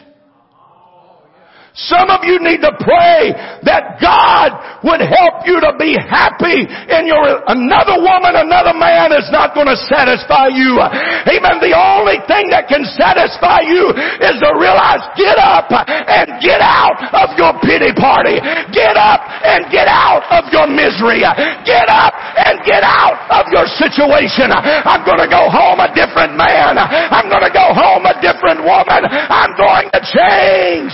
Some 1.87 2.11
of 2.11 2.27
you 2.27 2.43
need 2.43 2.59
to 2.59 2.75
pray 2.75 3.31
that 3.63 4.03
God 4.03 4.83
would 4.83 4.99
help 4.99 5.47
you 5.47 5.63
to 5.63 5.71
be 5.79 5.95
happy 5.95 6.67
in 6.67 7.07
your, 7.07 7.39
another 7.47 8.03
woman, 8.03 8.35
another 8.35 8.75
man 8.75 9.15
is 9.15 9.31
not 9.31 9.55
going 9.55 9.71
to 9.71 9.79
satisfy 9.87 10.51
you. 10.51 10.75
Amen. 10.75 11.63
The 11.63 11.71
only 11.71 12.19
thing 12.27 12.51
that 12.51 12.67
can 12.67 12.83
satisfy 12.83 13.63
you 13.63 13.95
is 13.95 14.35
to 14.43 14.49
realize 14.59 15.07
get 15.15 15.39
up 15.39 15.71
and 15.71 16.35
get 16.43 16.59
out 16.59 16.99
of 17.15 17.39
your 17.39 17.55
pity 17.63 17.95
party. 17.95 18.43
Get 18.75 18.99
up 18.99 19.23
and 19.47 19.71
get 19.71 19.87
out 19.87 20.27
of 20.35 20.51
your 20.51 20.67
misery. 20.67 21.23
Get 21.63 21.87
up 21.87 22.11
and 22.43 22.59
get 22.67 22.83
out 22.83 23.15
of 23.31 23.47
your 23.55 23.71
situation. 23.79 24.51
I'm 24.51 25.07
going 25.07 25.23
to 25.23 25.31
go 25.31 25.47
home 25.47 25.79
a 25.79 25.87
different 25.95 26.35
man. 26.35 26.75
I'm 26.75 27.31
going 27.31 27.47
to 27.47 27.55
go 27.55 27.71
home 27.71 28.03
a 28.03 28.19
different 28.19 28.67
woman. 28.67 29.07
I'm 29.07 29.55
going 29.55 29.87
to 29.95 30.01
change. 30.03 30.91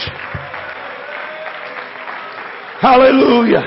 Hallelujah. 2.81 3.61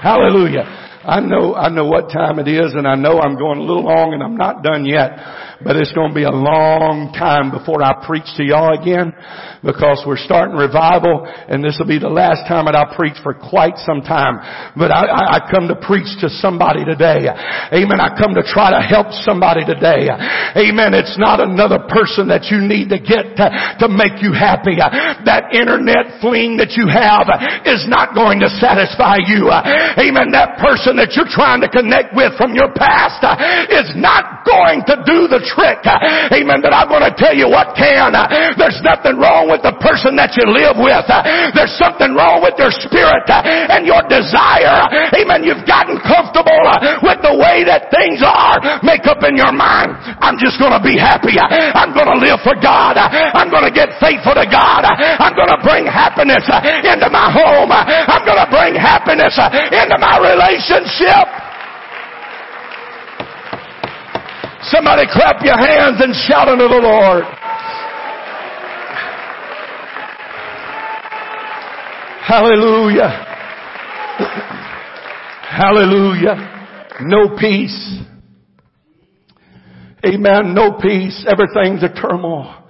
Hallelujah. 0.00 0.77
I 1.08 1.20
know, 1.20 1.54
I 1.54 1.72
know 1.72 1.86
what 1.86 2.12
time 2.12 2.38
it 2.38 2.48
is 2.48 2.76
and 2.76 2.86
I 2.86 2.94
know 2.94 3.16
I'm 3.16 3.40
going 3.40 3.58
a 3.58 3.64
little 3.64 3.88
long 3.88 4.12
and 4.12 4.22
I'm 4.22 4.36
not 4.36 4.62
done 4.62 4.84
yet. 4.84 5.16
But 5.58 5.74
it's 5.74 5.90
going 5.90 6.12
to 6.12 6.14
be 6.14 6.22
a 6.22 6.30
long 6.30 7.10
time 7.18 7.50
before 7.50 7.82
I 7.82 8.06
preach 8.06 8.28
to 8.38 8.46
y'all 8.46 8.76
again 8.78 9.10
because 9.64 10.04
we're 10.06 10.20
starting 10.20 10.54
revival 10.54 11.26
and 11.26 11.64
this 11.64 11.74
will 11.80 11.90
be 11.90 11.98
the 11.98 12.12
last 12.12 12.46
time 12.46 12.70
that 12.70 12.78
I 12.78 12.94
preach 12.94 13.18
for 13.26 13.34
quite 13.34 13.74
some 13.82 14.06
time. 14.06 14.38
But 14.78 14.94
I, 14.94 15.02
I, 15.08 15.22
I 15.34 15.38
come 15.50 15.66
to 15.66 15.74
preach 15.80 16.06
to 16.22 16.30
somebody 16.38 16.86
today. 16.86 17.26
Amen. 17.74 17.98
I 17.98 18.14
come 18.14 18.38
to 18.38 18.44
try 18.46 18.70
to 18.70 18.78
help 18.78 19.10
somebody 19.26 19.66
today. 19.66 20.06
Amen. 20.54 20.94
It's 20.94 21.18
not 21.18 21.42
another 21.42 21.82
person 21.90 22.30
that 22.30 22.54
you 22.54 22.62
need 22.62 22.94
to 22.94 23.02
get 23.02 23.34
to, 23.40 23.46
to 23.82 23.86
make 23.90 24.22
you 24.22 24.30
happy. 24.36 24.78
That 24.78 25.50
internet 25.56 26.22
fling 26.22 26.62
that 26.62 26.78
you 26.78 26.86
have 26.86 27.26
is 27.66 27.82
not 27.90 28.14
going 28.14 28.44
to 28.46 28.50
satisfy 28.62 29.18
you. 29.26 29.50
Amen. 29.50 30.30
That 30.36 30.62
person 30.62 30.97
that 30.98 31.14
you're 31.14 31.30
trying 31.30 31.62
to 31.62 31.70
connect 31.70 32.12
with 32.12 32.34
from 32.34 32.52
your 32.52 32.68
past 32.74 33.22
uh, 33.22 33.38
is 33.70 33.88
not 33.94 34.42
going 34.42 34.82
to 34.84 34.98
do 35.06 35.30
the 35.30 35.40
trick. 35.46 35.80
Amen. 35.86 36.58
But 36.60 36.74
I'm 36.74 36.90
going 36.90 37.06
to 37.06 37.14
tell 37.14 37.32
you 37.32 37.46
what 37.46 37.78
can. 37.78 38.12
There's 38.58 38.80
nothing 38.82 39.16
wrong 39.16 39.46
with 39.46 39.62
the 39.62 39.74
person 39.78 40.18
that 40.18 40.34
you 40.34 40.44
live 40.50 40.76
with. 40.80 41.06
There's 41.54 41.74
something 41.78 42.12
wrong 42.16 42.42
with 42.42 42.58
your 42.58 42.74
spirit 42.74 43.24
uh, 43.30 43.72
and 43.74 43.86
your 43.86 44.02
desire. 44.10 44.84
Amen. 45.14 45.46
You've 45.46 45.64
gotten 45.68 46.00
comfortable 46.02 46.62
uh, 46.66 46.98
with 47.04 47.22
the 47.22 47.34
way 47.38 47.62
that 47.68 47.92
things 47.94 48.20
are. 48.24 48.82
Make 48.82 49.06
up 49.06 49.22
in 49.22 49.38
your 49.38 49.54
mind. 49.54 49.94
I'm 50.18 50.40
just 50.40 50.58
going 50.58 50.74
to 50.74 50.82
be 50.82 50.98
happy. 50.98 51.38
I'm 51.38 51.94
going 51.94 52.10
to 52.10 52.18
live 52.18 52.42
for 52.42 52.56
God. 52.58 52.98
I'm 52.98 53.52
going 53.52 53.64
to 53.64 53.74
get 53.74 53.94
faithful 54.02 54.34
to 54.34 54.46
God. 54.48 54.82
I'm 54.88 55.36
going 55.36 55.52
to 55.52 55.60
bring 55.62 55.86
happiness 55.86 56.44
into 56.82 57.08
my 57.12 57.30
home. 57.30 57.70
I'm 57.70 58.24
going 58.26 58.40
to 58.40 58.50
bring 58.50 58.74
happiness 58.74 59.36
into 59.38 59.96
my 60.00 60.18
relationship. 60.18 60.77
Somebody 64.70 65.06
clap 65.10 65.42
your 65.42 65.56
hands 65.56 66.00
and 66.00 66.14
shout 66.14 66.48
unto 66.48 66.68
the 66.68 66.80
Lord. 66.80 67.24
Hallelujah. 72.28 73.24
Hallelujah. 75.48 76.36
No 77.00 77.36
peace. 77.38 77.98
Amen. 80.04 80.54
No 80.54 80.78
peace. 80.80 81.24
Everything's 81.26 81.82
a 81.82 81.88
turmoil. 81.88 82.68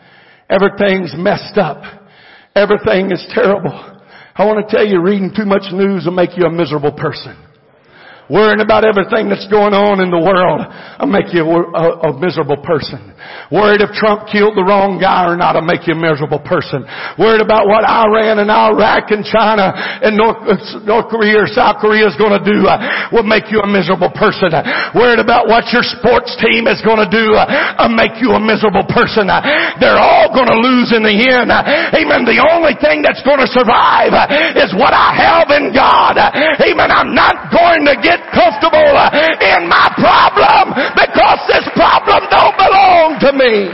Everything's 0.48 1.14
messed 1.16 1.58
up. 1.58 1.82
Everything 2.54 3.10
is 3.10 3.26
terrible. 3.34 3.72
I 4.36 4.46
want 4.46 4.66
to 4.66 4.76
tell 4.76 4.86
you, 4.86 5.02
reading 5.02 5.32
too 5.34 5.44
much 5.44 5.72
news 5.72 6.04
will 6.04 6.12
make 6.12 6.36
you 6.36 6.46
a 6.46 6.50
miserable 6.50 6.92
person. 6.92 7.47
Worrying 8.28 8.60
about 8.60 8.84
everything 8.84 9.32
that's 9.32 9.48
going 9.48 9.72
on 9.72 10.04
in 10.04 10.12
the 10.12 10.20
world 10.20 10.60
will 11.00 11.08
make 11.08 11.32
you 11.32 11.48
a, 11.48 12.12
a, 12.12 12.20
miserable 12.20 12.60
person. 12.60 13.00
Worried 13.48 13.80
if 13.80 13.88
Trump 13.96 14.28
killed 14.28 14.52
the 14.52 14.68
wrong 14.68 15.00
guy 15.00 15.24
or 15.24 15.32
not 15.32 15.56
will 15.56 15.64
make 15.64 15.88
you 15.88 15.96
a 15.96 16.00
miserable 16.00 16.44
person. 16.44 16.84
Worried 17.16 17.40
about 17.40 17.64
what 17.64 17.88
Iran 17.88 18.36
and 18.36 18.52
Iraq 18.52 19.08
and 19.16 19.24
China 19.24 19.72
and 19.72 20.12
North, 20.12 20.44
North 20.84 21.08
Korea 21.08 21.40
or 21.40 21.48
South 21.48 21.80
Korea 21.80 22.04
is 22.04 22.20
going 22.20 22.36
to 22.36 22.44
do 22.44 22.68
uh, 22.68 23.08
will 23.16 23.24
make 23.24 23.48
you 23.48 23.64
a 23.64 23.68
miserable 23.68 24.12
person. 24.12 24.52
Worried 24.92 25.24
about 25.24 25.48
what 25.48 25.72
your 25.72 25.80
sports 25.80 26.36
team 26.36 26.68
is 26.68 26.84
going 26.84 27.00
to 27.00 27.08
do 27.08 27.32
uh, 27.32 27.48
will 27.80 27.96
make 27.96 28.20
you 28.20 28.36
a 28.36 28.42
miserable 28.42 28.84
person. 28.92 29.32
They're 29.80 29.96
all 29.96 30.28
going 30.36 30.52
to 30.52 30.60
lose 30.60 30.92
in 30.92 31.00
the 31.00 31.16
end. 31.16 31.48
Amen. 31.48 32.28
The 32.28 32.44
only 32.44 32.76
thing 32.76 33.00
that's 33.00 33.24
going 33.24 33.40
to 33.40 33.48
survive 33.48 34.12
is 34.52 34.76
what 34.76 34.92
I 34.92 35.16
have 35.16 35.48
in 35.48 35.72
God. 35.72 36.20
Amen. 36.20 36.92
I'm 36.92 37.16
not 37.16 37.48
going 37.48 37.88
to 37.88 37.96
get 37.96 38.17
get 38.18 38.34
comfortable 38.34 38.82
in 38.82 39.68
my 39.68 39.86
problem 39.94 40.74
because 40.94 41.40
this 41.46 41.68
problem 41.74 42.26
don't 42.30 42.56
belong 42.56 43.18
to 43.20 43.32
me. 43.32 43.70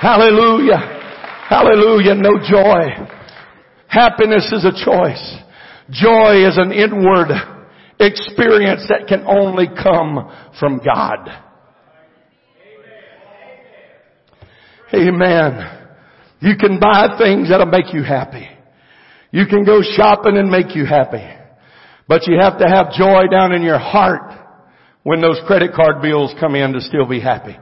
Hallelujah. 0.00 0.78
Hallelujah. 1.48 2.14
No 2.14 2.38
joy. 2.38 3.06
Happiness 3.88 4.50
is 4.52 4.64
a 4.64 4.72
choice. 4.84 5.36
Joy 5.90 6.46
is 6.46 6.56
an 6.56 6.72
inward 6.72 7.28
experience 7.98 8.86
that 8.88 9.06
can 9.08 9.24
only 9.26 9.66
come 9.66 10.30
from 10.58 10.80
God. 10.84 11.28
Amen. 14.94 15.78
You 16.40 16.56
can 16.56 16.80
buy 16.80 17.16
things 17.18 17.50
that'll 17.50 17.66
make 17.66 17.92
you 17.92 18.02
happy. 18.02 18.48
You 19.30 19.46
can 19.46 19.64
go 19.64 19.82
shopping 19.82 20.36
and 20.36 20.50
make 20.50 20.74
you 20.74 20.86
happy. 20.86 21.39
But 22.10 22.26
you 22.26 22.38
have 22.40 22.58
to 22.58 22.66
have 22.66 22.90
joy 22.90 23.28
down 23.30 23.52
in 23.52 23.62
your 23.62 23.78
heart 23.78 24.32
when 25.04 25.20
those 25.20 25.40
credit 25.46 25.72
card 25.72 26.02
bills 26.02 26.34
come 26.40 26.56
in 26.56 26.72
to 26.72 26.80
still 26.80 27.06
be 27.06 27.20
happy. 27.20 27.56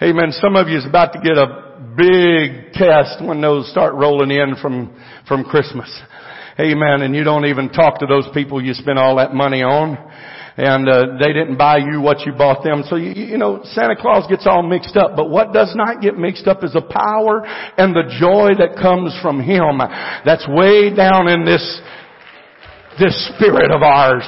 Amen. 0.00 0.30
Some 0.30 0.54
of 0.54 0.68
you 0.68 0.78
is 0.78 0.86
about 0.86 1.12
to 1.14 1.18
get 1.18 1.36
a 1.36 1.74
big 1.96 2.72
test 2.72 3.20
when 3.20 3.40
those 3.40 3.68
start 3.72 3.94
rolling 3.94 4.30
in 4.30 4.54
from, 4.62 4.94
from 5.26 5.42
Christmas. 5.42 5.90
Amen. 6.60 7.02
And 7.02 7.16
you 7.16 7.24
don't 7.24 7.46
even 7.46 7.68
talk 7.68 7.98
to 7.98 8.06
those 8.06 8.28
people 8.32 8.62
you 8.62 8.74
spent 8.74 8.96
all 8.96 9.16
that 9.16 9.34
money 9.34 9.64
on. 9.64 9.98
And 10.56 10.88
uh, 10.88 11.18
they 11.18 11.32
didn't 11.32 11.58
buy 11.58 11.78
you 11.78 12.00
what 12.00 12.20
you 12.24 12.32
bought 12.32 12.62
them. 12.62 12.84
So 12.88 12.94
you, 12.94 13.10
you 13.10 13.38
know, 13.38 13.62
Santa 13.64 13.96
Claus 13.96 14.24
gets 14.30 14.46
all 14.46 14.62
mixed 14.62 14.96
up. 14.96 15.16
But 15.16 15.30
what 15.30 15.52
does 15.52 15.72
not 15.74 16.00
get 16.00 16.16
mixed 16.16 16.46
up 16.46 16.62
is 16.62 16.74
the 16.74 16.82
power 16.82 17.42
and 17.44 17.92
the 17.92 18.06
joy 18.20 18.54
that 18.56 18.80
comes 18.80 19.18
from 19.20 19.40
Him. 19.42 19.80
That's 20.24 20.46
way 20.46 20.94
down 20.94 21.26
in 21.26 21.44
this 21.44 21.80
this 22.98 23.14
spirit 23.34 23.74
of 23.74 23.82
ours. 23.82 24.22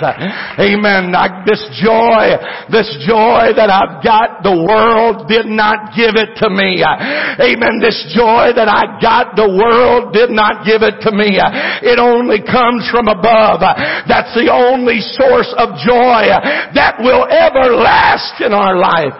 Amen. 0.58 1.14
This 1.46 1.62
joy, 1.78 2.34
this 2.70 2.90
joy 3.06 3.54
that 3.54 3.70
I've 3.70 4.02
got, 4.02 4.42
the 4.42 4.54
world 4.54 5.28
did 5.28 5.46
not 5.46 5.94
give 5.94 6.18
it 6.18 6.34
to 6.42 6.50
me. 6.50 6.82
Amen. 6.82 7.78
This 7.78 7.98
joy 8.10 8.50
that 8.54 8.66
I 8.66 8.98
got, 8.98 9.36
the 9.36 9.46
world 9.46 10.12
did 10.12 10.30
not 10.30 10.66
give 10.66 10.82
it 10.82 10.98
to 11.06 11.10
me. 11.14 11.38
It 11.38 11.98
only 11.98 12.42
comes 12.42 12.88
from 12.90 13.06
above. 13.06 13.60
That's 14.08 14.34
the 14.34 14.50
only 14.50 14.98
source 15.14 15.54
of 15.56 15.78
joy 15.86 16.26
that 16.74 16.98
will 16.98 17.26
ever 17.30 17.74
last 17.74 18.40
in 18.42 18.52
our 18.52 18.76
life. 18.76 19.14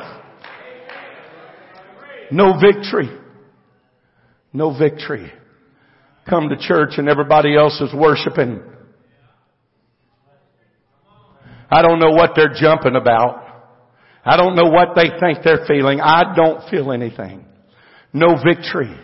No 2.31 2.59
victory. 2.59 3.11
No 4.53 4.77
victory. 4.77 5.33
Come 6.29 6.49
to 6.49 6.57
church 6.57 6.99
and 6.99 7.09
everybody 7.09 7.57
else 7.57 7.81
is 7.81 7.95
worshiping 7.95 8.61
I 11.71 11.83
don't 11.83 11.99
know 11.99 12.11
what 12.11 12.33
they're 12.37 12.55
jumping 12.55 12.97
about. 12.97 13.45
I 14.25 14.37
don't 14.37 14.57
know 14.57 14.71
what 14.71 14.95
they 14.95 15.11
think 15.21 15.45
they're 15.45 15.65
feeling. 15.67 16.01
I 16.01 16.35
don't 16.35 16.69
feel 16.69 16.93
anything. 16.93 17.45
No 18.13 18.37
victory. 18.43 18.95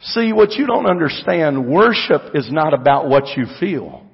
See, 0.00 0.32
what 0.32 0.52
you 0.52 0.66
don't 0.66 0.86
understand, 0.86 1.66
worship 1.66 2.34
is 2.34 2.48
not 2.50 2.74
about 2.74 3.08
what 3.08 3.36
you 3.36 3.44
feel. 3.60 4.04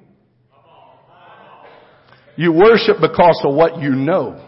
You 2.35 2.53
worship 2.53 2.97
because 3.01 3.41
of 3.43 3.55
what 3.55 3.81
you 3.81 3.91
know. 3.91 4.45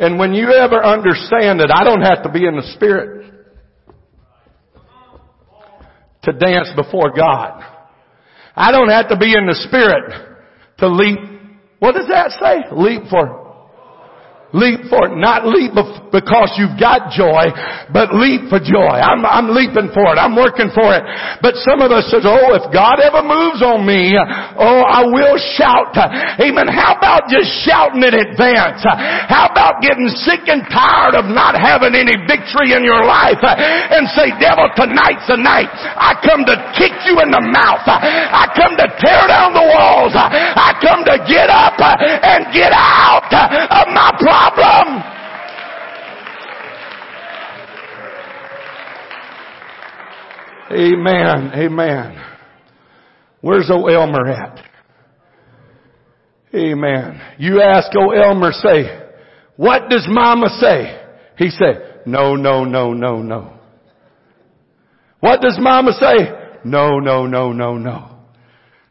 And 0.00 0.18
when 0.18 0.34
you 0.34 0.52
ever 0.52 0.84
understand 0.84 1.60
that 1.60 1.72
I 1.74 1.84
don't 1.84 2.00
have 2.00 2.22
to 2.24 2.30
be 2.30 2.46
in 2.46 2.56
the 2.56 2.72
Spirit 2.74 3.32
to 6.22 6.32
dance 6.32 6.70
before 6.74 7.12
God. 7.14 7.73
I 8.56 8.70
don't 8.72 8.88
have 8.88 9.08
to 9.08 9.16
be 9.16 9.34
in 9.36 9.46
the 9.46 9.54
spirit 9.68 10.38
to 10.78 10.88
leap. 10.88 11.18
What 11.78 11.94
does 11.94 12.08
that 12.08 12.30
say? 12.30 12.64
Leap 12.72 13.02
for 13.10 13.43
Leap 14.54 14.86
for 14.86 15.10
it. 15.10 15.18
Not 15.18 15.42
leap 15.50 15.74
because 16.14 16.54
you've 16.54 16.78
got 16.78 17.10
joy, 17.10 17.50
but 17.90 18.14
leap 18.14 18.46
for 18.46 18.62
joy. 18.62 19.02
I'm, 19.02 19.26
I'm 19.26 19.50
leaping 19.50 19.90
for 19.90 20.14
it. 20.14 20.18
I'm 20.22 20.38
working 20.38 20.70
for 20.70 20.94
it. 20.94 21.02
But 21.42 21.58
some 21.66 21.82
of 21.82 21.90
us 21.90 22.06
says, 22.06 22.22
oh, 22.22 22.54
if 22.54 22.62
God 22.70 23.02
ever 23.02 23.26
moves 23.26 23.66
on 23.66 23.82
me, 23.82 24.14
oh, 24.14 24.86
I 24.86 25.10
will 25.10 25.34
shout. 25.58 25.90
Amen. 26.38 26.70
How 26.70 26.94
about 26.94 27.26
just 27.26 27.50
shouting 27.66 28.06
in 28.06 28.14
advance? 28.14 28.86
How 29.26 29.50
about 29.50 29.82
getting 29.82 30.06
sick 30.22 30.46
and 30.46 30.62
tired 30.70 31.18
of 31.18 31.26
not 31.34 31.58
having 31.58 31.98
any 31.98 32.14
victory 32.30 32.78
in 32.78 32.86
your 32.86 33.02
life 33.02 33.42
and 33.42 34.06
say, 34.14 34.30
devil, 34.38 34.70
tonight's 34.78 35.26
the 35.26 35.34
night. 35.34 35.66
I 35.98 36.14
come 36.22 36.46
to 36.46 36.54
kick 36.78 36.94
you 37.10 37.18
in 37.18 37.34
the 37.34 37.42
mouth. 37.42 37.82
I 37.90 38.46
come 38.54 38.78
to 38.78 38.86
tear 39.02 39.26
down 39.26 39.50
the 39.50 39.66
walls. 39.66 40.14
I 40.14 40.78
come 40.78 41.02
to 41.10 41.18
get 41.26 41.50
up 41.50 41.74
and 41.82 42.54
get 42.54 42.70
out 42.70 43.26
of 43.34 43.90
my 43.90 44.14
problem 44.22 44.43
problem. 44.52 45.02
Amen. 50.70 51.52
Amen. 51.54 52.24
Where's 53.40 53.70
O. 53.70 53.86
Elmer 53.86 54.26
at? 54.28 54.60
Amen. 56.54 57.20
You 57.38 57.60
ask 57.60 57.90
O. 57.96 58.10
Elmer, 58.10 58.52
say, 58.52 59.02
what 59.56 59.88
does 59.88 60.06
mama 60.08 60.48
say? 60.60 61.00
He 61.36 61.50
said, 61.50 62.02
no, 62.06 62.36
no, 62.36 62.64
no, 62.64 62.92
no, 62.92 63.22
no. 63.22 63.58
What 65.20 65.40
does 65.40 65.58
mama 65.60 65.92
say? 65.92 66.30
No, 66.64 66.98
no, 66.98 67.26
no, 67.26 67.52
no, 67.52 67.76
no. 67.76 68.13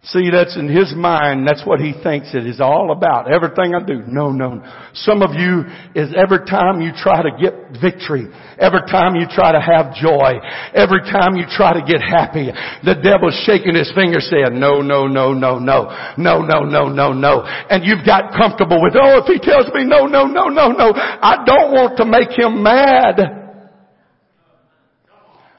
See, 0.05 0.29
that's 0.29 0.57
in 0.57 0.67
his 0.67 0.93
mind. 0.93 1.47
That's 1.47 1.65
what 1.65 1.79
he 1.79 1.93
thinks 2.03 2.35
it 2.35 2.45
is 2.45 2.59
all 2.59 2.91
about. 2.91 3.31
Everything 3.31 3.71
I 3.73 3.79
do. 3.79 4.03
No, 4.05 4.31
no. 4.31 4.59
Some 4.93 5.21
of 5.21 5.31
you 5.31 5.63
is 5.95 6.11
every 6.11 6.43
time 6.43 6.81
you 6.81 6.91
try 6.91 7.23
to 7.23 7.31
get 7.39 7.79
victory, 7.79 8.27
every 8.59 8.83
time 8.91 9.15
you 9.15 9.27
try 9.31 9.53
to 9.53 9.61
have 9.63 9.95
joy, 9.95 10.43
every 10.75 10.99
time 11.07 11.37
you 11.39 11.45
try 11.47 11.71
to 11.71 11.79
get 11.87 12.03
happy, 12.03 12.51
the 12.83 12.99
devil's 12.99 13.39
shaking 13.47 13.79
his 13.79 13.93
finger 13.95 14.19
saying, 14.19 14.59
no, 14.59 14.81
no, 14.81 15.07
no, 15.07 15.31
no, 15.31 15.57
no, 15.59 15.87
no, 16.17 16.41
no, 16.41 16.59
no, 16.67 16.89
no, 16.89 17.13
no. 17.13 17.43
And 17.71 17.85
you've 17.85 18.05
got 18.05 18.35
comfortable 18.35 18.83
with, 18.83 18.99
oh, 18.99 19.23
if 19.23 19.25
he 19.31 19.39
tells 19.39 19.71
me 19.73 19.85
no, 19.87 20.05
no, 20.05 20.27
no, 20.27 20.49
no, 20.51 20.67
no, 20.75 20.91
I 20.95 21.47
don't 21.47 21.71
want 21.71 21.95
to 21.95 22.05
make 22.05 22.37
him 22.37 22.61
mad. 22.61 23.39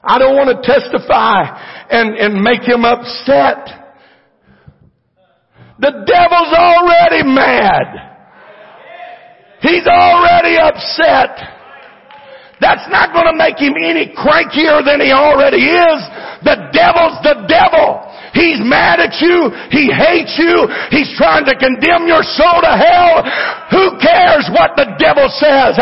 I 0.03 0.19
don't 0.19 0.35
want 0.35 0.53
to 0.53 0.61
testify 0.61 1.89
and, 1.89 2.13
and 2.13 2.43
make 2.43 2.61
him 2.61 2.85
upset. 2.85 3.84
The 5.79 5.91
devil's 6.07 6.53
already 6.55 7.23
mad. 7.27 8.15
He's 9.61 9.87
already 9.87 10.55
upset. 10.57 11.55
That's 12.61 12.87
not 12.87 13.11
going 13.11 13.27
to 13.27 13.35
make 13.35 13.59
him 13.59 13.75
any 13.75 14.15
crankier 14.15 14.79
than 14.79 15.03
he 15.03 15.11
already 15.11 15.59
is. 15.59 15.99
The 16.47 16.71
devil's 16.71 17.19
the 17.27 17.43
devil. 17.51 17.99
He's 18.31 18.63
mad 18.63 19.03
at 19.03 19.19
you. 19.19 19.51
He 19.71 19.91
hates 19.91 20.35
you. 20.39 20.67
He's 20.91 21.11
trying 21.19 21.43
to 21.47 21.55
condemn 21.55 22.07
your 22.07 22.23
soul 22.23 22.59
to 22.63 22.73
hell. 22.75 23.23
Who 23.71 23.99
cares 23.99 24.47
what 24.55 24.75
the 24.79 24.91
devil 24.95 25.27
says? 25.39 25.75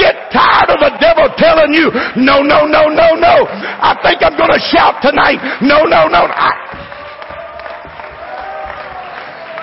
Get 0.00 0.32
tired 0.32 0.72
of 0.72 0.80
the 0.80 0.96
devil 1.00 1.28
telling 1.36 1.72
you, 1.76 1.92
no, 2.16 2.40
no, 2.40 2.64
no, 2.64 2.88
no, 2.88 3.16
no. 3.16 3.36
I 3.48 3.96
think 4.00 4.24
I'm 4.24 4.36
going 4.36 4.52
to 4.52 4.62
shout 4.72 5.00
tonight. 5.04 5.40
No, 5.60 5.84
no, 5.84 6.08
no. 6.08 6.28
I, 6.28 6.52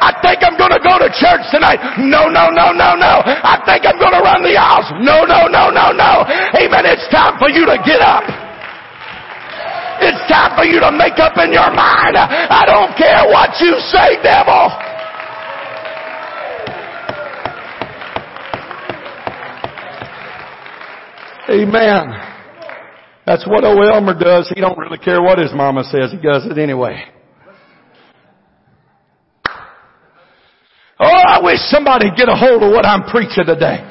I 0.01 0.17
think 0.25 0.41
I'm 0.41 0.57
going 0.57 0.73
to 0.73 0.81
go 0.81 0.97
to 0.97 1.13
church 1.13 1.45
tonight. 1.53 1.77
No, 2.01 2.25
no, 2.25 2.49
no, 2.49 2.73
no, 2.73 2.97
no. 2.97 3.21
I 3.21 3.61
think 3.69 3.85
I'm 3.85 4.01
going 4.01 4.17
to 4.17 4.23
run 4.25 4.41
the 4.41 4.57
aisles. 4.57 4.89
No, 4.97 5.29
no, 5.29 5.45
no, 5.45 5.69
no, 5.69 5.93
no. 5.93 6.25
Amen. 6.57 6.89
It's 6.89 7.05
time 7.13 7.37
for 7.37 7.53
you 7.53 7.69
to 7.69 7.77
get 7.85 8.01
up. 8.01 8.25
It's 10.01 10.17
time 10.25 10.57
for 10.57 10.65
you 10.65 10.81
to 10.81 10.89
make 10.89 11.21
up 11.21 11.37
in 11.37 11.53
your 11.53 11.69
mind. 11.69 12.17
I 12.17 12.65
don't 12.65 12.97
care 12.97 13.29
what 13.29 13.53
you 13.61 13.77
say, 13.93 14.17
devil. 14.25 14.73
Amen. 21.47 22.17
That's 23.27 23.45
what 23.45 23.63
O. 23.63 23.79
Elmer 23.81 24.17
does. 24.17 24.51
He 24.53 24.61
don't 24.61 24.79
really 24.79 24.97
care 24.97 25.21
what 25.21 25.37
his 25.37 25.51
mama 25.53 25.83
says. 25.83 26.11
He 26.11 26.17
does 26.17 26.47
it 26.47 26.57
anyway. 26.57 27.05
Oh, 31.01 31.07
I 31.09 31.41
wish 31.41 31.57
somebody'd 31.73 32.15
get 32.15 32.29
a 32.29 32.35
hold 32.35 32.61
of 32.61 32.69
what 32.69 32.85
I'm 32.85 33.09
preaching 33.09 33.45
today. 33.45 33.81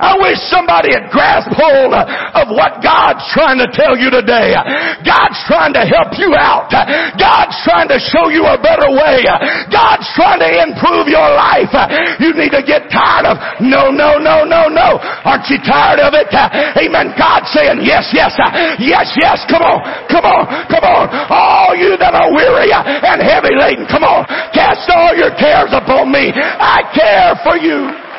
I 0.00 0.16
wish 0.16 0.40
somebody 0.48 0.96
had 0.96 1.12
grasped 1.12 1.52
hold 1.52 1.92
of 1.92 2.46
what 2.56 2.80
God's 2.80 3.20
trying 3.36 3.60
to 3.60 3.68
tell 3.70 3.94
you 3.94 4.08
today. 4.08 4.56
God's 5.04 5.38
trying 5.44 5.76
to 5.76 5.84
help 5.84 6.16
you 6.16 6.32
out. 6.34 6.72
God's 7.20 7.56
trying 7.62 7.88
to 7.92 8.00
show 8.00 8.32
you 8.32 8.48
a 8.48 8.56
better 8.56 8.88
way. 8.88 9.22
God's 9.68 10.08
trying 10.16 10.40
to 10.40 10.48
improve 10.48 11.06
your 11.06 11.28
life. 11.36 11.70
You 12.16 12.32
need 12.32 12.52
to 12.56 12.64
get 12.64 12.88
tired 12.88 13.28
of 13.28 13.36
no, 13.60 13.92
no, 13.92 14.16
no, 14.16 14.42
no, 14.48 14.72
no. 14.72 14.98
Aren't 15.28 15.46
you 15.52 15.60
tired 15.60 16.00
of 16.00 16.16
it? 16.16 16.32
Amen. 16.32 17.12
God 17.20 17.44
saying 17.52 17.84
yes, 17.84 18.08
yes, 18.16 18.32
yes, 18.80 19.06
yes. 19.20 19.44
Come 19.52 19.62
on, 19.62 19.78
come 20.08 20.24
on, 20.24 20.48
come 20.72 20.84
on. 20.84 21.04
All 21.28 21.76
you 21.76 22.00
that 22.00 22.16
are 22.16 22.32
weary 22.32 22.72
and 22.72 23.20
heavy 23.20 23.52
laden, 23.52 23.84
come 23.86 24.04
on. 24.04 24.24
Cast 24.56 24.88
all 24.88 25.12
your 25.12 25.32
cares 25.36 25.70
upon 25.76 26.10
me. 26.10 26.32
I 26.34 26.80
care 26.96 27.36
for 27.44 27.56
you. 27.60 28.09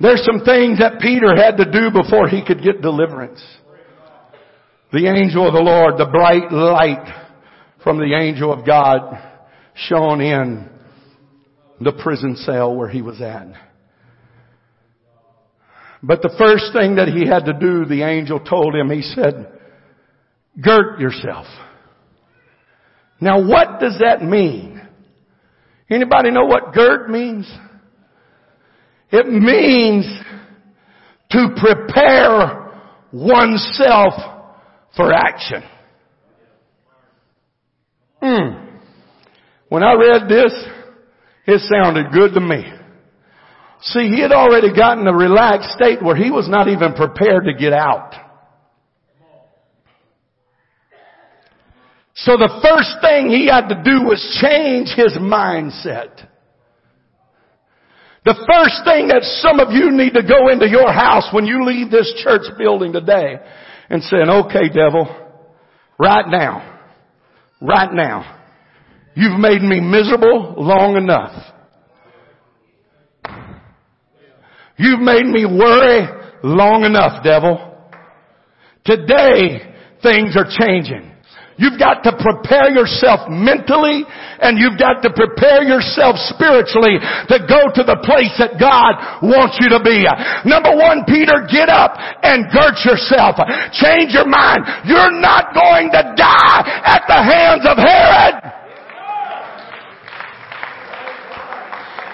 There's 0.00 0.24
some 0.24 0.44
things 0.44 0.78
that 0.78 1.00
Peter 1.00 1.34
had 1.34 1.56
to 1.56 1.64
do 1.64 1.90
before 1.90 2.28
he 2.28 2.44
could 2.44 2.62
get 2.62 2.82
deliverance. 2.82 3.42
The 4.92 5.06
angel 5.06 5.46
of 5.46 5.54
the 5.54 5.60
Lord, 5.60 5.98
the 5.98 6.06
bright 6.06 6.52
light 6.52 7.06
from 7.82 7.98
the 7.98 8.14
angel 8.14 8.52
of 8.52 8.66
God 8.66 9.00
shone 9.74 10.20
in 10.20 10.68
the 11.80 11.92
prison 11.92 12.36
cell 12.36 12.74
where 12.74 12.88
he 12.88 13.02
was 13.02 13.20
at. 13.20 13.48
But 16.02 16.22
the 16.22 16.34
first 16.38 16.72
thing 16.72 16.96
that 16.96 17.08
he 17.08 17.26
had 17.26 17.46
to 17.46 17.52
do, 17.52 17.84
the 17.84 18.02
angel 18.02 18.38
told 18.38 18.74
him, 18.74 18.90
he 18.90 19.02
said, 19.02 19.52
girt 20.60 21.00
yourself. 21.00 21.46
Now 23.20 23.42
what 23.42 23.80
does 23.80 23.98
that 24.00 24.22
mean? 24.22 24.80
Anybody 25.90 26.30
know 26.30 26.44
what 26.44 26.74
girt 26.74 27.10
means? 27.10 27.50
It 29.10 29.26
means 29.28 30.06
to 31.30 31.48
prepare 31.56 32.72
oneself 33.12 34.14
for 34.96 35.12
action. 35.12 35.62
Mm. 38.22 38.80
When 39.68 39.82
I 39.82 39.94
read 39.94 40.28
this, 40.28 40.52
it 41.46 41.60
sounded 41.60 42.12
good 42.12 42.34
to 42.34 42.40
me. 42.40 42.64
See, 43.82 44.08
he 44.08 44.20
had 44.20 44.32
already 44.32 44.74
gotten 44.74 45.06
a 45.06 45.14
relaxed 45.14 45.70
state 45.70 46.02
where 46.02 46.16
he 46.16 46.30
was 46.30 46.48
not 46.48 46.68
even 46.68 46.94
prepared 46.94 47.44
to 47.44 47.54
get 47.54 47.72
out. 47.72 48.14
So 52.14 52.36
the 52.38 52.48
first 52.62 52.96
thing 53.02 53.28
he 53.28 53.46
had 53.46 53.68
to 53.68 53.82
do 53.84 54.02
was 54.04 54.40
change 54.40 54.88
his 54.96 55.12
mindset. 55.18 56.26
The 58.26 58.34
first 58.34 58.82
thing 58.82 59.06
that 59.14 59.22
some 59.38 59.60
of 59.60 59.70
you 59.70 59.92
need 59.92 60.14
to 60.14 60.22
go 60.26 60.48
into 60.50 60.68
your 60.68 60.92
house 60.92 61.28
when 61.32 61.46
you 61.46 61.64
leave 61.64 61.92
this 61.92 62.12
church 62.24 62.42
building 62.58 62.92
today 62.92 63.36
and 63.88 64.02
saying, 64.02 64.28
okay 64.28 64.68
devil, 64.68 65.06
right 65.96 66.26
now, 66.26 66.80
right 67.62 67.92
now, 67.92 68.40
you've 69.14 69.38
made 69.38 69.62
me 69.62 69.80
miserable 69.80 70.54
long 70.58 70.96
enough. 70.96 71.54
You've 74.76 75.00
made 75.00 75.26
me 75.26 75.46
worry 75.46 76.08
long 76.42 76.82
enough, 76.82 77.22
devil. 77.22 77.78
Today, 78.84 79.72
things 80.02 80.36
are 80.36 80.50
changing. 80.50 81.12
You've 81.56 81.80
got 81.80 82.04
to 82.04 82.12
prepare 82.12 82.68
yourself 82.68 83.32
mentally 83.32 84.04
and 84.44 84.60
you've 84.60 84.76
got 84.76 85.00
to 85.00 85.08
prepare 85.08 85.64
yourself 85.64 86.20
spiritually 86.28 87.00
to 87.00 87.36
go 87.48 87.72
to 87.72 87.82
the 87.82 87.96
place 88.04 88.36
that 88.36 88.60
God 88.60 89.24
wants 89.24 89.56
you 89.56 89.72
to 89.72 89.80
be. 89.80 90.04
Number 90.44 90.76
one, 90.76 91.08
Peter, 91.08 91.48
get 91.48 91.72
up 91.72 91.96
and 91.96 92.52
girt 92.52 92.76
yourself. 92.84 93.40
Change 93.72 94.12
your 94.12 94.28
mind. 94.28 94.68
You're 94.84 95.16
not 95.16 95.56
going 95.56 95.88
to 95.96 96.02
die 96.12 96.60
at 96.84 97.08
the 97.08 97.20
hands 97.24 97.64
of 97.64 97.80
Herod. 97.80 98.45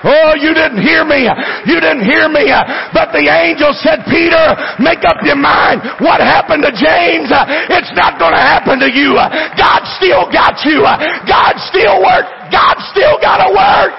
Oh, 0.02 0.34
you 0.34 0.50
didn't 0.50 0.82
hear 0.82 1.06
me. 1.06 1.30
You 1.66 1.78
didn't 1.78 2.02
hear 2.02 2.26
me. 2.26 2.50
But 2.90 3.14
the 3.14 3.22
angel 3.22 3.70
said, 3.70 4.02
Peter, 4.10 4.42
make 4.82 5.06
up 5.06 5.22
your 5.22 5.38
mind. 5.38 5.82
What 6.02 6.18
happened 6.18 6.66
to 6.66 6.74
James? 6.74 7.30
It's 7.70 7.94
not 7.94 8.18
going 8.18 8.34
to 8.34 8.42
happen 8.42 8.82
to 8.82 8.90
you. 8.90 9.14
God 9.54 9.86
still 9.94 10.26
got 10.26 10.58
you. 10.66 10.82
God 11.26 11.54
still 11.70 12.02
work. 12.02 12.26
God 12.50 12.76
still 12.90 13.14
got 13.22 13.46
to 13.46 13.50
work. 13.54 13.94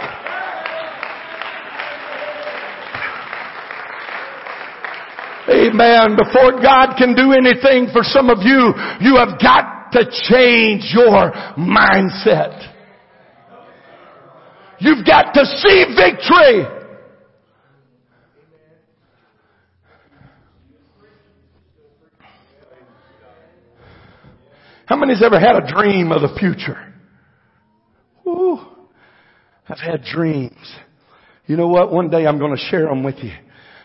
Amen. 5.47 6.15
Before 6.15 6.59
God 6.61 6.95
can 6.97 7.15
do 7.15 7.31
anything 7.31 7.87
for 7.91 8.03
some 8.03 8.29
of 8.29 8.39
you, 8.43 8.73
you 8.99 9.15
have 9.17 9.39
got 9.39 9.91
to 9.91 10.05
change 10.27 10.91
your 10.95 11.31
mindset. 11.55 12.72
You've 14.83 15.05
got 15.05 15.33
to 15.33 15.45
see 15.45 15.85
victory. 15.95 16.65
How 24.85 24.97
many's 24.97 25.23
ever 25.23 25.39
had 25.39 25.55
a 25.55 25.71
dream 25.73 26.11
of 26.11 26.21
the 26.21 26.37
future? 26.37 26.93
Ooh, 28.27 28.59
I've 29.69 29.79
had 29.79 30.03
dreams. 30.03 30.75
You 31.45 31.55
know 31.55 31.69
what? 31.69 31.89
One 31.89 32.09
day 32.09 32.27
I'm 32.27 32.37
going 32.37 32.53
to 32.53 32.61
share 32.69 32.87
them 32.87 33.03
with 33.03 33.15
you. 33.23 33.31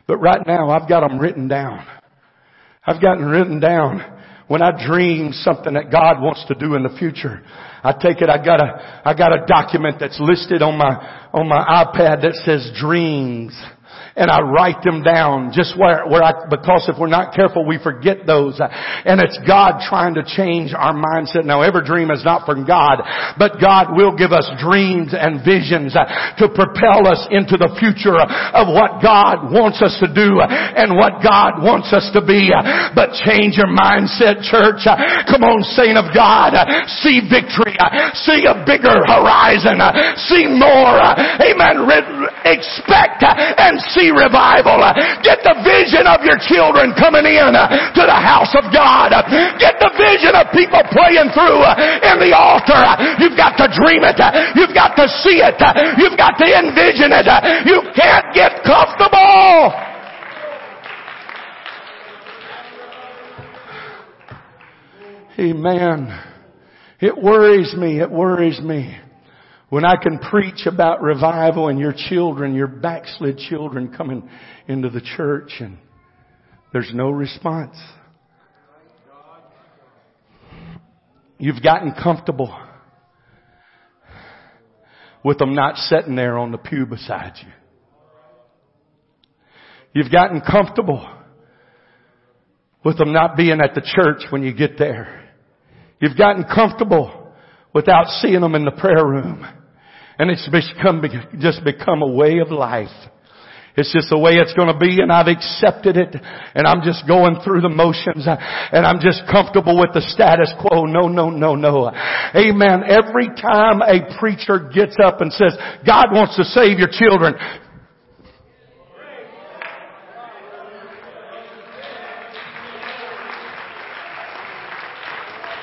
But 0.08 0.16
right 0.16 0.44
now 0.48 0.70
I've 0.70 0.88
got 0.88 1.08
them 1.08 1.20
written 1.20 1.46
down. 1.46 1.86
I've 2.84 3.00
gotten 3.00 3.24
written 3.24 3.60
down 3.60 4.00
when 4.48 4.62
I 4.62 4.72
dream 4.84 5.32
something 5.32 5.74
that 5.74 5.92
God 5.92 6.20
wants 6.20 6.44
to 6.48 6.56
do 6.56 6.74
in 6.74 6.82
the 6.82 6.96
future. 6.98 7.44
I 7.82 7.92
take 7.92 8.20
it, 8.22 8.28
I 8.28 8.44
got 8.44 8.60
a, 8.60 9.02
I 9.04 9.14
got 9.14 9.32
a 9.32 9.46
document 9.46 9.96
that's 10.00 10.18
listed 10.20 10.62
on 10.62 10.76
my, 10.76 11.28
on 11.32 11.48
my 11.48 11.84
iPad 11.84 12.22
that 12.22 12.34
says 12.44 12.72
dreams 12.78 13.54
and 14.18 14.30
I 14.30 14.42
write 14.42 14.82
them 14.82 15.06
down 15.06 15.54
just 15.54 15.78
where, 15.78 16.02
where 16.10 16.22
I, 16.26 16.50
because 16.50 16.90
if 16.90 16.98
we're 16.98 17.06
not 17.06 17.34
careful, 17.34 17.62
we 17.62 17.78
forget 17.78 18.26
those. 18.26 18.58
And 18.58 19.22
it's 19.22 19.38
God 19.46 19.78
trying 19.86 20.18
to 20.18 20.26
change 20.26 20.74
our 20.74 20.92
mindset. 20.92 21.46
Now 21.46 21.62
every 21.62 21.86
dream 21.86 22.10
is 22.10 22.26
not 22.26 22.42
from 22.42 22.66
God, 22.66 22.98
but 23.38 23.62
God 23.62 23.94
will 23.94 24.18
give 24.18 24.34
us 24.34 24.50
dreams 24.58 25.14
and 25.14 25.38
visions 25.46 25.94
to 25.94 26.50
propel 26.50 27.06
us 27.06 27.22
into 27.30 27.54
the 27.54 27.70
future 27.78 28.18
of 28.18 28.66
what 28.74 28.98
God 28.98 29.54
wants 29.54 29.78
us 29.78 29.94
to 30.02 30.10
do 30.10 30.42
and 30.42 30.98
what 30.98 31.22
God 31.22 31.62
wants 31.62 31.94
us 31.94 32.10
to 32.10 32.20
be. 32.20 32.50
But 32.98 33.14
change 33.22 33.54
your 33.54 33.70
mindset, 33.70 34.42
church. 34.42 34.82
Come 35.30 35.46
on, 35.46 35.62
saint 35.78 35.94
of 35.94 36.10
God. 36.10 36.58
See 37.06 37.22
victory. 37.22 37.78
See 38.26 38.50
a 38.50 38.66
bigger 38.66 38.98
horizon. 39.06 39.78
See 40.26 40.50
more. 40.50 40.98
Amen. 41.38 41.86
Expect 42.42 43.22
and 43.22 43.78
see 43.94 44.07
revival. 44.10 44.80
Get 45.24 45.44
the 45.44 45.56
vision 45.64 46.08
of 46.08 46.24
your 46.24 46.38
children 46.48 46.94
coming 46.96 47.26
in 47.26 47.52
to 47.54 48.02
the 48.04 48.20
house 48.20 48.52
of 48.56 48.68
God. 48.72 49.12
Get 49.60 49.76
the 49.80 49.92
vision 49.96 50.34
of 50.34 50.50
people 50.54 50.82
praying 50.92 51.30
through 51.34 51.62
in 52.04 52.16
the 52.20 52.32
altar. 52.36 52.82
You've 53.20 53.38
got 53.38 53.56
to 53.60 53.66
dream 53.72 54.04
it. 54.04 54.18
You've 54.56 54.74
got 54.74 54.96
to 54.96 55.06
see 55.22 55.40
it. 55.40 55.58
You've 55.98 56.16
got 56.16 56.36
to 56.38 56.46
envision 56.46 57.12
it. 57.12 57.28
You 57.66 57.82
can't 57.94 58.32
get 58.34 58.64
comfortable. 58.64 59.72
Amen. 65.38 66.18
It 67.00 67.16
worries 67.16 67.72
me. 67.74 68.00
It 68.00 68.10
worries 68.10 68.60
me. 68.60 68.98
When 69.70 69.84
I 69.84 69.96
can 69.96 70.18
preach 70.18 70.66
about 70.66 71.02
revival 71.02 71.68
and 71.68 71.78
your 71.78 71.92
children, 72.08 72.54
your 72.54 72.68
backslid 72.68 73.36
children 73.36 73.92
coming 73.94 74.28
into 74.66 74.88
the 74.88 75.02
church 75.16 75.52
and 75.60 75.76
there's 76.72 76.90
no 76.94 77.10
response. 77.10 77.76
You've 81.38 81.62
gotten 81.62 81.92
comfortable 81.92 82.56
with 85.22 85.38
them 85.38 85.54
not 85.54 85.76
sitting 85.76 86.16
there 86.16 86.38
on 86.38 86.50
the 86.50 86.58
pew 86.58 86.86
beside 86.86 87.34
you. 87.42 87.52
You've 89.92 90.10
gotten 90.10 90.40
comfortable 90.40 91.06
with 92.84 92.96
them 92.96 93.12
not 93.12 93.36
being 93.36 93.60
at 93.62 93.74
the 93.74 93.82
church 93.82 94.22
when 94.30 94.42
you 94.42 94.54
get 94.54 94.78
there. 94.78 95.30
You've 96.00 96.16
gotten 96.16 96.44
comfortable 96.44 97.27
without 97.74 98.06
seeing 98.20 98.40
them 98.40 98.54
in 98.54 98.64
the 98.64 98.72
prayer 98.72 99.06
room. 99.06 99.46
And 100.18 100.30
it's 100.30 100.48
become, 100.48 101.02
just 101.38 101.64
become 101.64 102.02
a 102.02 102.10
way 102.10 102.38
of 102.38 102.50
life. 102.50 102.88
It's 103.78 103.94
just 103.94 104.10
the 104.10 104.18
way 104.18 104.42
it's 104.42 104.52
going 104.58 104.66
to 104.66 104.76
be 104.76 104.98
and 104.98 105.14
I've 105.14 105.30
accepted 105.30 105.94
it 105.94 106.10
and 106.10 106.66
I'm 106.66 106.82
just 106.82 107.06
going 107.06 107.38
through 107.46 107.62
the 107.62 107.70
motions 107.70 108.26
and 108.26 108.82
I'm 108.82 108.98
just 108.98 109.22
comfortable 109.30 109.78
with 109.78 109.94
the 109.94 110.02
status 110.02 110.50
quo. 110.58 110.90
No, 110.90 111.06
no, 111.06 111.30
no, 111.30 111.54
no. 111.54 111.86
Amen. 112.34 112.82
Every 112.90 113.30
time 113.38 113.78
a 113.86 114.02
preacher 114.18 114.66
gets 114.74 114.98
up 114.98 115.22
and 115.22 115.30
says, 115.30 115.54
God 115.86 116.10
wants 116.10 116.34
to 116.42 116.44
save 116.50 116.82
your 116.82 116.90
children, 116.90 117.38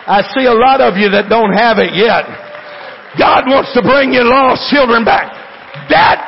I 0.05 0.21
see 0.37 0.45
a 0.45 0.53
lot 0.53 0.81
of 0.81 0.97
you 0.97 1.09
that 1.09 1.29
don't 1.29 1.53
have 1.53 1.77
it 1.81 1.97
yet. 1.97 2.29
God 3.17 3.47
wants 3.47 3.73
to 3.73 3.81
bring 3.81 4.13
your 4.13 4.25
lost 4.25 4.69
children 4.69 5.05
back. 5.05 5.33
That 5.89 6.24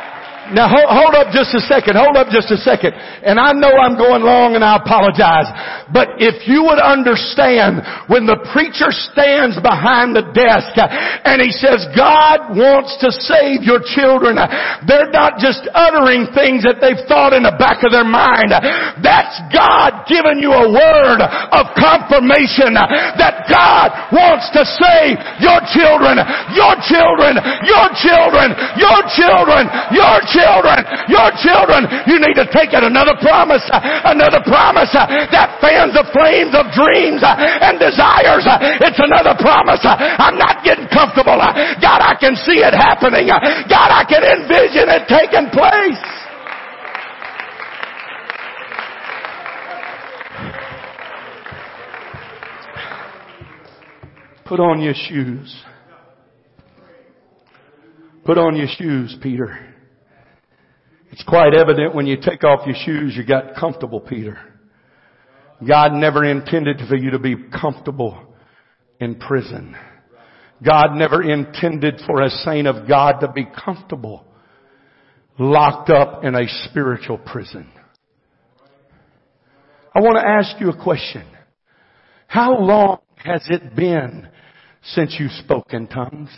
now 0.56 0.72
hold, 0.72 0.88
hold, 0.88 1.14
up 1.20 1.36
just 1.36 1.52
a 1.52 1.64
second. 1.68 2.00
Hold 2.00 2.16
up 2.16 2.32
just 2.32 2.48
a 2.48 2.60
second. 2.64 2.96
And 2.96 3.36
I 3.36 3.52
know 3.52 3.68
I'm 3.68 4.00
going 4.00 4.24
long 4.24 4.56
and 4.56 4.64
I 4.64 4.80
apologize. 4.80 5.52
But 5.92 6.24
if 6.24 6.48
you 6.48 6.64
would 6.64 6.80
understand 6.80 7.84
when 8.08 8.24
the 8.24 8.40
preacher 8.56 8.88
stands 8.90 9.60
behind 9.60 10.16
the 10.16 10.24
desk 10.32 10.72
and 10.80 11.44
he 11.44 11.52
says, 11.52 11.84
God 11.92 12.56
wants 12.56 12.96
to 13.04 13.12
save 13.12 13.68
your 13.68 13.84
children, 13.84 14.40
they're 14.88 15.12
not 15.12 15.36
just 15.36 15.68
uttering 15.76 16.32
things 16.32 16.64
that 16.64 16.80
they've 16.80 17.04
thought 17.12 17.36
in 17.36 17.44
the 17.44 17.56
back 17.60 17.84
of 17.84 17.92
their 17.92 18.08
mind. 18.08 18.56
That's 19.04 19.36
God 19.52 20.08
giving 20.08 20.40
you 20.40 20.56
a 20.56 20.72
word 20.72 21.20
of 21.20 21.76
confirmation 21.76 22.78
that 22.78 23.52
God 23.52 23.92
wants 24.16 24.48
to 24.56 24.64
save 24.64 25.20
your 25.44 25.60
children, 25.76 26.24
your 26.56 26.76
children, 26.88 27.36
your 27.68 27.88
children, 28.00 28.56
your 28.80 29.00
children, 29.12 29.68
your 30.00 30.18
children 30.24 30.37
children, 30.37 30.37
your 30.38 31.30
children, 31.42 31.88
you 32.06 32.22
need 32.22 32.38
to 32.38 32.46
take 32.54 32.74
it 32.76 32.84
another 32.84 33.18
promise, 33.18 33.66
another 34.06 34.42
promise 34.46 34.94
that 34.94 35.58
fans 35.64 35.98
the 35.98 36.06
flames 36.14 36.54
of 36.54 36.70
dreams 36.74 37.26
and 37.26 37.82
desires. 37.82 38.46
It's 38.84 39.02
another 39.02 39.34
promise. 39.40 39.82
I'm 39.84 40.38
not 40.38 40.62
getting 40.64 40.88
comfortable. 40.94 41.38
God, 41.38 42.00
I 42.04 42.14
can 42.20 42.36
see 42.36 42.62
it 42.62 42.74
happening. 42.74 43.28
God, 43.30 43.90
I 43.90 44.06
can 44.06 44.22
envision 44.22 44.90
it 44.90 45.10
taking 45.10 45.50
place. 45.50 46.04
Put 54.46 54.62
on 54.62 54.82
your 54.82 54.94
shoes. 54.96 55.64
Put 58.24 58.38
on 58.38 58.56
your 58.56 58.68
shoes, 58.68 59.16
Peter. 59.22 59.67
It's 61.18 61.28
quite 61.28 61.56
evident 61.56 61.96
when 61.96 62.06
you 62.06 62.18
take 62.22 62.44
off 62.44 62.68
your 62.68 62.76
shoes 62.86 63.16
you 63.18 63.26
got 63.26 63.56
comfortable, 63.56 64.00
Peter. 64.00 64.38
God 65.68 65.94
never 65.94 66.24
intended 66.24 66.80
for 66.88 66.96
you 66.96 67.10
to 67.10 67.18
be 67.18 67.36
comfortable 67.60 68.36
in 69.00 69.16
prison. 69.16 69.76
God 70.64 70.94
never 70.94 71.24
intended 71.24 72.02
for 72.06 72.22
a 72.22 72.30
saint 72.30 72.68
of 72.68 72.88
God 72.88 73.22
to 73.22 73.32
be 73.32 73.48
comfortable 73.66 74.28
locked 75.40 75.90
up 75.90 76.24
in 76.24 76.36
a 76.36 76.48
spiritual 76.70 77.18
prison. 77.18 77.68
I 79.96 80.02
want 80.02 80.18
to 80.18 80.28
ask 80.28 80.62
you 80.62 80.70
a 80.70 80.84
question. 80.84 81.26
How 82.28 82.60
long 82.60 83.00
has 83.16 83.42
it 83.50 83.76
been 83.76 84.28
since 84.84 85.16
you 85.20 85.30
spoke 85.30 85.74
in 85.74 85.88
tongues? 85.88 86.30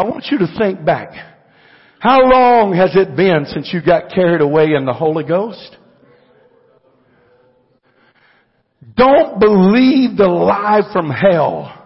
I 0.00 0.04
want 0.04 0.28
you 0.30 0.38
to 0.38 0.46
think 0.58 0.82
back. 0.82 1.10
How 1.98 2.22
long 2.22 2.74
has 2.74 2.96
it 2.96 3.14
been 3.14 3.44
since 3.44 3.70
you 3.70 3.82
got 3.84 4.10
carried 4.10 4.40
away 4.40 4.72
in 4.74 4.86
the 4.86 4.94
Holy 4.94 5.24
Ghost? 5.24 5.76
Don't 8.96 9.38
believe 9.38 10.16
the 10.16 10.26
lie 10.26 10.80
from 10.94 11.10
hell 11.10 11.76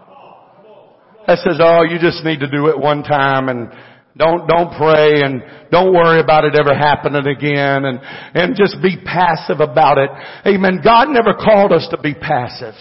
that 1.26 1.38
says, 1.38 1.58
oh, 1.58 1.82
you 1.82 1.98
just 1.98 2.24
need 2.24 2.38
to 2.38 2.48
do 2.48 2.68
it 2.68 2.78
one 2.78 3.02
time 3.02 3.48
and 3.48 3.72
don't, 4.16 4.46
don't 4.46 4.78
pray 4.78 5.22
and 5.22 5.42
don't 5.72 5.92
worry 5.92 6.20
about 6.20 6.44
it 6.44 6.54
ever 6.54 6.72
happening 6.72 7.26
again 7.26 7.84
and, 7.84 7.98
and 8.00 8.54
just 8.54 8.76
be 8.80 8.96
passive 9.04 9.58
about 9.58 9.98
it. 9.98 10.10
Amen. 10.46 10.78
God 10.84 11.08
never 11.08 11.34
called 11.34 11.72
us 11.72 11.88
to 11.90 12.00
be 12.00 12.14
passive. 12.14 12.74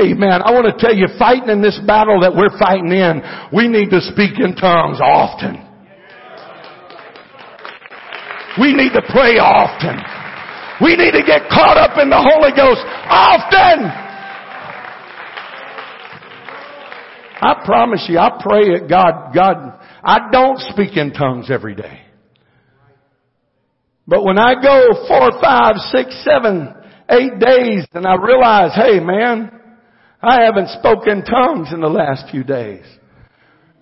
Amen. 0.00 0.42
I 0.42 0.50
want 0.50 0.66
to 0.66 0.74
tell 0.74 0.94
you, 0.94 1.06
fighting 1.18 1.48
in 1.50 1.62
this 1.62 1.78
battle 1.86 2.20
that 2.22 2.34
we're 2.34 2.58
fighting 2.58 2.90
in, 2.90 3.22
we 3.54 3.68
need 3.68 3.90
to 3.90 4.00
speak 4.02 4.42
in 4.42 4.56
tongues 4.58 4.98
often. 4.98 5.62
We 8.58 8.74
need 8.74 8.90
to 8.94 9.02
pray 9.06 9.38
often. 9.38 10.02
We 10.82 10.96
need 10.96 11.12
to 11.12 11.22
get 11.22 11.46
caught 11.48 11.78
up 11.78 11.98
in 12.02 12.10
the 12.10 12.18
Holy 12.18 12.50
Ghost 12.50 12.82
often. 13.06 13.86
I 17.40 17.62
promise 17.64 18.06
you, 18.08 18.18
I 18.18 18.40
pray 18.42 18.78
that 18.78 18.88
God, 18.88 19.32
God, 19.32 19.78
I 20.02 20.30
don't 20.32 20.58
speak 20.74 20.96
in 20.96 21.12
tongues 21.12 21.50
every 21.50 21.76
day. 21.76 22.00
But 24.06 24.24
when 24.24 24.38
I 24.38 24.54
go 24.54 25.06
four, 25.06 25.30
five, 25.40 25.76
six, 25.92 26.24
seven, 26.24 26.74
eight 27.10 27.38
days 27.38 27.86
and 27.92 28.06
I 28.06 28.16
realize, 28.16 28.72
hey 28.74 28.98
man, 28.98 29.60
I 30.28 30.44
haven't 30.44 30.68
spoken 30.68 31.24
tongues 31.24 31.72
in 31.72 31.80
the 31.80 31.88
last 31.88 32.30
few 32.30 32.44
days. 32.44 32.84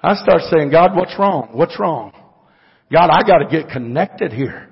I 0.02 0.14
start 0.14 0.43
saying, 0.51 0.70
God, 0.70 0.97
what's 0.97 1.16
wrong? 1.19 1.51
What's 1.52 1.78
wrong? 1.78 2.12
God, 2.93 3.10
I 3.10 3.23
gotta 3.27 3.47
get 3.51 3.70
connected 3.70 4.32
here. 4.32 4.69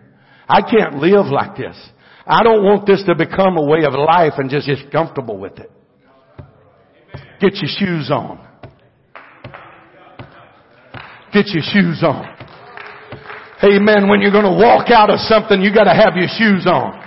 I 0.48 0.62
can't 0.62 0.96
live 0.96 1.26
like 1.26 1.56
this. 1.56 1.76
I 2.26 2.42
don't 2.42 2.64
want 2.64 2.86
this 2.86 3.02
to 3.06 3.14
become 3.14 3.56
a 3.56 3.64
way 3.64 3.84
of 3.84 3.92
life 3.94 4.34
and 4.36 4.50
just 4.50 4.66
get 4.66 4.90
comfortable 4.92 5.38
with 5.38 5.58
it. 5.58 5.70
Get 7.40 7.54
your 7.54 7.70
shoes 7.78 8.10
on. 8.10 8.46
Get 11.32 11.46
your 11.48 11.62
shoes 11.62 12.02
on. 12.02 12.36
Amen. 13.62 14.08
When 14.08 14.20
you're 14.20 14.32
going 14.32 14.44
to 14.44 14.58
walk 14.58 14.90
out 14.90 15.10
of 15.10 15.20
something, 15.20 15.60
you 15.60 15.72
got 15.72 15.84
to 15.84 15.94
have 15.94 16.16
your 16.16 16.28
shoes 16.28 16.66
on. 16.66 17.00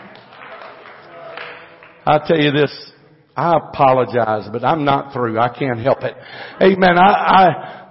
I'll 2.05 2.25
tell 2.25 2.39
you 2.39 2.51
this. 2.51 2.92
I 3.35 3.57
apologize, 3.57 4.47
but 4.51 4.63
I'm 4.63 4.85
not 4.85 5.13
through. 5.13 5.39
I 5.39 5.49
can't 5.57 5.79
help 5.79 6.03
it. 6.03 6.15
Amen. 6.61 6.97
I, 6.97 7.11
I 7.11 7.83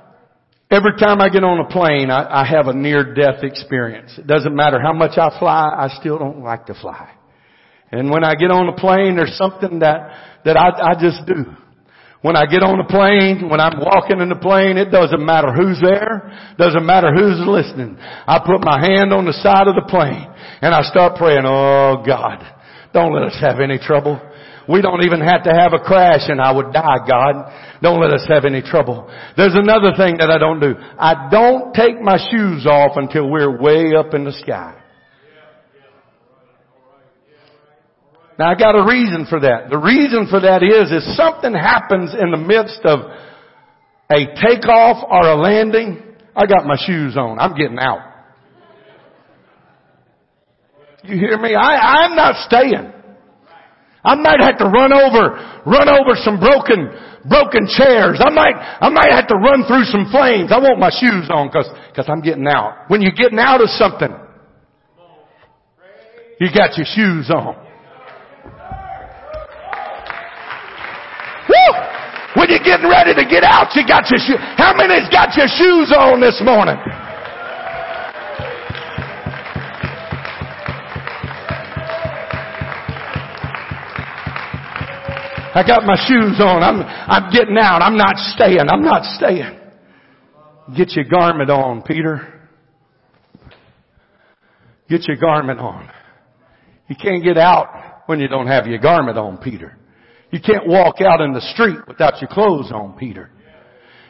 every 0.70 0.96
time 0.98 1.20
I 1.20 1.28
get 1.28 1.44
on 1.44 1.58
a 1.58 1.68
plane, 1.68 2.10
I, 2.10 2.42
I 2.42 2.46
have 2.46 2.66
a 2.68 2.74
near 2.74 3.14
death 3.14 3.42
experience. 3.42 4.14
It 4.18 4.26
doesn't 4.26 4.54
matter 4.54 4.80
how 4.80 4.92
much 4.92 5.18
I 5.18 5.36
fly, 5.38 5.74
I 5.76 5.88
still 6.00 6.18
don't 6.18 6.42
like 6.42 6.66
to 6.66 6.74
fly. 6.74 7.10
And 7.90 8.10
when 8.10 8.24
I 8.24 8.34
get 8.34 8.50
on 8.50 8.68
a 8.68 8.72
plane, 8.72 9.16
there's 9.16 9.36
something 9.36 9.80
that, 9.80 10.40
that 10.46 10.56
I, 10.56 10.92
I 10.92 10.94
just 10.98 11.26
do. 11.26 11.44
When 12.22 12.36
I 12.36 12.46
get 12.46 12.62
on 12.62 12.78
a 12.78 12.86
plane, 12.86 13.50
when 13.50 13.58
I'm 13.58 13.80
walking 13.80 14.20
in 14.20 14.28
the 14.28 14.38
plane, 14.38 14.78
it 14.78 14.90
doesn't 14.90 15.20
matter 15.20 15.52
who's 15.52 15.82
there, 15.82 16.54
doesn't 16.56 16.86
matter 16.86 17.10
who's 17.12 17.42
listening. 17.44 17.98
I 17.98 18.38
put 18.38 18.64
my 18.64 18.78
hand 18.78 19.12
on 19.12 19.26
the 19.26 19.34
side 19.34 19.66
of 19.66 19.74
the 19.74 19.84
plane 19.90 20.30
and 20.62 20.72
I 20.72 20.82
start 20.82 21.16
praying, 21.16 21.42
oh 21.44 22.02
God, 22.06 22.38
don't 22.94 23.12
let 23.12 23.24
us 23.24 23.36
have 23.40 23.58
any 23.58 23.76
trouble. 23.76 24.22
We 24.68 24.80
don't 24.80 25.04
even 25.04 25.20
have 25.20 25.44
to 25.44 25.50
have 25.50 25.72
a 25.72 25.78
crash 25.78 26.28
and 26.28 26.40
I 26.40 26.52
would 26.52 26.72
die, 26.72 26.98
God. 27.08 27.80
Don't 27.82 28.00
let 28.00 28.12
us 28.12 28.24
have 28.28 28.44
any 28.44 28.62
trouble. 28.62 29.10
There's 29.36 29.54
another 29.54 29.92
thing 29.96 30.18
that 30.18 30.30
I 30.30 30.38
don't 30.38 30.60
do. 30.60 30.74
I 30.78 31.28
don't 31.30 31.74
take 31.74 32.00
my 32.00 32.16
shoes 32.30 32.66
off 32.66 32.92
until 32.96 33.28
we're 33.28 33.60
way 33.60 33.94
up 33.96 34.14
in 34.14 34.24
the 34.24 34.32
sky. 34.32 34.78
Now 38.38 38.50
I 38.50 38.54
got 38.54 38.74
a 38.76 38.86
reason 38.86 39.26
for 39.28 39.40
that. 39.40 39.68
The 39.70 39.78
reason 39.78 40.26
for 40.30 40.40
that 40.40 40.62
is, 40.62 40.90
is 40.90 41.16
something 41.16 41.52
happens 41.52 42.14
in 42.14 42.30
the 42.30 42.38
midst 42.38 42.80
of 42.84 43.00
a 44.10 44.26
takeoff 44.40 45.04
or 45.08 45.28
a 45.28 45.36
landing. 45.36 46.02
I 46.34 46.46
got 46.46 46.66
my 46.66 46.76
shoes 46.86 47.16
on. 47.16 47.38
I'm 47.38 47.54
getting 47.54 47.78
out. 47.78 48.10
You 51.04 51.16
hear 51.16 51.36
me? 51.36 51.54
I, 51.54 52.04
I'm 52.04 52.16
not 52.16 52.46
staying. 52.46 52.92
I 54.04 54.16
might 54.16 54.40
have 54.40 54.58
to 54.58 54.66
run 54.66 54.92
over, 54.92 55.62
run 55.64 55.88
over 55.88 56.18
some 56.18 56.40
broken, 56.40 56.90
broken 57.28 57.70
chairs. 57.70 58.18
I 58.18 58.30
might, 58.34 58.54
I 58.58 58.88
might 58.90 59.14
have 59.14 59.28
to 59.28 59.36
run 59.36 59.62
through 59.66 59.84
some 59.84 60.10
flames. 60.10 60.50
I 60.50 60.58
want 60.58 60.80
my 60.80 60.90
shoes 60.90 61.30
on 61.30 61.46
because, 61.46 61.70
because 61.88 62.06
I'm 62.08 62.20
getting 62.20 62.46
out. 62.48 62.90
When 62.90 63.00
you're 63.00 63.14
getting 63.14 63.38
out 63.38 63.60
of 63.60 63.70
something, 63.70 64.10
you 66.40 66.48
got 66.50 66.76
your 66.76 66.86
shoes 66.86 67.30
on. 67.30 67.54
Woo! 71.46 71.70
When 72.34 72.50
you're 72.50 72.66
getting 72.66 72.90
ready 72.90 73.14
to 73.14 73.24
get 73.30 73.44
out, 73.44 73.70
you 73.76 73.86
got 73.86 74.10
your 74.10 74.18
shoes. 74.18 74.42
How 74.58 74.74
many's 74.74 75.08
got 75.10 75.36
your 75.36 75.46
shoes 75.46 75.94
on 75.94 76.20
this 76.20 76.42
morning? 76.42 76.74
I 85.54 85.66
got 85.66 85.84
my 85.84 85.96
shoes 86.08 86.40
on. 86.40 86.62
I'm, 86.62 86.80
I'm 86.82 87.32
getting 87.32 87.58
out. 87.58 87.82
I'm 87.82 87.96
not 87.96 88.16
staying. 88.16 88.68
I'm 88.68 88.82
not 88.82 89.04
staying. 89.16 89.58
Get 90.76 90.92
your 90.92 91.04
garment 91.04 91.50
on, 91.50 91.82
Peter. 91.82 92.40
Get 94.88 95.06
your 95.06 95.16
garment 95.16 95.60
on. 95.60 95.88
You 96.88 96.96
can't 96.96 97.22
get 97.22 97.36
out 97.36 98.02
when 98.06 98.20
you 98.20 98.28
don't 98.28 98.46
have 98.46 98.66
your 98.66 98.78
garment 98.78 99.18
on, 99.18 99.38
Peter. 99.38 99.76
You 100.30 100.40
can't 100.40 100.66
walk 100.66 101.00
out 101.00 101.20
in 101.20 101.32
the 101.32 101.40
street 101.54 101.78
without 101.86 102.20
your 102.20 102.28
clothes 102.28 102.70
on, 102.72 102.96
Peter. 102.98 103.30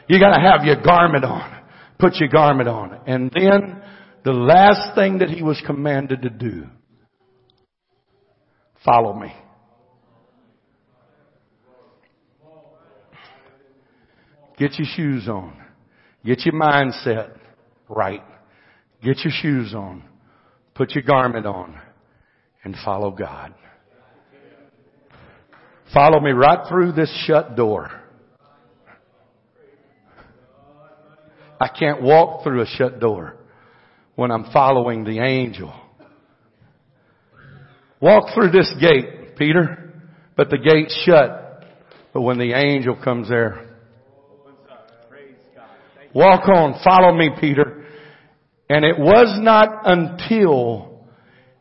You 0.07 0.19
gotta 0.19 0.41
have 0.41 0.65
your 0.65 0.81
garment 0.81 1.25
on. 1.25 1.61
Put 1.99 2.15
your 2.15 2.29
garment 2.29 2.69
on. 2.69 2.99
And 3.05 3.31
then 3.33 3.81
the 4.23 4.33
last 4.33 4.95
thing 4.95 5.19
that 5.19 5.29
he 5.29 5.43
was 5.43 5.61
commanded 5.65 6.21
to 6.21 6.29
do, 6.29 6.67
follow 8.85 9.13
me. 9.13 9.33
Get 14.57 14.77
your 14.77 14.87
shoes 14.95 15.27
on. 15.27 15.57
Get 16.25 16.45
your 16.45 16.53
mindset 16.53 17.37
right. 17.89 18.23
Get 19.03 19.19
your 19.19 19.33
shoes 19.41 19.73
on. 19.73 20.03
Put 20.75 20.91
your 20.91 21.03
garment 21.03 21.45
on 21.45 21.79
and 22.63 22.75
follow 22.83 23.11
God. 23.11 23.53
Follow 25.93 26.19
me 26.19 26.31
right 26.31 26.67
through 26.67 26.93
this 26.93 27.11
shut 27.27 27.55
door. 27.55 27.91
I 31.59 31.67
can't 31.67 32.01
walk 32.01 32.43
through 32.43 32.61
a 32.61 32.65
shut 32.65 32.99
door 32.99 33.35
when 34.15 34.31
I'm 34.31 34.51
following 34.51 35.03
the 35.03 35.19
angel. 35.19 35.73
Walk 38.01 38.33
through 38.33 38.51
this 38.51 38.73
gate, 38.81 39.37
Peter, 39.37 39.93
but 40.35 40.49
the 40.49 40.57
gate's 40.57 40.93
shut. 41.05 41.63
But 42.13 42.21
when 42.21 42.37
the 42.37 42.53
angel 42.53 42.97
comes 43.01 43.29
there, 43.29 43.72
walk 46.13 46.47
on, 46.47 46.79
follow 46.83 47.15
me, 47.15 47.29
Peter. 47.39 47.85
And 48.69 48.85
it 48.85 48.97
was 48.97 49.39
not 49.41 49.81
until 49.85 51.05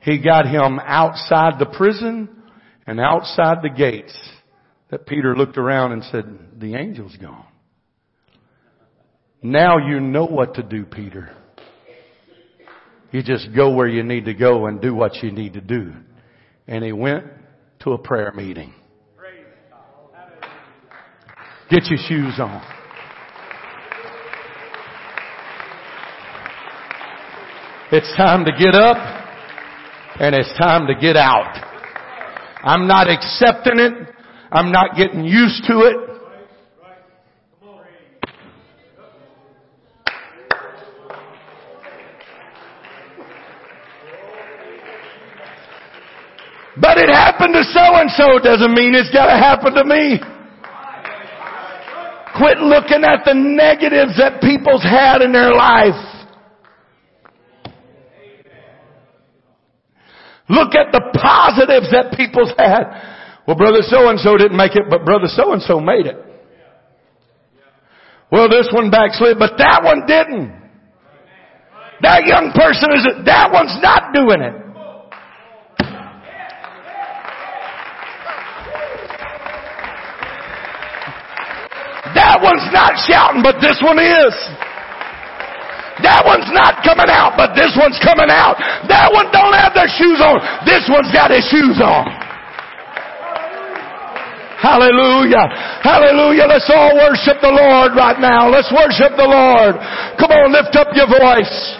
he 0.00 0.22
got 0.22 0.46
him 0.46 0.80
outside 0.80 1.58
the 1.58 1.66
prison 1.66 2.28
and 2.86 3.00
outside 3.00 3.58
the 3.62 3.70
gates 3.70 4.16
that 4.90 5.06
Peter 5.06 5.36
looked 5.36 5.56
around 5.56 5.92
and 5.92 6.04
said, 6.04 6.24
the 6.58 6.74
angel's 6.74 7.16
gone. 7.16 7.46
Now 9.42 9.78
you 9.78 10.00
know 10.00 10.26
what 10.26 10.54
to 10.54 10.62
do, 10.62 10.84
Peter. 10.84 11.34
You 13.10 13.22
just 13.22 13.48
go 13.54 13.74
where 13.74 13.88
you 13.88 14.02
need 14.02 14.24
to 14.26 14.34
go 14.34 14.66
and 14.66 14.80
do 14.80 14.94
what 14.94 15.16
you 15.16 15.30
need 15.30 15.54
to 15.54 15.60
do. 15.60 15.92
And 16.66 16.84
he 16.84 16.92
went 16.92 17.26
to 17.80 17.92
a 17.92 17.98
prayer 17.98 18.32
meeting. 18.32 18.72
Get 21.68 21.86
your 21.86 21.98
shoes 22.06 22.34
on. 22.38 22.81
It's 27.94 28.10
time 28.16 28.46
to 28.46 28.52
get 28.52 28.74
up 28.74 28.96
and 30.18 30.34
it's 30.34 30.50
time 30.58 30.86
to 30.86 30.94
get 30.94 31.14
out. 31.14 31.52
I'm 32.64 32.88
not 32.88 33.10
accepting 33.10 33.78
it. 33.78 34.08
I'm 34.50 34.72
not 34.72 34.96
getting 34.96 35.24
used 35.24 35.62
to 35.64 35.80
it. 35.80 35.96
But 46.80 46.96
it 46.96 47.10
happened 47.10 47.52
to 47.52 47.62
so 47.62 47.80
and 48.00 48.10
so 48.12 48.38
doesn't 48.42 48.72
mean 48.72 48.94
it's 48.94 49.12
gotta 49.12 49.36
happen 49.36 49.74
to 49.74 49.84
me. 49.84 50.18
Quit 52.38 52.56
looking 52.56 53.04
at 53.04 53.26
the 53.26 53.34
negatives 53.34 54.16
that 54.16 54.40
people's 54.40 54.82
had 54.82 55.20
in 55.20 55.30
their 55.32 55.52
life. 55.52 56.11
Look 60.52 60.76
at 60.76 60.92
the 60.92 61.00
positives 61.16 61.88
that 61.96 62.12
people's 62.12 62.52
had. 62.60 62.84
Well, 63.48 63.56
brother 63.56 63.80
so 63.80 64.10
and 64.10 64.20
so 64.20 64.36
didn't 64.36 64.56
make 64.56 64.76
it, 64.76 64.84
but 64.90 65.02
brother 65.02 65.24
so 65.26 65.52
and 65.54 65.62
so 65.62 65.80
made 65.80 66.04
it. 66.04 66.16
Well, 68.30 68.50
this 68.50 68.68
one 68.72 68.90
backslid, 68.90 69.38
but 69.38 69.56
that 69.56 69.80
one 69.82 70.04
didn't. 70.06 70.52
That 72.02 72.26
young 72.26 72.52
person 72.54 72.88
is, 72.92 73.24
that 73.24 73.48
one's 73.50 73.78
not 73.80 74.12
doing 74.12 74.42
it. 74.42 74.56
That 82.14 82.40
one's 82.42 82.68
not 82.72 82.92
shouting, 83.08 83.42
but 83.42 83.56
this 83.60 83.80
one 83.80 83.98
is. 83.98 84.71
That 86.02 86.26
one's 86.26 86.50
not 86.50 86.82
coming 86.82 87.08
out, 87.08 87.38
but 87.38 87.54
this 87.54 87.72
one's 87.78 87.98
coming 88.02 88.28
out. 88.28 88.58
That 88.90 89.10
one 89.14 89.30
don't 89.30 89.54
have 89.54 89.72
their 89.72 89.88
shoes 89.88 90.18
on. 90.18 90.42
This 90.66 90.86
one's 90.90 91.10
got 91.14 91.30
his 91.30 91.46
shoes 91.46 91.78
on. 91.78 92.04
Hallelujah. 94.62 95.46
Hallelujah. 95.82 96.46
Let's 96.46 96.70
all 96.70 96.94
worship 96.94 97.42
the 97.42 97.50
Lord 97.50 97.98
right 97.98 98.18
now. 98.22 98.46
Let's 98.46 98.70
worship 98.70 99.18
the 99.18 99.26
Lord. 99.26 99.74
Come 100.18 100.30
on, 100.30 100.52
lift 100.54 100.76
up 100.78 100.94
your 100.94 101.10
voice. 101.10 101.78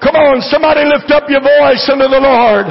Come 0.00 0.16
on, 0.16 0.40
somebody 0.40 0.88
lift 0.88 1.10
up 1.10 1.28
your 1.28 1.42
voice 1.42 1.84
unto 1.92 2.08
the 2.08 2.20
Lord. 2.20 2.64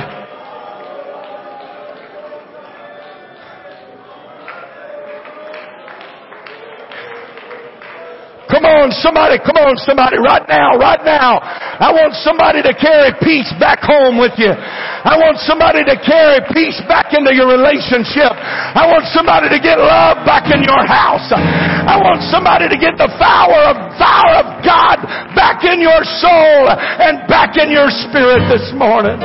On, 8.87 8.95
somebody, 9.03 9.35
come 9.43 9.59
on, 9.59 9.75
somebody, 9.83 10.15
right 10.15 10.47
now, 10.47 10.79
right 10.79 11.03
now. 11.03 11.43
I 11.43 11.91
want 11.91 12.15
somebody 12.23 12.63
to 12.63 12.71
carry 12.71 13.11
peace 13.19 13.51
back 13.59 13.83
home 13.83 14.15
with 14.15 14.39
you. 14.39 14.55
I 14.55 15.19
want 15.19 15.43
somebody 15.43 15.83
to 15.83 15.95
carry 15.99 16.39
peace 16.55 16.79
back 16.87 17.11
into 17.11 17.35
your 17.35 17.51
relationship. 17.51 18.31
I 18.31 18.87
want 18.87 19.03
somebody 19.11 19.51
to 19.51 19.59
get 19.59 19.75
love 19.75 20.23
back 20.23 20.47
in 20.47 20.63
your 20.63 20.83
house. 20.87 21.27
I 21.35 21.99
want 21.99 22.23
somebody 22.31 22.71
to 22.71 22.77
get 22.79 22.95
the 22.95 23.11
power 23.19 23.75
of, 23.75 23.75
power 23.99 24.33
of 24.39 24.47
God 24.63 25.03
back 25.35 25.67
in 25.67 25.83
your 25.83 26.01
soul 26.23 26.71
and 26.71 27.27
back 27.27 27.59
in 27.59 27.67
your 27.67 27.91
spirit 27.91 28.47
this 28.47 28.71
morning. 28.71 29.19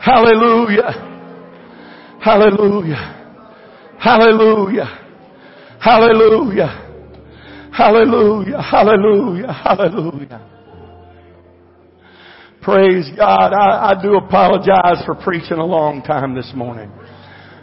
Hallelujah. 0.00 1.08
Hallelujah. 2.20 3.19
Hallelujah. 4.00 4.86
Hallelujah. 5.78 6.90
Hallelujah. 7.70 8.62
Hallelujah. 8.62 9.52
Hallelujah. 9.52 10.50
Praise 12.62 13.10
God. 13.14 13.52
I, 13.52 13.92
I, 13.92 14.02
do 14.02 14.16
apologize 14.16 15.04
for 15.04 15.14
preaching 15.14 15.58
a 15.58 15.64
long 15.64 16.02
time 16.02 16.34
this 16.34 16.50
morning. 16.54 16.90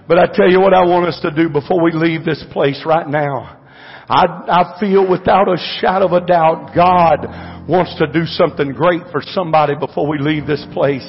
But 0.07 0.19
I 0.19 0.27
tell 0.31 0.49
you 0.49 0.59
what 0.59 0.75
I 0.75 0.85
want 0.85 1.07
us 1.07 1.19
to 1.23 1.31
do 1.31 1.49
before 1.49 1.81
we 1.81 1.91
leave 1.91 2.23
this 2.23 2.43
place 2.51 2.83
right 2.85 3.07
now. 3.07 3.63
I, 4.07 4.25
I 4.47 4.79
feel 4.79 5.09
without 5.09 5.47
a 5.47 5.57
shadow 5.79 6.05
of 6.05 6.23
a 6.23 6.25
doubt 6.25 6.71
God 6.75 7.67
wants 7.67 7.97
to 7.97 8.07
do 8.13 8.25
something 8.25 8.73
great 8.73 9.01
for 9.11 9.21
somebody 9.23 9.73
before 9.79 10.07
we 10.07 10.19
leave 10.19 10.45
this 10.45 10.65
place. 10.71 11.05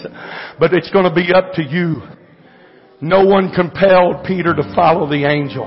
But 0.58 0.72
it's 0.72 0.90
going 0.90 1.04
to 1.04 1.14
be 1.14 1.32
up 1.32 1.52
to 1.54 1.62
you. 1.62 2.02
No 3.00 3.24
one 3.24 3.54
compelled 3.54 4.24
Peter 4.26 4.54
to 4.54 4.62
follow 4.74 5.08
the 5.08 5.22
angel. 5.22 5.66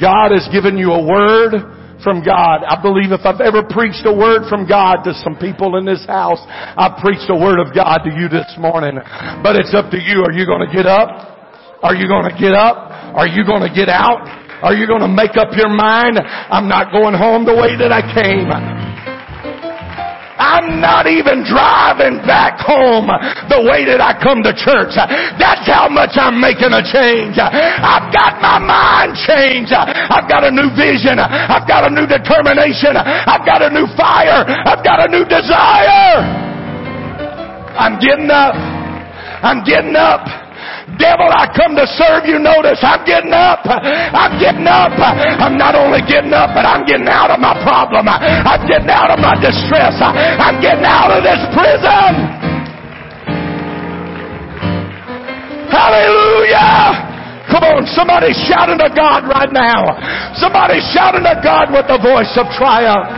God 0.00 0.34
has 0.34 0.48
given 0.50 0.76
you 0.76 0.90
a 0.90 1.02
word 1.02 1.54
from 2.02 2.26
God. 2.26 2.66
I 2.66 2.74
believe 2.82 3.14
if 3.14 3.22
I've 3.22 3.38
ever 3.38 3.62
preached 3.62 4.02
a 4.02 4.10
word 4.10 4.50
from 4.50 4.66
God 4.66 5.06
to 5.06 5.14
some 5.22 5.38
people 5.38 5.78
in 5.78 5.86
this 5.86 6.02
house, 6.06 6.42
I've 6.50 6.98
preached 6.98 7.30
a 7.30 7.38
word 7.38 7.62
of 7.62 7.70
God 7.70 8.02
to 8.02 8.10
you 8.10 8.26
this 8.26 8.50
morning. 8.58 8.98
But 9.46 9.54
it's 9.54 9.70
up 9.70 9.94
to 9.94 10.00
you. 10.02 10.26
Are 10.26 10.34
you 10.34 10.42
going 10.42 10.66
to 10.66 10.72
get 10.74 10.90
up? 10.90 11.38
Are 11.86 11.94
you 11.94 12.10
going 12.10 12.26
to 12.26 12.34
get 12.34 12.54
up? 12.54 12.90
Are 13.14 13.30
you 13.30 13.46
going 13.46 13.62
to 13.62 13.70
get 13.70 13.88
out? 13.88 14.26
Are 14.62 14.74
you 14.74 14.86
going 14.86 15.02
to 15.02 15.10
make 15.10 15.38
up 15.38 15.54
your 15.54 15.70
mind? 15.70 16.18
I'm 16.18 16.66
not 16.66 16.90
going 16.90 17.14
home 17.14 17.46
the 17.46 17.54
way 17.54 17.78
that 17.78 17.90
I 17.94 18.02
came. 18.10 18.91
I'm 20.42 20.82
not 20.82 21.06
even 21.06 21.46
driving 21.46 22.18
back 22.26 22.58
home 22.58 23.06
the 23.46 23.62
way 23.62 23.86
that 23.86 24.02
I 24.02 24.18
come 24.18 24.42
to 24.42 24.50
church. 24.50 24.98
That's 25.38 25.62
how 25.70 25.86
much 25.86 26.18
I'm 26.18 26.42
making 26.42 26.74
a 26.74 26.82
change. 26.82 27.38
I've 27.38 28.10
got 28.10 28.42
my 28.42 28.58
mind 28.58 29.14
changed. 29.22 29.70
I've 29.70 30.26
got 30.26 30.42
a 30.42 30.50
new 30.50 30.66
vision. 30.74 31.22
I've 31.22 31.66
got 31.70 31.86
a 31.86 31.90
new 31.94 32.10
determination. 32.10 32.98
I've 32.98 33.46
got 33.46 33.62
a 33.62 33.70
new 33.70 33.86
fire. 33.94 34.42
I've 34.42 34.82
got 34.82 34.98
a 34.98 35.08
new 35.08 35.22
desire. 35.22 36.18
I'm 37.78 38.02
getting 38.02 38.30
up. 38.30 38.58
I'm 39.46 39.62
getting 39.62 39.94
up. 39.94 40.41
Devil, 40.98 41.28
I 41.32 41.48
come 41.56 41.72
to 41.76 41.86
serve 41.96 42.28
you. 42.28 42.38
Notice 42.38 42.80
I'm 42.84 43.04
getting 43.04 43.32
up. 43.32 43.64
I'm 43.64 44.36
getting 44.40 44.68
up. 44.68 44.92
I'm 44.96 45.56
not 45.56 45.74
only 45.74 46.04
getting 46.04 46.32
up, 46.32 46.52
but 46.52 46.68
I'm 46.68 46.84
getting 46.84 47.08
out 47.08 47.30
of 47.32 47.40
my 47.40 47.56
problem. 47.64 48.08
I'm 48.08 48.62
getting 48.68 48.90
out 48.90 49.10
of 49.10 49.18
my 49.18 49.34
distress. 49.40 49.96
I'm 50.02 50.60
getting 50.60 50.84
out 50.84 51.10
of 51.10 51.24
this 51.24 51.40
prison. 51.56 52.42
Hallelujah. 55.72 57.08
Come 57.50 57.64
on, 57.64 57.86
somebody 57.92 58.32
shouting 58.48 58.78
to 58.78 58.88
God 58.94 59.24
right 59.28 59.52
now. 59.52 59.84
Somebody 60.36 60.80
shouting 60.92 61.24
to 61.24 61.40
God 61.42 61.72
with 61.72 61.88
the 61.88 61.98
voice 62.00 62.32
of 62.36 62.46
triumph. 62.56 63.08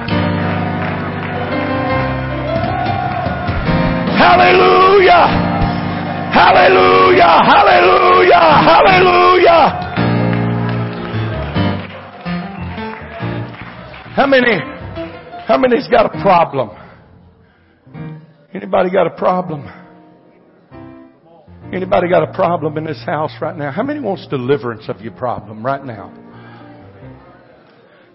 Hallelujah! 4.19 5.44
Hallelujah! 6.35 7.39
Hallelujah! 7.47 8.45
Hallelujah! 8.67 9.95
How 14.17 14.27
many, 14.27 14.59
how 15.47 15.59
many's 15.59 15.87
got 15.87 16.07
a 16.07 16.23
problem? 16.23 16.71
Anybody 18.53 18.91
got 18.91 19.07
a 19.07 19.17
problem? 19.17 19.65
Anybody 21.73 22.09
got 22.09 22.29
a 22.29 22.33
problem 22.33 22.79
in 22.79 22.85
this 22.85 23.03
house 23.07 23.33
right 23.41 23.57
now? 23.57 23.71
How 23.71 23.85
many 23.85 24.01
wants 24.01 24.27
deliverance 24.27 24.89
of 24.89 25.01
your 25.01 25.13
problem 25.13 25.65
right 25.65 25.85
now? 25.85 26.13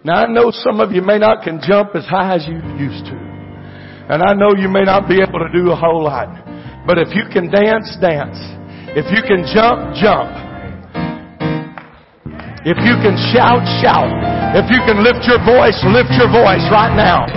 Now 0.04 0.26
I 0.26 0.28
know 0.28 0.52
some 0.52 0.82
of 0.82 0.92
you 0.92 1.02
may 1.02 1.20
not 1.20 1.44
can 1.44 1.62
jump 1.66 1.96
as 1.96 2.06
high 2.06 2.36
as 2.36 2.46
you 2.46 2.56
used 2.78 3.06
to. 3.06 3.16
And 4.10 4.22
I 4.22 4.34
know 4.34 4.56
you 4.58 4.68
may 4.68 4.84
not 4.84 5.08
be 5.08 5.22
able 5.22 5.40
to 5.40 5.50
do 5.54 5.72
a 5.72 5.76
whole 5.76 6.04
lot. 6.04 6.49
But 6.86 6.98
if 6.98 7.16
you 7.16 7.26
can 7.32 7.52
dance, 7.52 7.98
dance. 8.00 8.38
If 8.96 9.08
you 9.14 9.22
can 9.22 9.46
jump, 9.50 9.96
jump. 10.00 10.32
If 12.66 12.76
you 12.84 12.96
can 13.00 13.16
shout, 13.32 13.64
shout. 13.80 14.12
If 14.58 14.68
you 14.68 14.82
can 14.84 15.00
lift 15.00 15.24
your 15.30 15.40
voice, 15.46 15.78
lift 15.88 16.12
your 16.18 16.28
voice 16.28 16.66
right 16.74 16.92
now. 16.92 17.30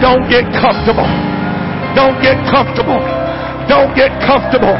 Don't 0.00 0.24
get 0.30 0.48
comfortable. 0.56 1.06
Don't 1.94 2.16
get 2.22 2.40
comfortable. 2.48 3.02
Don't 3.68 3.92
get 3.94 4.10
comfortable. 4.24 4.74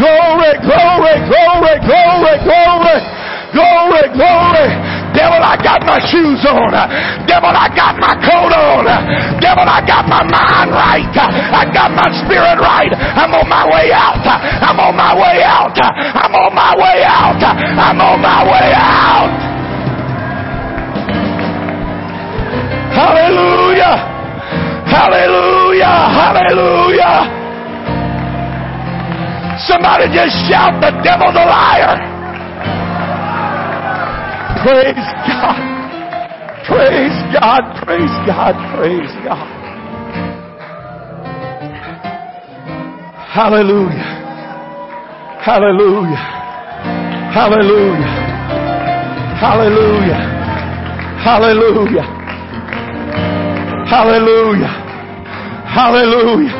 Glory, 0.00 0.56
glory, 0.64 1.14
glory, 1.28 1.74
glory, 1.84 2.34
glory, 2.48 2.96
glory, 3.52 4.04
glory. 4.16 4.68
Devil, 5.12 5.42
I 5.44 5.60
got 5.60 5.84
my 5.84 6.00
shoes 6.08 6.40
on. 6.48 6.72
Devil, 7.28 7.52
I 7.52 7.68
got 7.76 8.00
my 8.00 8.16
coat 8.24 8.48
on. 8.48 8.88
Devil, 9.44 9.68
I 9.68 9.84
got 9.84 10.08
my 10.08 10.24
mind 10.24 10.72
right. 10.72 11.04
I 11.04 11.68
got 11.68 11.92
my 11.92 12.08
spirit 12.24 12.56
right. 12.64 12.88
I'm 12.96 13.34
on 13.34 13.44
my 13.44 13.68
way 13.68 13.92
out. 13.92 14.24
I'm 14.24 14.80
on 14.80 14.96
my 14.96 15.12
way 15.12 15.44
out. 15.44 15.76
I'm 15.76 16.32
on 16.32 16.54
my 16.54 16.72
way 16.80 17.04
out. 17.04 17.36
I'm 17.44 18.00
on 18.00 18.20
my 18.22 18.40
way 18.48 18.72
out. 18.72 19.28
Hallelujah. 22.96 23.96
Hallelujah. 24.88 25.96
Hallelujah. 26.16 27.39
Somebody 29.66 30.08
just 30.14 30.32
shout, 30.48 30.80
the 30.80 30.90
devil's 31.04 31.36
a 31.36 31.44
liar. 31.44 31.96
Praise 34.64 35.08
God. 35.28 35.60
Praise 36.66 37.18
God. 37.32 37.62
Praise 37.84 38.14
God. 38.26 38.54
Praise 38.76 39.12
God. 39.24 39.48
Hallelujah. 43.30 44.20
Hallelujah. 45.40 46.24
Hallelujah. 47.32 48.30
Hallelujah. 49.40 50.20
Hallelujah. 51.24 52.06
Hallelujah. 53.88 54.68
Hallelujah. 55.66 56.59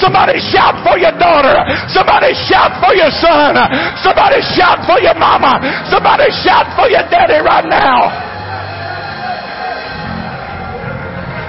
Somebody 0.00 0.38
shout 0.38 0.78
for 0.86 0.96
your 0.98 1.12
daughter. 1.18 1.54
Somebody 1.90 2.34
shout 2.34 2.78
for 2.82 2.94
your 2.94 3.10
son. 3.10 3.58
Somebody 4.00 4.40
shout 4.54 4.82
for 4.86 4.98
your 5.02 5.14
mama. 5.14 5.58
Somebody 5.90 6.30
shout 6.42 6.66
for 6.78 6.88
your 6.88 7.02
daddy 7.10 7.42
right 7.42 7.66
now. 7.66 8.08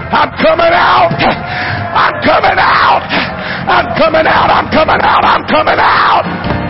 I'm 0.10 0.34
coming 0.42 0.74
out. 0.74 1.14
I'm 1.14 2.16
coming 2.26 2.58
out. 2.58 3.06
I'm 3.70 3.88
coming 3.94 4.26
out. 4.26 4.50
I'm 4.50 4.68
coming 4.74 5.02
out. 5.02 5.24
I'm 5.24 5.44
coming 5.46 5.78
out. 5.78 6.69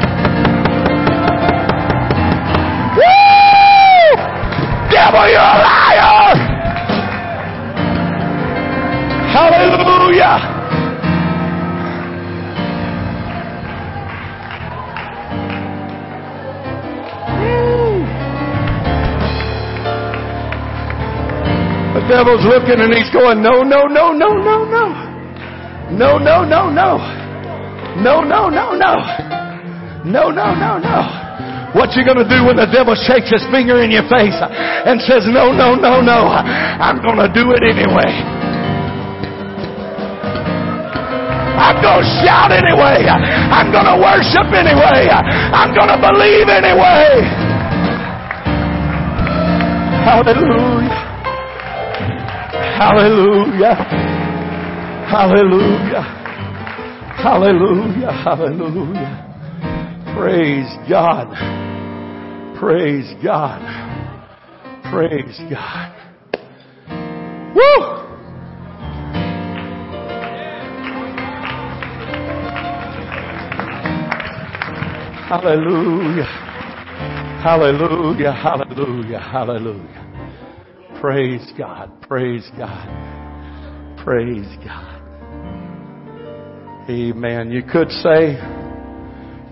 Devil's 22.19 22.43
looking 22.43 22.83
and 22.83 22.91
he's 22.91 23.07
going, 23.15 23.39
no, 23.39 23.63
no, 23.63 23.87
no, 23.87 24.11
no, 24.11 24.35
no, 24.35 24.67
no. 24.67 24.85
No, 25.95 26.19
no, 26.19 26.43
no, 26.43 26.67
no. 26.67 26.99
No, 28.03 28.19
no, 28.19 28.51
no, 28.51 28.75
no. 28.75 28.93
No, 30.03 30.27
no, 30.27 30.51
no, 30.51 30.71
no. 30.83 30.97
What 31.71 31.95
you 31.95 32.03
gonna 32.03 32.27
do 32.27 32.43
when 32.43 32.59
the 32.59 32.67
devil 32.67 32.91
shakes 32.91 33.31
his 33.31 33.45
finger 33.47 33.79
in 33.79 33.91
your 33.91 34.03
face 34.11 34.35
and 34.35 34.99
says, 35.07 35.23
no, 35.31 35.55
no, 35.55 35.79
no, 35.79 36.01
no, 36.01 36.27
I'm 36.27 36.99
gonna 36.99 37.31
do 37.31 37.55
it 37.55 37.63
anyway. 37.63 38.11
I'm 41.55 41.79
gonna 41.79 42.03
shout 42.19 42.51
anyway. 42.51 43.07
I'm 43.07 43.71
gonna 43.71 43.95
worship 43.95 44.51
anyway. 44.51 45.07
I'm 45.07 45.71
gonna 45.73 45.95
believe 45.95 46.49
anyway. 46.51 47.23
Hallelujah. 50.03 50.98
Hallelujah. 52.79 53.75
Hallelujah. 55.11 56.01
Hallelujah. 57.21 58.11
Hallelujah. 58.23 60.13
Praise 60.15 60.89
God. 60.89 61.27
Praise 62.57 63.13
God. 63.21 63.59
Praise 64.89 65.41
God. 65.49 65.91
Woo! 67.53 67.99
Hallelujah. 75.27 76.23
Hallelujah. 77.43 78.31
Hallelujah. 78.31 79.19
Hallelujah. 79.19 80.08
Praise 80.99 81.49
God. 81.57 81.89
Praise 82.01 82.45
God. 82.57 83.97
Praise 84.03 84.47
God. 84.65 85.01
Amen. 86.89 87.51
You 87.51 87.63
could 87.63 87.89
say, 87.89 88.37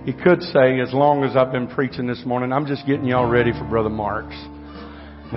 he 0.03 0.11
could 0.11 0.41
say, 0.41 0.81
as 0.81 0.93
long 0.93 1.23
as 1.23 1.37
I've 1.37 1.53
been 1.53 1.67
preaching 1.67 2.05
this 2.05 2.21
morning, 2.25 2.51
I'm 2.51 2.65
just 2.65 2.85
getting 2.85 3.05
y'all 3.05 3.29
ready 3.29 3.53
for 3.53 3.63
Brother 3.63 3.89
Marks. 3.89 4.35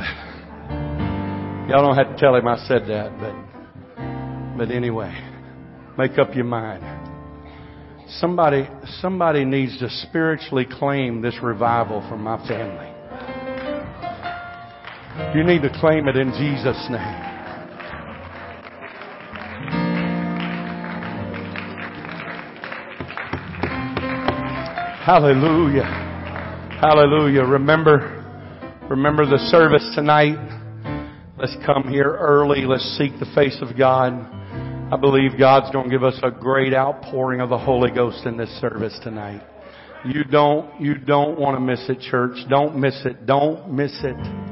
y'all 1.71 1.85
don't 1.85 1.97
have 1.97 2.09
to 2.09 2.17
tell 2.19 2.35
him 2.35 2.49
I 2.49 2.57
said 2.67 2.89
that, 2.89 3.17
but, 3.21 3.35
but 4.59 4.75
anyway, 4.75 5.17
make 5.97 6.19
up 6.19 6.35
your 6.35 6.45
mind. 6.45 6.83
Somebody, 8.19 8.69
somebody 9.01 9.45
needs 9.45 9.79
to 9.79 9.89
spiritually 10.09 10.67
claim 10.69 11.23
this 11.23 11.37
revival 11.41 12.05
for 12.09 12.17
my 12.17 12.37
family. 12.49 12.90
You 15.35 15.45
need 15.45 15.63
to 15.63 15.71
claim 15.81 16.09
it 16.09 16.17
in 16.17 16.33
Jesus' 16.33 16.87
name. 16.91 17.31
Hallelujah. 25.11 25.85
Hallelujah. 26.81 27.43
Remember, 27.43 28.25
remember 28.89 29.25
the 29.25 29.39
service 29.51 29.89
tonight. 29.95 30.37
Let's 31.39 31.57
come 31.65 31.89
here 31.89 32.17
early. 32.21 32.67
Let's 32.67 32.85
seek 32.99 33.19
the 33.19 33.31
face 33.35 33.59
of 33.63 33.79
God. 33.79 34.13
I 34.93 34.97
believe 35.01 35.39
God's 35.39 35.71
going 35.73 35.89
to 35.89 35.91
give 35.91 36.05
us 36.05 36.19
a 36.23 36.31
great 36.31 36.75
outpouring 36.75 37.41
of 37.41 37.49
the 37.49 37.59
Holy 37.59 37.91
Ghost 37.91 38.27
in 38.27 38.37
this 38.37 38.51
service 38.61 38.99
tonight. 39.03 39.43
You 40.05 40.25
don't, 40.25 40.81
you 40.81 40.97
don't 40.97 41.39
want 41.39 41.57
to 41.57 41.61
miss 41.61 41.89
it, 41.89 42.01
church. 42.01 42.37
Don't 42.49 42.77
miss 42.77 43.01
it. 43.05 43.27
Don't 43.27 43.73
miss 43.73 43.93
it. 44.03 44.50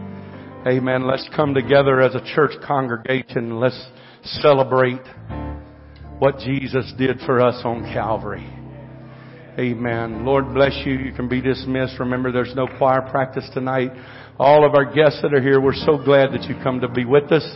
Amen. 0.67 1.07
Let's 1.07 1.27
come 1.37 1.55
together 1.55 2.01
as 2.01 2.17
a 2.17 2.35
church 2.35 2.51
congregation. 2.67 3.61
Let's 3.61 3.81
celebrate 4.25 5.01
what 6.19 6.41
Jesus 6.41 6.93
did 6.99 7.21
for 7.21 7.41
us 7.41 7.63
on 7.65 7.85
Calvary. 7.93 8.45
Amen. 9.57 10.25
Lord 10.25 10.53
bless 10.53 10.73
you. 10.85 10.95
You 10.95 11.13
can 11.13 11.29
be 11.29 11.41
dismissed. 11.41 12.01
Remember, 12.01 12.33
there's 12.33 12.57
no 12.57 12.67
choir 12.77 13.03
practice 13.03 13.49
tonight. 13.55 13.93
All 14.37 14.67
of 14.67 14.75
our 14.75 14.85
guests 14.85 15.21
that 15.23 15.33
are 15.33 15.41
here, 15.41 15.61
we're 15.61 15.75
so 15.75 15.97
glad 15.97 16.33
that 16.33 16.43
you 16.49 16.57
come 16.61 16.81
to 16.81 16.89
be 16.89 17.05
with 17.05 17.31
us. 17.31 17.47